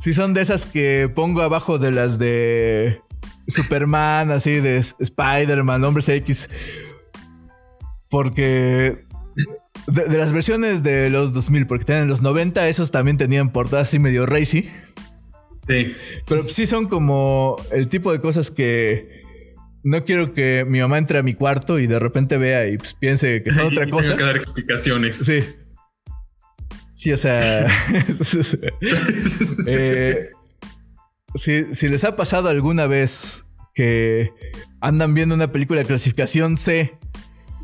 Sí, 0.00 0.14
son 0.14 0.32
de 0.32 0.40
esas 0.40 0.64
que 0.64 1.10
pongo 1.14 1.42
abajo 1.42 1.78
de 1.78 1.92
las 1.92 2.18
de 2.18 3.02
Superman, 3.46 4.30
así 4.30 4.52
de 4.52 4.78
Spider-Man, 4.78 5.84
Hombres 5.84 6.08
X. 6.08 6.48
Porque 8.08 9.04
de, 9.86 10.16
las 10.16 10.32
versiones 10.32 10.82
de 10.82 11.10
los 11.10 11.34
2000, 11.34 11.66
porque 11.66 11.84
tienen 11.84 12.08
los 12.08 12.22
90, 12.22 12.66
esos 12.68 12.90
también 12.90 13.18
tenían 13.18 13.52
portadas 13.52 13.88
así 13.88 13.98
medio 13.98 14.24
racy. 14.24 14.70
Sí. 15.70 15.94
Pero 16.26 16.48
sí 16.48 16.66
son 16.66 16.86
como 16.86 17.56
el 17.70 17.88
tipo 17.88 18.12
de 18.12 18.20
cosas 18.20 18.50
que 18.50 19.20
no 19.82 20.04
quiero 20.04 20.34
que 20.34 20.64
mi 20.66 20.80
mamá 20.80 20.98
entre 20.98 21.18
a 21.18 21.22
mi 21.22 21.34
cuarto 21.34 21.78
y 21.78 21.86
de 21.86 21.98
repente 21.98 22.36
vea 22.36 22.68
y 22.68 22.76
pues, 22.76 22.94
piense 22.94 23.42
que 23.42 23.52
son 23.52 23.66
otra 23.72 23.86
cosa. 23.88 24.16
que 24.16 24.24
dar 24.24 24.36
explicaciones. 24.36 25.18
Sí. 25.18 25.44
Sí, 26.92 27.12
o 27.12 27.16
sea. 27.16 27.66
Eh, 29.68 30.30
si, 31.36 31.88
les 31.88 32.04
ha 32.04 32.16
pasado 32.16 32.48
alguna 32.48 32.86
vez 32.86 33.44
que 33.74 34.32
andan 34.80 35.14
viendo 35.14 35.34
una 35.34 35.52
película 35.52 35.80
de 35.80 35.86
clasificación 35.86 36.56
C 36.56 36.98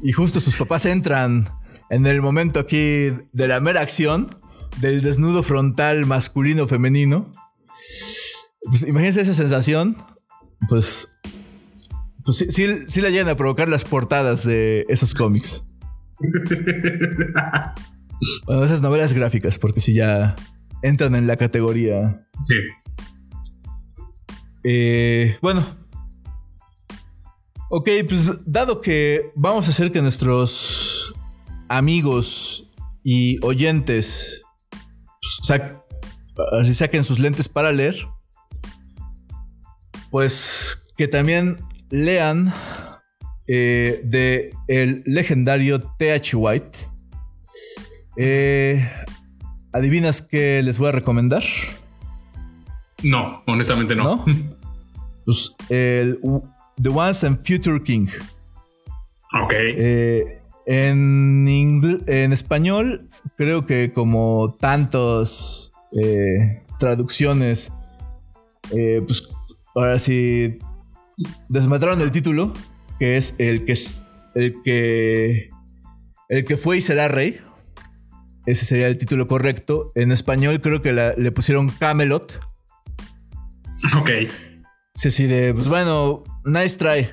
y 0.03 0.13
justo 0.13 0.41
sus 0.41 0.57
papás 0.57 0.87
entran 0.87 1.49
en 1.91 2.07
el 2.07 2.23
momento 2.23 2.61
aquí 2.61 3.13
de 3.33 3.49
la 3.49 3.61
mera 3.61 3.81
acción, 3.81 4.29
del 4.79 5.03
desnudo 5.03 5.43
frontal 5.43 6.07
masculino 6.07 6.69
femenino, 6.69 7.33
pues 8.63 8.83
imagínense 8.83 9.21
esa 9.21 9.35
sensación, 9.35 9.97
pues, 10.69 11.09
pues 12.25 12.39
sí, 12.39 12.67
sí 12.89 13.01
la 13.01 13.11
llegan 13.11 13.29
a 13.29 13.37
provocar 13.37 13.69
las 13.69 13.85
portadas 13.85 14.45
de 14.45 14.85
esos 14.89 15.15
cómics. 15.15 15.63
Bueno, 18.47 18.65
esas 18.65 18.81
novelas 18.81 19.13
gráficas, 19.13 19.59
porque 19.59 19.81
si 19.81 19.93
ya 19.93 20.37
entran 20.83 21.15
en 21.15 21.27
la 21.27 21.37
categoría. 21.37 22.27
Sí. 22.47 22.55
Eh, 24.65 25.37
bueno. 25.43 25.65
Ok, 27.69 27.91
pues 28.09 28.31
dado 28.47 28.81
que 28.81 29.33
vamos 29.35 29.67
a 29.67 29.71
hacer 29.71 29.91
que 29.91 30.01
nuestros 30.01 31.15
amigos 31.69 32.73
y 33.03 33.45
oyentes 33.45 34.43
pues, 35.21 35.41
saquen 36.75 37.05
sus 37.05 37.19
lentes 37.19 37.49
para 37.49 37.73
leer, 37.73 37.97
pues 40.11 40.85
que 40.97 41.09
también 41.09 41.59
lean 41.91 42.53
eh, 43.47 44.01
de 44.05 44.53
el 44.69 45.03
legendario 45.07 45.79
TH 45.79 46.35
White 46.35 46.79
eh, 48.17 48.89
¿Adivinas 49.73 50.23
qué 50.23 50.63
les 50.63 50.79
voy 50.79 50.89
a 50.89 50.93
recomendar? 50.93 51.43
No, 53.03 53.43
honestamente 53.47 53.95
no. 53.95 54.25
Pues 55.27 55.53
el 55.71 56.21
The 56.81 56.89
Once 56.89 57.27
and 57.27 57.45
Future 57.45 57.83
King. 57.83 58.07
Ok. 59.43 59.53
Eh, 59.53 60.41
en, 60.67 61.49
en 62.07 62.33
español, 62.33 63.11
creo 63.37 63.67
que 63.67 63.93
como 63.93 64.57
tantos 64.61 65.73
eh, 65.93 66.63
traducciones, 66.79 67.73
pues 68.71 69.29
ahora 69.75 69.99
sí 69.99 70.59
desmataron 71.49 72.01
el 72.01 72.11
título, 72.11 72.53
que 72.99 73.17
es 73.17 73.35
el 73.39 73.65
que 73.65 73.73
es 73.73 74.01
el 74.35 74.63
que 74.63 75.51
el 76.29 76.45
que 76.45 76.57
fue 76.57 76.79
y 76.79 76.83
será 76.83 77.09
rey. 77.09 77.41
Ese 78.47 78.65
sería 78.65 78.87
el 78.87 78.97
título 78.97 79.27
correcto. 79.27 79.93
En 79.95 80.13
español 80.13 80.61
creo 80.61 80.81
que 80.81 80.93
le 80.93 81.33
pusieron 81.33 81.69
Camelot. 81.71 82.41
Ok. 83.99 84.11
Sí, 84.95 85.11
sí, 85.11 85.27
de, 85.27 85.53
pues 85.53 85.69
bueno, 85.69 86.25
nice 86.45 86.79
try. 86.79 87.11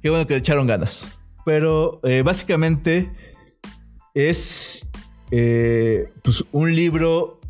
Qué 0.00 0.08
bueno 0.08 0.26
que 0.26 0.34
le 0.34 0.40
echaron 0.40 0.66
ganas. 0.66 1.18
Pero 1.44 2.00
eh, 2.04 2.22
básicamente 2.22 3.12
es 4.14 4.87
eh, 5.30 6.10
pues 6.22 6.44
un 6.52 6.74
libro 6.74 7.40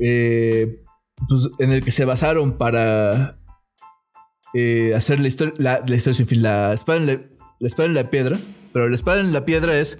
eh, 0.00 0.82
pues, 1.28 1.48
en 1.58 1.72
el 1.72 1.84
que 1.84 1.90
se 1.90 2.04
basaron 2.04 2.58
para 2.58 3.38
hacer 4.94 5.18
la 5.18 5.26
historia, 5.26 5.54
la, 5.58 5.80
historia 5.80 6.14
sin 6.14 6.26
fin, 6.26 6.42
la 6.42 6.72
espada, 6.72 7.00
en 7.00 7.06
la, 7.06 7.20
la 7.58 7.68
espada 7.68 7.88
en 7.88 7.94
la 7.94 8.10
piedra. 8.10 8.38
Pero 8.72 8.88
la 8.88 8.94
espada 8.94 9.20
en 9.20 9.32
la 9.32 9.44
piedra 9.44 9.78
es 9.78 9.98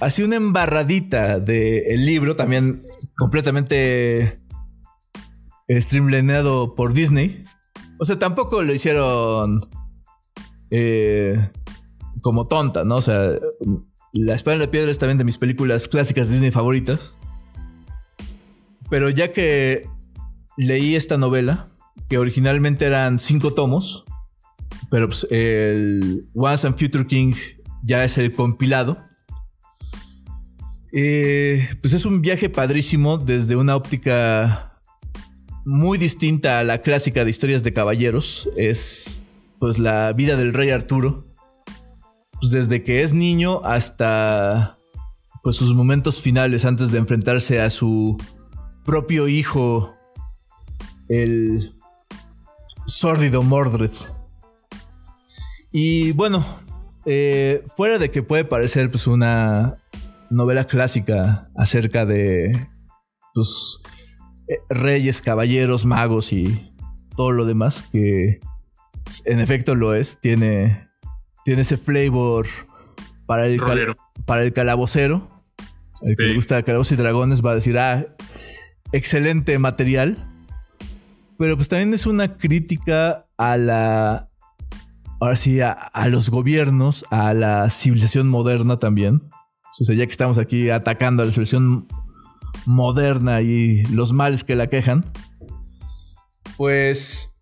así 0.00 0.22
una 0.22 0.36
embarradita 0.36 1.38
del 1.38 2.06
libro, 2.06 2.36
también 2.36 2.82
completamente 3.16 4.42
streamlineado 5.70 6.74
por 6.74 6.92
Disney. 6.92 7.44
O 7.98 8.04
sea, 8.04 8.18
tampoco 8.18 8.62
lo 8.62 8.74
hicieron 8.74 9.68
eh, 10.70 11.50
como 12.20 12.46
tonta, 12.46 12.84
¿no? 12.84 12.96
O 12.96 13.00
sea, 13.00 13.32
La 14.12 14.34
Espada 14.34 14.56
en 14.56 14.60
la 14.60 14.70
Piedra 14.70 14.90
es 14.90 14.98
también 14.98 15.16
de 15.16 15.24
mis 15.24 15.38
películas 15.38 15.88
clásicas 15.88 16.28
Disney 16.28 16.50
favoritas. 16.50 17.14
Pero 18.90 19.08
ya 19.08 19.32
que 19.32 19.88
leí 20.58 20.96
esta 20.96 21.16
novela, 21.16 21.70
que 22.10 22.18
originalmente 22.18 22.84
eran 22.84 23.18
cinco 23.18 23.54
tomos, 23.54 24.04
pero 24.90 25.08
pues 25.08 25.26
el 25.30 26.28
Once 26.34 26.66
and 26.66 26.78
Future 26.78 27.06
King 27.06 27.32
ya 27.82 28.04
es 28.04 28.18
el 28.18 28.34
compilado. 28.34 28.98
Eh, 30.92 31.66
pues 31.80 31.94
es 31.94 32.04
un 32.04 32.20
viaje 32.20 32.50
padrísimo 32.50 33.16
desde 33.16 33.56
una 33.56 33.76
óptica 33.76 34.78
muy 35.64 35.96
distinta 35.96 36.58
a 36.58 36.64
la 36.64 36.82
clásica 36.82 37.24
de 37.24 37.30
historias 37.30 37.62
de 37.62 37.72
caballeros. 37.72 38.50
Es 38.58 39.20
pues 39.58 39.78
la 39.78 40.12
vida 40.12 40.36
del 40.36 40.52
rey 40.52 40.68
Arturo. 40.68 41.31
Pues 42.42 42.50
desde 42.50 42.82
que 42.82 43.04
es 43.04 43.12
niño 43.12 43.60
hasta 43.62 44.76
pues 45.44 45.54
sus 45.54 45.74
momentos 45.74 46.20
finales 46.20 46.64
antes 46.64 46.90
de 46.90 46.98
enfrentarse 46.98 47.60
a 47.60 47.70
su 47.70 48.18
propio 48.84 49.28
hijo, 49.28 49.94
el 51.08 51.72
sórdido 52.84 53.44
Mordred. 53.44 53.92
Y 55.70 56.10
bueno, 56.12 56.44
eh, 57.06 57.64
fuera 57.76 57.98
de 57.98 58.10
que 58.10 58.24
puede 58.24 58.44
parecer 58.44 58.90
pues 58.90 59.06
una 59.06 59.78
novela 60.28 60.64
clásica 60.64 61.48
acerca 61.54 62.06
de 62.06 62.68
pues, 63.34 63.80
eh, 64.48 64.58
reyes, 64.68 65.22
caballeros, 65.22 65.84
magos 65.84 66.32
y 66.32 66.74
todo 67.16 67.30
lo 67.30 67.44
demás 67.44 67.82
que 67.82 68.40
en 69.26 69.38
efecto 69.38 69.76
lo 69.76 69.94
es, 69.94 70.18
tiene, 70.20 70.88
tiene 71.44 71.62
ese 71.62 71.76
flavor 71.76 72.46
para 73.26 73.46
el, 73.46 73.60
para 74.24 74.42
el 74.42 74.52
calabocero. 74.52 75.28
El 76.02 76.14
que 76.16 76.24
le 76.24 76.34
gusta 76.34 76.62
Calabozos 76.62 76.92
y 76.92 76.96
Dragones 76.96 77.44
va 77.44 77.52
a 77.52 77.54
decir, 77.54 77.78
ah, 77.78 78.04
excelente 78.92 79.58
material. 79.58 80.28
Pero 81.38 81.56
pues 81.56 81.68
también 81.68 81.94
es 81.94 82.06
una 82.06 82.36
crítica 82.36 83.26
a 83.36 83.56
la 83.56 84.28
ahora 85.22 85.36
sí, 85.36 85.60
a, 85.60 85.92
los 86.08 86.30
gobiernos, 86.30 87.04
a 87.10 87.32
la 87.32 87.70
civilización 87.70 88.28
moderna 88.28 88.80
también. 88.80 89.30
O 89.80 89.84
sea, 89.84 89.94
ya 89.94 90.04
que 90.04 90.10
estamos 90.10 90.36
aquí 90.36 90.68
atacando 90.68 91.22
a 91.22 91.26
la 91.26 91.32
civilización 91.32 91.86
moderna 92.66 93.40
y 93.40 93.84
los 93.84 94.12
males 94.12 94.42
que 94.42 94.56
la 94.56 94.66
quejan, 94.66 95.12
pues 96.56 97.36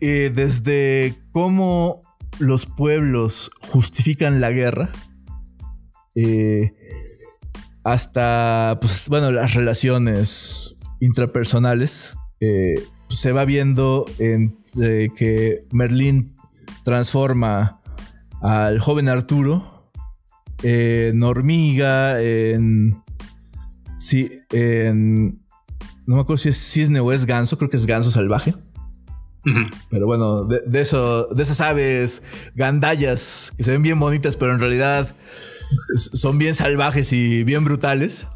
eh, 0.00 0.30
desde 0.32 1.16
cómo 1.32 2.02
los 2.38 2.66
pueblos 2.66 3.50
justifican 3.60 4.40
la 4.40 4.50
guerra, 4.50 4.90
eh, 6.14 6.74
hasta, 7.84 8.78
pues, 8.80 9.08
bueno, 9.08 9.30
las 9.32 9.54
relaciones 9.54 10.76
intrapersonales, 11.00 12.16
eh, 12.40 12.74
pues, 13.08 13.20
se 13.20 13.32
va 13.32 13.44
viendo 13.44 14.06
entre 14.18 15.10
que 15.14 15.66
Merlín 15.72 16.34
transforma 16.84 17.80
al 18.40 18.78
joven 18.78 19.08
Arturo 19.08 19.90
en 20.62 21.22
hormiga, 21.22 22.20
en. 22.20 23.02
Sí, 23.98 24.30
en. 24.52 25.42
No 26.06 26.16
me 26.16 26.22
acuerdo 26.22 26.38
si 26.38 26.48
es 26.48 26.56
cisne 26.56 27.00
o 27.00 27.12
es 27.12 27.26
ganso, 27.26 27.58
creo 27.58 27.70
que 27.70 27.76
es 27.76 27.86
ganso 27.86 28.10
salvaje. 28.10 28.54
Pero 29.90 30.06
bueno, 30.06 30.44
de, 30.44 30.80
eso, 30.80 31.26
de 31.26 31.42
esas 31.42 31.60
aves 31.60 32.22
gandallas 32.54 33.54
que 33.56 33.62
se 33.62 33.70
ven 33.70 33.82
bien 33.82 33.98
bonitas, 33.98 34.36
pero 34.36 34.52
en 34.52 34.60
realidad 34.60 35.14
son 36.12 36.38
bien 36.38 36.54
salvajes 36.54 37.12
y 37.12 37.44
bien 37.44 37.64
brutales. 37.64 38.26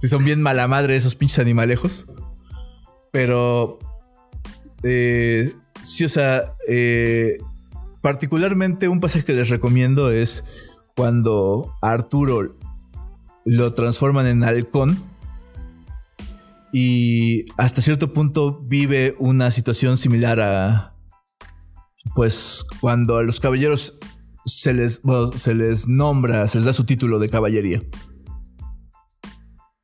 Sí, 0.00 0.08
son 0.08 0.24
bien 0.24 0.42
mala 0.42 0.68
madre 0.68 0.96
esos 0.96 1.14
pinches 1.14 1.38
animalejos. 1.38 2.06
Pero 3.12 3.78
eh, 4.82 5.54
Sí, 5.86 6.04
o 6.04 6.08
sea, 6.08 6.56
eh, 6.66 7.38
particularmente 8.00 8.88
un 8.88 8.98
pasaje 8.98 9.24
que 9.24 9.34
les 9.34 9.48
recomiendo 9.48 10.10
es 10.10 10.42
cuando 10.96 11.76
a 11.80 11.92
Arturo 11.92 12.56
lo 13.44 13.72
transforman 13.74 14.26
en 14.26 14.42
halcón 14.42 14.98
y 16.78 17.46
hasta 17.56 17.80
cierto 17.80 18.12
punto 18.12 18.60
vive 18.60 19.14
una 19.18 19.50
situación 19.50 19.96
similar 19.96 20.40
a, 20.40 20.94
pues, 22.14 22.66
cuando 22.80 23.16
a 23.16 23.22
los 23.22 23.40
caballeros 23.40 23.98
se 24.44 24.74
les, 24.74 25.00
se 25.36 25.54
les 25.54 25.88
nombra, 25.88 26.46
se 26.48 26.58
les 26.58 26.66
da 26.66 26.74
su 26.74 26.84
título 26.84 27.18
de 27.18 27.30
caballería. 27.30 27.82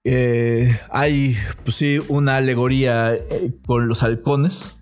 Eh, 0.05 0.79
hay, 0.91 1.35
pues 1.65 1.77
sí, 1.77 1.99
una 2.09 2.37
alegoría 2.37 3.15
eh, 3.15 3.55
con 3.65 3.89
los 3.89 4.03
halcones 4.03 4.75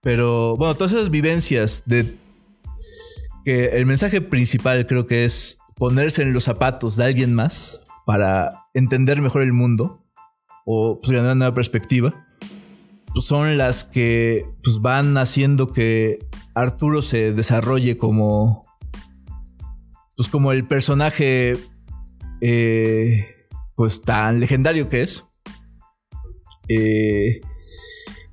pero 0.00 0.56
bueno, 0.56 0.74
todas 0.74 0.92
esas 0.92 1.10
vivencias 1.10 1.82
de 1.84 2.14
que 3.44 3.66
el 3.76 3.84
mensaje 3.84 4.22
principal 4.22 4.86
creo 4.86 5.06
que 5.06 5.26
es 5.26 5.58
ponerse 5.76 6.22
en 6.22 6.32
los 6.32 6.44
zapatos 6.44 6.96
de 6.96 7.04
alguien 7.04 7.34
más 7.34 7.80
para 8.06 8.66
entender 8.74 9.20
mejor 9.20 9.42
el 9.42 9.52
mundo 9.52 10.07
o 10.70 11.00
pues, 11.00 11.12
ganar 11.12 11.28
una 11.28 11.34
nueva 11.34 11.54
perspectiva, 11.54 12.26
pues, 13.14 13.24
son 13.24 13.56
las 13.56 13.84
que 13.84 14.44
pues, 14.62 14.80
van 14.80 15.16
haciendo 15.16 15.72
que 15.72 16.26
Arturo 16.54 17.00
se 17.00 17.32
desarrolle 17.32 17.96
como 17.96 18.66
pues 20.14 20.28
como 20.28 20.52
el 20.52 20.66
personaje 20.66 21.56
eh, 22.42 23.46
pues 23.76 24.02
tan 24.02 24.40
legendario 24.40 24.90
que 24.90 25.02
es. 25.02 25.24
Eh, 26.68 27.40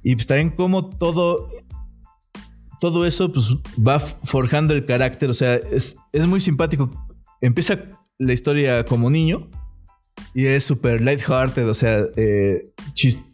y 0.04 0.16
pues 0.16 0.28
también 0.28 0.50
como 0.50 0.90
todo 0.90 1.48
todo 2.82 3.06
eso 3.06 3.32
pues 3.32 3.56
va 3.78 4.00
forjando 4.00 4.74
el 4.74 4.86
carácter, 4.86 5.30
o 5.30 5.34
sea, 5.34 5.56
es, 5.56 5.96
muy 6.28 6.42
simpático. 6.42 6.90
Empieza 7.40 7.80
la 8.20 8.34
historia 8.34 8.84
como 8.84 9.10
niño 9.10 9.50
y 10.36 10.48
es 10.48 10.66
súper 10.66 11.02
lighthearted, 11.02 11.70
o 11.70 11.74
sea, 11.74 12.06
eh, 12.18 12.74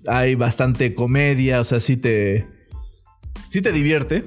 hay 0.08 0.36
bastante 0.36 0.94
comedia, 0.94 1.60
o 1.60 1.64
sea, 1.64 1.80
sí 1.80 1.98
te, 1.98 2.48
sí 3.50 3.62
te 3.64 3.72
divierte, 3.72 4.26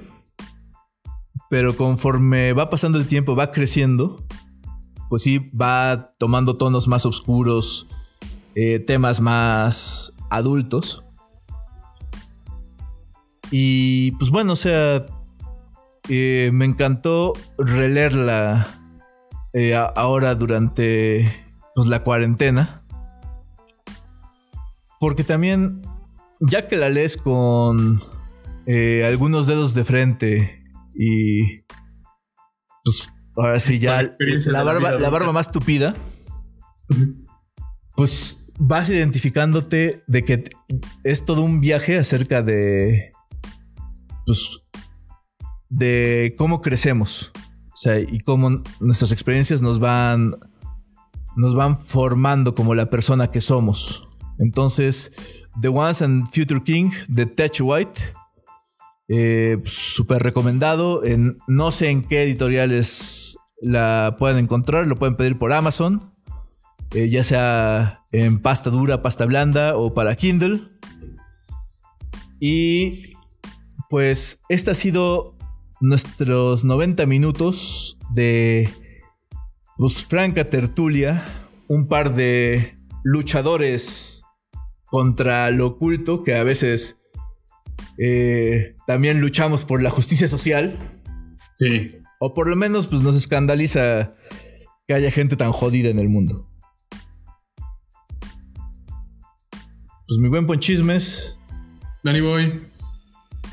pero 1.48 1.76
conforme 1.76 2.52
va 2.52 2.70
pasando 2.70 2.98
el 2.98 3.06
tiempo, 3.06 3.36
va 3.36 3.52
creciendo, 3.52 4.24
pues 5.08 5.22
sí 5.22 5.50
va 5.50 6.14
tomando 6.18 6.56
tonos 6.56 6.88
más 6.88 7.06
oscuros, 7.06 7.86
eh, 8.56 8.80
temas 8.80 9.20
más 9.20 10.12
adultos. 10.30 11.04
Y 13.52 14.10
pues 14.12 14.30
bueno, 14.30 14.54
o 14.54 14.56
sea, 14.56 15.06
eh, 16.08 16.50
me 16.52 16.64
encantó 16.64 17.34
releerla 17.56 18.66
ahora 19.94 20.34
durante 20.34 21.43
pues, 21.74 21.88
la 21.88 22.02
cuarentena. 22.02 22.84
Porque 25.00 25.24
también, 25.24 25.82
ya 26.40 26.66
que 26.66 26.76
la 26.76 26.88
lees 26.88 27.16
con 27.16 28.00
eh, 28.66 29.04
algunos 29.04 29.46
dedos 29.46 29.74
de 29.74 29.84
frente 29.84 30.62
y 30.94 31.64
pues 32.84 33.10
ahora 33.36 33.60
sí 33.60 33.78
ya 33.78 34.14
la 34.46 34.62
barba, 34.62 34.92
la 34.92 35.10
barba 35.10 35.32
más 35.32 35.50
tupida, 35.50 35.94
pues 37.96 38.46
vas 38.58 38.88
identificándote 38.88 40.04
de 40.06 40.24
que 40.24 40.44
es 41.02 41.24
todo 41.24 41.42
un 41.42 41.60
viaje 41.60 41.98
acerca 41.98 42.42
de 42.42 43.12
pues, 44.26 44.60
de 45.68 46.34
cómo 46.38 46.62
crecemos. 46.62 47.32
O 47.72 47.76
sea, 47.76 47.98
y 47.98 48.20
cómo 48.20 48.62
nuestras 48.80 49.10
experiencias 49.10 49.60
nos 49.60 49.80
van, 49.80 50.36
nos 51.36 51.54
van 51.54 51.76
formando 51.76 52.54
como 52.54 52.74
la 52.74 52.90
persona 52.90 53.30
que 53.30 53.40
somos. 53.40 54.08
Entonces, 54.38 55.12
The 55.60 55.68
Once 55.68 56.04
and 56.04 56.26
Future 56.26 56.62
King 56.62 56.90
de 57.08 57.26
Tech 57.26 57.52
White. 57.60 58.00
Eh, 59.08 59.60
Súper 59.64 60.22
recomendado. 60.22 61.04
En, 61.04 61.38
no 61.46 61.72
sé 61.72 61.90
en 61.90 62.02
qué 62.02 62.22
editoriales 62.22 63.38
la 63.60 64.16
pueden 64.18 64.38
encontrar. 64.38 64.86
Lo 64.86 64.96
pueden 64.96 65.16
pedir 65.16 65.38
por 65.38 65.52
Amazon. 65.52 66.12
Eh, 66.92 67.08
ya 67.10 67.24
sea 67.24 68.04
en 68.12 68.40
pasta 68.40 68.70
dura, 68.70 69.02
pasta 69.02 69.26
blanda 69.26 69.76
o 69.76 69.94
para 69.94 70.16
Kindle. 70.16 70.68
Y 72.40 73.14
pues 73.90 74.38
este 74.48 74.70
ha 74.70 74.74
sido 74.74 75.36
nuestros 75.80 76.64
90 76.64 77.06
minutos 77.06 77.98
de 78.10 78.68
pues, 79.76 80.04
franca 80.04 80.46
tertulia, 80.46 81.24
un 81.68 81.88
par 81.88 82.14
de 82.14 82.78
luchadores 83.02 84.22
contra 84.86 85.50
lo 85.50 85.66
oculto 85.66 86.22
que 86.22 86.34
a 86.34 86.44
veces 86.44 87.00
eh, 87.98 88.76
también 88.86 89.20
luchamos 89.20 89.64
por 89.64 89.82
la 89.82 89.90
justicia 89.90 90.28
social. 90.28 91.02
Sí. 91.56 91.98
O 92.20 92.34
por 92.34 92.48
lo 92.48 92.56
menos, 92.56 92.86
pues 92.86 93.02
nos 93.02 93.14
escandaliza 93.14 94.14
que 94.86 94.94
haya 94.94 95.10
gente 95.10 95.36
tan 95.36 95.52
jodida 95.52 95.90
en 95.90 95.98
el 95.98 96.08
mundo. 96.08 96.48
Pues 100.06 100.18
mi 100.20 100.28
buen 100.28 100.46
Ponchismes. 100.46 101.38
Danny 102.02 102.20
Boy. 102.20 102.68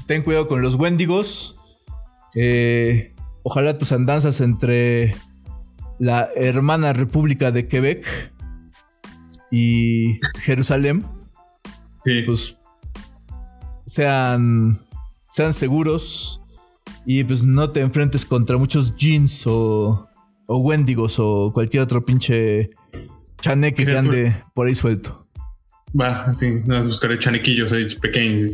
Ten 0.07 0.23
cuidado 0.23 0.47
con 0.47 0.61
los 0.61 0.75
Wendigos. 0.75 1.57
Eh, 2.35 3.15
ojalá 3.43 3.77
tus 3.77 3.91
andanzas 3.91 4.41
entre 4.41 5.15
la 6.01 6.29
hermana 6.35 6.93
República 6.93 7.51
de 7.51 7.67
Quebec 7.67 8.33
y 9.51 10.17
Jerusalén. 10.39 11.05
Sí. 12.01 12.23
Pues 12.25 12.57
sean, 13.85 14.79
sean 15.29 15.53
seguros 15.53 16.41
y 17.05 17.23
pues 17.23 17.43
no 17.43 17.69
te 17.69 17.81
enfrentes 17.81 18.25
contra 18.25 18.57
muchos 18.57 18.95
jeans 18.95 19.45
o, 19.45 20.09
o 20.47 20.57
Wendigos 20.57 21.19
o 21.19 21.51
cualquier 21.53 21.83
otro 21.83 22.03
pinche 22.03 22.71
chaneque 23.39 23.85
que 23.85 23.95
ande 23.95 24.35
por 24.55 24.67
ahí 24.67 24.73
suelto. 24.73 25.27
Va, 25.93 26.33
sí, 26.33 26.49
nada 26.65 26.79
más 26.79 26.87
buscaré 26.87 27.19
chanequillos 27.19 27.73
ahí 27.73 27.87
pequeños. 27.95 28.53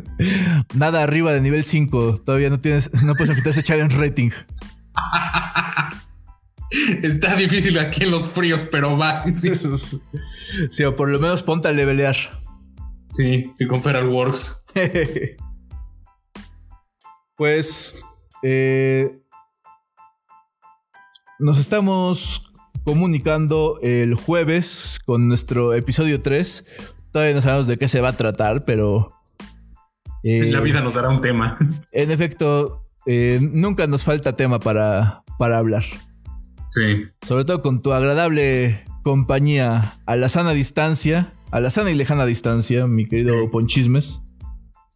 Nada 0.74 1.02
arriba 1.02 1.34
de 1.34 1.42
nivel 1.42 1.64
5. 1.64 2.22
Todavía 2.24 2.48
no 2.48 2.58
tienes, 2.58 2.90
no 3.02 3.12
puedes 3.14 3.28
enfrentar 3.28 3.50
ese 3.50 3.62
challenge 3.62 3.98
rating. 3.98 4.30
Está 7.02 7.34
difícil 7.36 7.78
aquí 7.78 8.04
en 8.04 8.10
los 8.10 8.28
fríos, 8.28 8.64
pero 8.70 8.96
va. 8.96 9.24
Sí, 9.36 9.50
sí 10.70 10.84
o 10.84 10.96
por 10.96 11.08
lo 11.08 11.18
menos 11.18 11.42
ponte 11.42 11.68
a 11.68 11.72
levelear. 11.72 12.16
Sí, 13.12 13.50
sí, 13.54 13.66
con 13.66 13.82
Feral 13.82 14.08
Works. 14.08 14.64
pues 17.36 18.04
eh, 18.42 19.20
nos 21.38 21.58
estamos 21.58 22.52
comunicando 22.84 23.78
el 23.82 24.14
jueves 24.14 25.00
con 25.04 25.26
nuestro 25.26 25.74
episodio 25.74 26.20
3. 26.20 26.64
Todavía 27.12 27.34
no 27.34 27.42
sabemos 27.42 27.66
de 27.66 27.76
qué 27.76 27.88
se 27.88 28.00
va 28.00 28.10
a 28.10 28.16
tratar, 28.16 28.64
pero... 28.64 29.12
Eh, 30.22 30.44
la 30.52 30.60
vida 30.60 30.80
nos 30.80 30.94
dará 30.94 31.08
un 31.08 31.20
tema. 31.20 31.56
En 31.92 32.10
efecto, 32.10 32.86
eh, 33.06 33.38
nunca 33.40 33.86
nos 33.86 34.04
falta 34.04 34.36
tema 34.36 34.60
para, 34.60 35.24
para 35.38 35.58
hablar. 35.58 35.84
Sí. 36.70 37.04
Sobre 37.22 37.44
todo 37.44 37.62
con 37.62 37.82
tu 37.82 37.92
agradable 37.92 38.84
compañía 39.02 40.00
a 40.06 40.16
la 40.16 40.28
sana 40.28 40.52
distancia, 40.52 41.34
a 41.50 41.60
la 41.60 41.70
sana 41.70 41.90
y 41.90 41.94
lejana 41.94 42.26
distancia, 42.26 42.86
mi 42.86 43.06
querido 43.06 43.50
Ponchismes. 43.50 44.22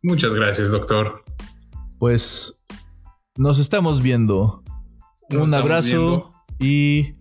Muchas 0.03 0.33
gracias, 0.33 0.71
doctor. 0.71 1.25
Pues 1.99 2.63
nos 3.37 3.59
estamos 3.59 4.03
viendo. 4.03 4.63
un 5.31 5.53
abrazo 5.55 6.31
y 6.59 7.15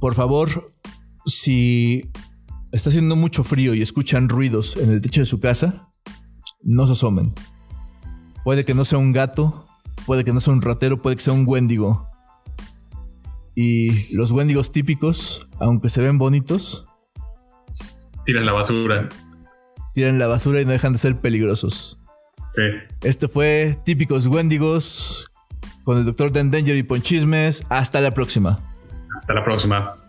por 0.00 0.14
favor, 0.14 0.70
si 1.24 2.10
está 2.70 2.90
haciendo 2.90 3.16
mucho 3.16 3.42
frío 3.42 3.74
y 3.74 3.82
escuchan 3.82 4.28
ruidos 4.28 4.76
en 4.76 4.90
el 4.90 5.00
techo 5.00 5.20
de 5.20 5.26
su 5.26 5.40
casa, 5.40 5.88
no 6.62 6.86
se 6.86 6.92
asomen. 6.92 7.34
Puede 8.44 8.64
que 8.64 8.74
no 8.74 8.84
sea 8.84 8.98
un 8.98 9.12
gato, 9.12 9.65
puede 10.06 10.24
que 10.24 10.32
no 10.32 10.40
sea 10.40 10.54
un 10.54 10.62
ratero, 10.62 11.02
puede 11.02 11.16
que 11.16 11.22
sea 11.22 11.34
un 11.34 11.44
wendigo. 11.46 12.08
Y 13.54 14.14
los 14.14 14.32
wendigos 14.32 14.72
típicos, 14.72 15.48
aunque 15.60 15.88
se 15.88 16.00
ven 16.00 16.18
bonitos, 16.18 16.86
tiran 18.24 18.46
la 18.46 18.52
basura. 18.52 19.08
Tiran 19.94 20.18
la 20.18 20.26
basura 20.26 20.60
y 20.60 20.64
no 20.64 20.72
dejan 20.72 20.92
de 20.92 20.98
ser 20.98 21.20
peligrosos. 21.20 21.98
Sí. 22.52 22.62
Esto 23.02 23.28
fue 23.28 23.78
Típicos 23.84 24.26
Wendigos 24.26 25.30
con 25.84 25.98
el 25.98 26.04
Dr. 26.04 26.32
Dan 26.32 26.50
Danger 26.50 26.76
y 26.76 26.82
Ponchismes. 26.82 27.64
Hasta 27.68 28.00
la 28.00 28.12
próxima. 28.12 28.58
Hasta 29.16 29.34
la 29.34 29.42
próxima. 29.42 30.05